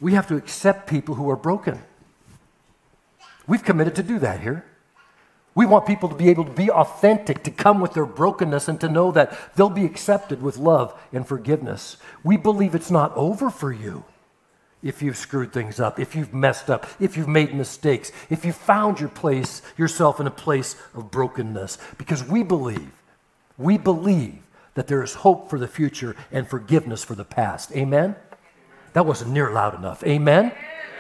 we 0.02 0.16
have 0.16 0.28
to 0.28 0.36
accept 0.36 0.90
people 0.90 1.16
who 1.16 1.30
are 1.30 1.38
broken. 1.38 1.80
We've 3.48 3.64
committed 3.64 3.96
to 3.96 4.04
do 4.04 4.20
that 4.20 4.42
here. 4.42 4.66
We 5.56 5.66
want 5.66 5.88
people 5.88 6.10
to 6.10 6.16
be 6.16 6.30
able 6.30 6.44
to 6.44 6.52
be 6.52 6.70
authentic, 6.70 7.44
to 7.44 7.52
come 7.52 7.80
with 7.80 7.94
their 7.94 8.06
brokenness, 8.06 8.68
and 8.68 8.80
to 8.82 8.90
know 8.90 9.12
that 9.14 9.56
they'll 9.56 9.70
be 9.70 9.86
accepted 9.86 10.42
with 10.42 10.58
love 10.58 10.94
and 11.14 11.26
forgiveness. 11.26 11.96
We 12.24 12.36
believe 12.36 12.76
it's 12.76 12.92
not 12.92 13.16
over 13.16 13.50
for 13.50 13.72
you 13.72 14.04
if 14.84 15.02
you've 15.02 15.18
screwed 15.18 15.52
things 15.52 15.80
up, 15.80 15.98
if 16.00 16.16
you've 16.16 16.34
messed 16.34 16.70
up, 16.70 16.86
if 17.00 17.18
you've 17.18 17.28
made 17.28 17.56
mistakes, 17.56 18.12
if 18.30 18.46
you 18.46 18.52
found 18.52 19.00
your 19.00 19.10
place, 19.10 19.62
yourself 19.78 20.20
in 20.20 20.28
a 20.28 20.32
place 20.32 20.76
of 20.94 21.10
brokenness. 21.10 21.80
Because 21.98 22.24
we 22.24 22.44
believe, 22.44 22.92
we 23.58 23.78
believe 23.78 24.38
that 24.76 24.88
there 24.88 25.02
is 25.02 25.16
hope 25.16 25.50
for 25.50 25.58
the 25.58 25.68
future 25.68 26.16
and 26.32 26.48
forgiveness 26.48 27.04
for 27.04 27.16
the 27.16 27.24
past. 27.24 27.72
Amen? 27.72 28.16
That 28.94 29.06
wasn't 29.06 29.32
near 29.32 29.50
loud 29.52 29.74
enough. 29.74 30.04
Amen? 30.04 30.52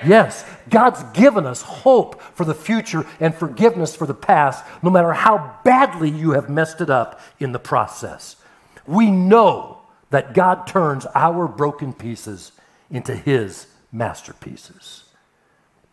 Yes, 0.03 0.45
God's 0.69 1.03
given 1.17 1.45
us 1.45 1.61
hope 1.61 2.21
for 2.21 2.43
the 2.43 2.55
future 2.55 3.05
and 3.19 3.33
forgiveness 3.33 3.95
for 3.95 4.05
the 4.05 4.13
past, 4.13 4.63
no 4.81 4.89
matter 4.89 5.13
how 5.13 5.59
badly 5.63 6.09
you 6.09 6.31
have 6.31 6.49
messed 6.49 6.81
it 6.81 6.89
up 6.89 7.19
in 7.39 7.51
the 7.51 7.59
process. 7.59 8.35
We 8.85 9.09
know 9.09 9.81
that 10.09 10.33
God 10.33 10.67
turns 10.67 11.05
our 11.15 11.47
broken 11.47 11.93
pieces 11.93 12.51
into 12.89 13.15
His 13.15 13.67
masterpieces. 13.91 15.05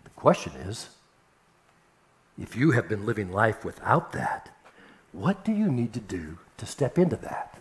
The 0.05 0.11
question 0.11 0.53
is 0.53 0.91
if 2.39 2.57
you 2.57 2.73
have 2.73 2.89
been 2.89 3.07
living 3.07 3.31
life 3.31 3.65
without 3.65 4.13
that, 4.13 4.51
what 5.13 5.45
do 5.45 5.53
you 5.53 5.71
need 5.71 5.93
to 5.93 6.01
do 6.01 6.39
to 6.57 6.67
step 6.67 6.99
into 6.99 7.17
that? 7.17 7.61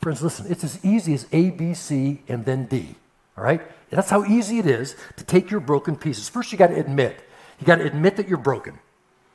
Friends, 0.00 0.22
listen, 0.22 0.46
it's 0.50 0.64
as 0.64 0.84
easy 0.84 1.14
as 1.14 1.26
A, 1.32 1.50
B, 1.50 1.74
C, 1.74 2.22
and 2.28 2.44
then 2.44 2.66
D. 2.66 2.96
All 3.36 3.44
right? 3.44 3.62
That's 3.90 4.10
how 4.10 4.24
easy 4.24 4.58
it 4.58 4.66
is 4.66 4.96
to 5.16 5.24
take 5.24 5.50
your 5.50 5.60
broken 5.60 5.96
pieces. 5.96 6.28
First, 6.28 6.52
you 6.52 6.58
got 6.58 6.68
to 6.68 6.78
admit. 6.78 7.22
You 7.60 7.66
got 7.66 7.76
to 7.76 7.84
admit 7.84 8.16
that 8.16 8.28
you're 8.28 8.38
broken. 8.38 8.78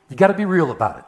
You 0.08 0.16
got 0.16 0.28
to 0.28 0.34
be 0.34 0.44
real 0.44 0.70
about 0.70 0.98
it. 0.98 1.04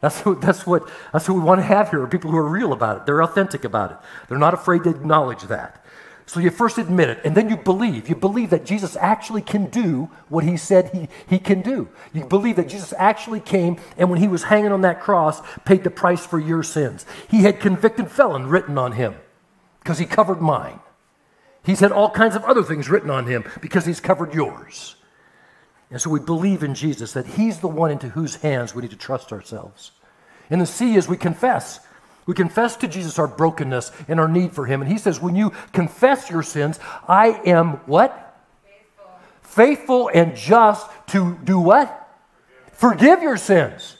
That's 0.00 0.24
what, 0.24 0.40
that's, 0.40 0.66
what, 0.66 0.90
that's 1.12 1.28
what 1.28 1.34
we 1.36 1.40
want 1.40 1.60
to 1.60 1.64
have 1.64 1.90
here 1.90 2.02
are 2.02 2.06
people 2.06 2.30
who 2.30 2.36
are 2.36 2.48
real 2.48 2.72
about 2.72 2.98
it. 2.98 3.06
They're 3.06 3.22
authentic 3.22 3.64
about 3.64 3.90
it. 3.90 3.96
They're 4.28 4.38
not 4.38 4.52
afraid 4.52 4.84
to 4.84 4.90
acknowledge 4.90 5.44
that. 5.44 5.82
So 6.26 6.40
you 6.40 6.50
first 6.50 6.78
admit 6.78 7.10
it, 7.10 7.20
and 7.24 7.34
then 7.34 7.50
you 7.50 7.56
believe. 7.56 8.08
You 8.08 8.14
believe 8.14 8.50
that 8.50 8.64
Jesus 8.64 8.96
actually 8.96 9.42
can 9.42 9.66
do 9.66 10.10
what 10.28 10.44
he 10.44 10.56
said 10.56 10.90
he, 10.94 11.08
he 11.28 11.38
can 11.38 11.60
do. 11.60 11.88
You 12.14 12.24
believe 12.24 12.56
that 12.56 12.68
Jesus 12.68 12.94
actually 12.96 13.40
came, 13.40 13.78
and 13.98 14.08
when 14.08 14.20
he 14.20 14.28
was 14.28 14.44
hanging 14.44 14.72
on 14.72 14.80
that 14.82 15.00
cross, 15.00 15.42
paid 15.64 15.84
the 15.84 15.90
price 15.90 16.24
for 16.24 16.38
your 16.38 16.62
sins. 16.62 17.04
He 17.28 17.42
had 17.42 17.60
convicted 17.60 18.10
felon 18.10 18.46
written 18.46 18.78
on 18.78 18.92
him 18.92 19.16
because 19.80 19.98
he 19.98 20.06
covered 20.06 20.40
mine. 20.40 20.80
He's 21.64 21.80
had 21.80 21.92
all 21.92 22.10
kinds 22.10 22.36
of 22.36 22.44
other 22.44 22.62
things 22.62 22.88
written 22.88 23.10
on 23.10 23.26
him 23.26 23.44
because 23.60 23.86
he's 23.86 24.00
covered 24.00 24.34
yours. 24.34 24.96
And 25.90 26.00
so 26.00 26.10
we 26.10 26.20
believe 26.20 26.62
in 26.62 26.74
Jesus 26.74 27.12
that 27.12 27.26
he's 27.26 27.60
the 27.60 27.68
one 27.68 27.90
into 27.90 28.10
whose 28.10 28.36
hands 28.36 28.74
we 28.74 28.82
need 28.82 28.90
to 28.90 28.96
trust 28.96 29.32
ourselves. 29.32 29.92
And 30.50 30.60
the 30.60 30.66
C 30.66 30.94
is 30.94 31.08
we 31.08 31.16
confess. 31.16 31.80
We 32.26 32.34
confess 32.34 32.76
to 32.76 32.88
Jesus 32.88 33.18
our 33.18 33.28
brokenness 33.28 33.92
and 34.08 34.18
our 34.18 34.28
need 34.28 34.52
for 34.52 34.66
him. 34.66 34.82
And 34.82 34.90
he 34.90 34.98
says, 34.98 35.20
when 35.20 35.36
you 35.36 35.50
confess 35.72 36.30
your 36.30 36.42
sins, 36.42 36.78
I 37.06 37.40
am 37.46 37.74
what? 37.86 38.20
Faithful, 39.42 40.10
and 40.12 40.34
just 40.34 40.90
to 41.08 41.38
do 41.44 41.60
what? 41.60 42.00
Forgive 42.72 43.22
your 43.22 43.36
sins. 43.36 43.98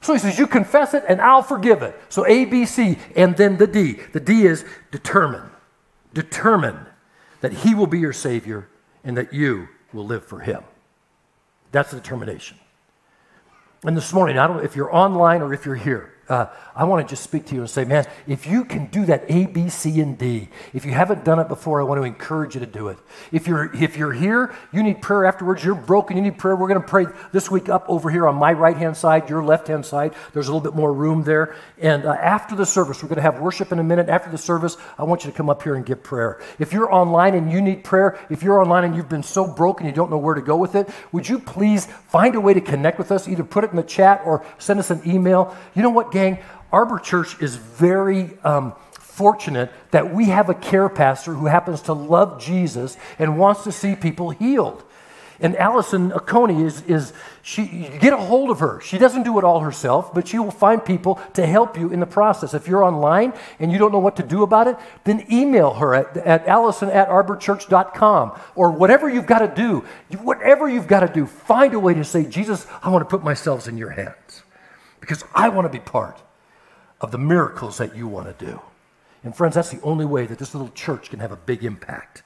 So 0.00 0.12
he 0.12 0.18
says, 0.18 0.38
You 0.38 0.46
confess 0.46 0.94
it 0.94 1.04
and 1.08 1.20
I'll 1.20 1.42
forgive 1.42 1.82
it. 1.82 2.00
So 2.08 2.26
A, 2.26 2.44
B, 2.44 2.64
C, 2.64 2.96
and 3.16 3.36
then 3.36 3.56
the 3.56 3.66
D. 3.66 3.98
The 4.12 4.20
D 4.20 4.46
is 4.46 4.64
determine. 4.90 5.50
Determine 6.18 6.84
that 7.42 7.52
he 7.52 7.76
will 7.76 7.86
be 7.86 8.00
your 8.00 8.12
Savior 8.12 8.68
and 9.04 9.16
that 9.16 9.32
you 9.32 9.68
will 9.92 10.04
live 10.04 10.24
for 10.24 10.40
him. 10.40 10.64
That's 11.70 11.92
the 11.92 11.98
determination. 11.98 12.58
And 13.84 13.96
this 13.96 14.12
morning, 14.12 14.36
I 14.36 14.48
don't 14.48 14.56
know 14.56 14.64
if 14.64 14.74
you're 14.74 14.92
online 14.92 15.42
or 15.42 15.54
if 15.54 15.64
you're 15.64 15.76
here 15.76 16.12
uh, 16.28 16.46
I 16.76 16.84
want 16.84 17.06
to 17.06 17.10
just 17.10 17.24
speak 17.24 17.46
to 17.46 17.54
you 17.54 17.62
and 17.62 17.70
say, 17.70 17.84
man, 17.84 18.06
if 18.26 18.46
you 18.46 18.64
can 18.64 18.86
do 18.86 19.04
that 19.06 19.24
A, 19.28 19.46
B, 19.46 19.68
C, 19.68 20.00
and 20.00 20.16
D, 20.16 20.48
if 20.72 20.84
you 20.84 20.92
haven't 20.92 21.24
done 21.24 21.38
it 21.38 21.48
before, 21.48 21.80
I 21.80 21.84
want 21.84 22.00
to 22.00 22.04
encourage 22.04 22.54
you 22.54 22.60
to 22.60 22.66
do 22.66 22.88
it. 22.88 22.98
If 23.32 23.46
you're 23.46 23.74
if 23.74 23.96
you're 23.96 24.12
here, 24.12 24.54
you 24.72 24.82
need 24.82 25.02
prayer 25.02 25.24
afterwards. 25.24 25.64
You're 25.64 25.74
broken. 25.74 26.16
You 26.16 26.22
need 26.22 26.38
prayer. 26.38 26.54
We're 26.54 26.68
going 26.68 26.80
to 26.80 26.86
pray 26.86 27.06
this 27.32 27.50
week 27.50 27.68
up 27.68 27.86
over 27.88 28.10
here 28.10 28.28
on 28.28 28.36
my 28.36 28.52
right 28.52 28.76
hand 28.76 28.96
side, 28.96 29.28
your 29.28 29.42
left 29.42 29.68
hand 29.68 29.86
side. 29.86 30.14
There's 30.32 30.48
a 30.48 30.52
little 30.52 30.70
bit 30.70 30.76
more 30.76 30.92
room 30.92 31.24
there. 31.24 31.56
And 31.78 32.04
uh, 32.04 32.12
after 32.12 32.54
the 32.54 32.66
service, 32.66 33.02
we're 33.02 33.08
going 33.08 33.16
to 33.16 33.22
have 33.22 33.40
worship 33.40 33.72
in 33.72 33.78
a 33.78 33.84
minute. 33.84 34.08
After 34.08 34.30
the 34.30 34.38
service, 34.38 34.76
I 34.98 35.04
want 35.04 35.24
you 35.24 35.30
to 35.30 35.36
come 35.36 35.50
up 35.50 35.62
here 35.62 35.74
and 35.74 35.84
give 35.84 36.02
prayer. 36.02 36.40
If 36.58 36.72
you're 36.72 36.92
online 36.92 37.34
and 37.34 37.50
you 37.50 37.60
need 37.60 37.84
prayer, 37.84 38.18
if 38.30 38.42
you're 38.42 38.60
online 38.60 38.84
and 38.84 38.94
you've 38.94 39.08
been 39.08 39.22
so 39.22 39.46
broken 39.46 39.86
you 39.86 39.92
don't 39.92 40.10
know 40.10 40.18
where 40.18 40.34
to 40.34 40.42
go 40.42 40.56
with 40.56 40.74
it, 40.74 40.88
would 41.12 41.28
you 41.28 41.38
please 41.38 41.86
find 41.86 42.34
a 42.34 42.40
way 42.40 42.54
to 42.54 42.60
connect 42.60 42.98
with 42.98 43.10
us? 43.10 43.26
Either 43.28 43.44
put 43.44 43.64
it 43.64 43.70
in 43.70 43.76
the 43.76 43.82
chat 43.82 44.22
or 44.24 44.44
send 44.58 44.78
us 44.78 44.90
an 44.90 45.00
email. 45.06 45.56
You 45.74 45.82
know 45.82 45.90
what? 45.90 46.12
Gang, 46.18 46.38
Arbor 46.72 46.98
Church 46.98 47.40
is 47.40 47.56
very 47.56 48.30
um, 48.44 48.74
fortunate 48.92 49.72
that 49.90 50.14
we 50.14 50.26
have 50.26 50.48
a 50.48 50.54
care 50.54 50.88
pastor 50.88 51.34
who 51.34 51.46
happens 51.46 51.82
to 51.82 51.92
love 51.92 52.40
Jesus 52.40 52.96
and 53.18 53.38
wants 53.38 53.64
to 53.64 53.72
see 53.72 53.96
people 53.96 54.30
healed. 54.30 54.84
And 55.40 55.56
Allison 55.56 56.12
Oconee 56.12 56.64
is, 56.64 56.82
is 56.82 57.12
she, 57.42 57.88
get 58.00 58.12
a 58.12 58.16
hold 58.16 58.50
of 58.50 58.58
her. 58.58 58.80
She 58.80 58.98
doesn't 58.98 59.22
do 59.22 59.38
it 59.38 59.44
all 59.44 59.60
herself, 59.60 60.12
but 60.12 60.26
she 60.26 60.38
will 60.38 60.50
find 60.50 60.84
people 60.84 61.20
to 61.34 61.46
help 61.46 61.78
you 61.78 61.92
in 61.92 62.00
the 62.00 62.06
process. 62.06 62.54
If 62.54 62.66
you're 62.66 62.82
online 62.82 63.32
and 63.60 63.70
you 63.70 63.78
don't 63.78 63.92
know 63.92 64.00
what 64.00 64.16
to 64.16 64.24
do 64.24 64.42
about 64.42 64.66
it, 64.66 64.76
then 65.04 65.24
email 65.30 65.74
her 65.74 65.94
at, 65.94 66.16
at 66.16 66.48
allison 66.48 66.90
at 66.90 67.08
arborchurch.com 67.08 68.38
or 68.56 68.72
whatever 68.72 69.08
you've 69.08 69.26
got 69.26 69.38
to 69.38 69.54
do. 69.54 69.84
Whatever 70.18 70.68
you've 70.68 70.88
got 70.88 71.00
to 71.00 71.12
do, 71.12 71.24
find 71.24 71.72
a 71.72 71.78
way 71.78 71.94
to 71.94 72.04
say, 72.04 72.24
Jesus, 72.24 72.66
I 72.82 72.90
want 72.90 73.08
to 73.08 73.08
put 73.08 73.22
myself 73.22 73.68
in 73.68 73.78
your 73.78 73.90
hands 73.90 74.42
because 75.00 75.24
I 75.34 75.48
want 75.48 75.70
to 75.70 75.78
be 75.78 75.82
part 75.82 76.22
of 77.00 77.12
the 77.12 77.18
miracles 77.18 77.78
that 77.78 77.96
you 77.96 78.08
want 78.08 78.38
to 78.38 78.44
do. 78.44 78.60
And 79.24 79.34
friends, 79.34 79.54
that's 79.54 79.70
the 79.70 79.80
only 79.82 80.04
way 80.04 80.26
that 80.26 80.38
this 80.38 80.54
little 80.54 80.70
church 80.70 81.10
can 81.10 81.18
have 81.20 81.32
a 81.32 81.36
big 81.36 81.64
impact. 81.64 82.22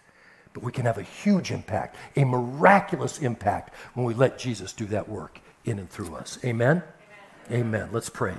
But 0.52 0.62
we 0.62 0.72
can 0.72 0.84
have 0.84 0.98
a 0.98 1.02
huge 1.02 1.50
impact, 1.50 1.96
a 2.16 2.24
miraculous 2.24 3.18
impact 3.18 3.74
when 3.94 4.04
we 4.04 4.14
let 4.14 4.38
Jesus 4.38 4.72
do 4.72 4.84
that 4.86 5.08
work 5.08 5.40
in 5.64 5.78
and 5.78 5.88
through 5.88 6.14
us. 6.14 6.38
Amen? 6.44 6.82
Amen. 7.50 7.66
Amen. 7.66 7.88
Let's 7.92 8.10
pray. 8.10 8.34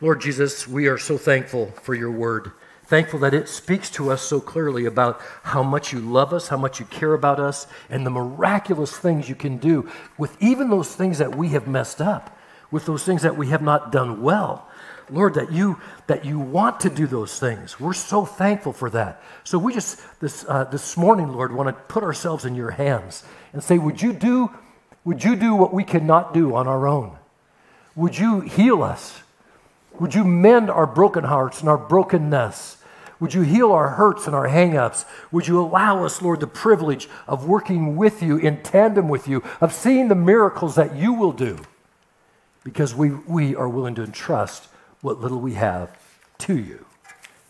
Lord 0.00 0.20
Jesus, 0.20 0.66
we 0.66 0.88
are 0.88 0.98
so 0.98 1.18
thankful 1.18 1.66
for 1.82 1.94
your 1.94 2.10
word. 2.10 2.52
Thankful 2.86 3.20
that 3.20 3.34
it 3.34 3.48
speaks 3.48 3.88
to 3.90 4.10
us 4.10 4.22
so 4.22 4.40
clearly 4.40 4.86
about 4.86 5.20
how 5.42 5.62
much 5.62 5.92
you 5.92 6.00
love 6.00 6.32
us, 6.32 6.48
how 6.48 6.56
much 6.56 6.80
you 6.80 6.86
care 6.86 7.14
about 7.14 7.38
us, 7.38 7.66
and 7.88 8.04
the 8.04 8.10
miraculous 8.10 8.96
things 8.96 9.28
you 9.28 9.34
can 9.34 9.58
do 9.58 9.88
with 10.18 10.36
even 10.42 10.70
those 10.70 10.94
things 10.94 11.18
that 11.18 11.36
we 11.36 11.48
have 11.48 11.68
messed 11.68 12.00
up 12.00 12.36
with 12.72 12.86
those 12.86 13.04
things 13.04 13.22
that 13.22 13.36
we 13.36 13.48
have 13.48 13.62
not 13.62 13.92
done 13.92 14.22
well. 14.22 14.66
Lord, 15.10 15.34
that 15.34 15.52
you 15.52 15.78
that 16.06 16.24
you 16.24 16.38
want 16.38 16.80
to 16.80 16.90
do 16.90 17.06
those 17.06 17.38
things. 17.38 17.78
We're 17.78 17.92
so 17.92 18.24
thankful 18.24 18.72
for 18.72 18.88
that. 18.90 19.22
So 19.44 19.58
we 19.58 19.74
just 19.74 20.00
this 20.20 20.44
uh, 20.48 20.64
this 20.64 20.96
morning, 20.96 21.28
Lord, 21.32 21.52
want 21.54 21.68
to 21.68 21.74
put 21.74 22.02
ourselves 22.02 22.44
in 22.44 22.54
your 22.54 22.70
hands 22.70 23.22
and 23.52 23.62
say, 23.62 23.78
would 23.78 24.00
you 24.00 24.12
do 24.12 24.50
would 25.04 25.22
you 25.22 25.36
do 25.36 25.54
what 25.54 25.74
we 25.74 25.84
cannot 25.84 26.32
do 26.32 26.54
on 26.54 26.66
our 26.66 26.88
own? 26.88 27.18
Would 27.94 28.18
you 28.18 28.40
heal 28.40 28.82
us? 28.82 29.22
Would 30.00 30.14
you 30.14 30.24
mend 30.24 30.70
our 30.70 30.86
broken 30.86 31.24
hearts 31.24 31.60
and 31.60 31.68
our 31.68 31.76
brokenness? 31.76 32.78
Would 33.20 33.34
you 33.34 33.42
heal 33.42 33.70
our 33.70 33.90
hurts 33.90 34.26
and 34.26 34.34
our 34.34 34.48
hangups? 34.48 35.04
Would 35.30 35.46
you 35.46 35.60
allow 35.60 36.04
us, 36.04 36.22
Lord, 36.22 36.40
the 36.40 36.46
privilege 36.46 37.08
of 37.28 37.46
working 37.46 37.96
with 37.96 38.22
you, 38.22 38.36
in 38.36 38.62
tandem 38.62 39.08
with 39.08 39.28
you, 39.28 39.44
of 39.60 39.72
seeing 39.72 40.08
the 40.08 40.14
miracles 40.14 40.74
that 40.76 40.96
you 40.96 41.12
will 41.12 41.32
do? 41.32 41.58
Because 42.64 42.94
we, 42.94 43.10
we 43.10 43.54
are 43.56 43.68
willing 43.68 43.94
to 43.96 44.04
entrust 44.04 44.68
what 45.00 45.20
little 45.20 45.40
we 45.40 45.54
have 45.54 45.96
to 46.38 46.56
you. 46.56 46.84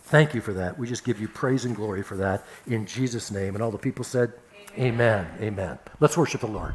Thank 0.04 0.34
you 0.34 0.40
for 0.40 0.52
that. 0.54 0.78
We 0.78 0.86
just 0.86 1.04
give 1.04 1.20
you 1.20 1.28
praise 1.28 1.64
and 1.64 1.74
glory 1.74 2.02
for 2.02 2.16
that 2.16 2.44
in 2.66 2.86
Jesus' 2.86 3.30
name. 3.30 3.54
And 3.54 3.62
all 3.62 3.70
the 3.70 3.78
people 3.78 4.04
said, 4.04 4.32
Amen. 4.78 5.26
Amen. 5.36 5.38
Amen. 5.40 5.78
Let's 6.00 6.16
worship 6.16 6.40
the 6.40 6.46
Lord. 6.46 6.74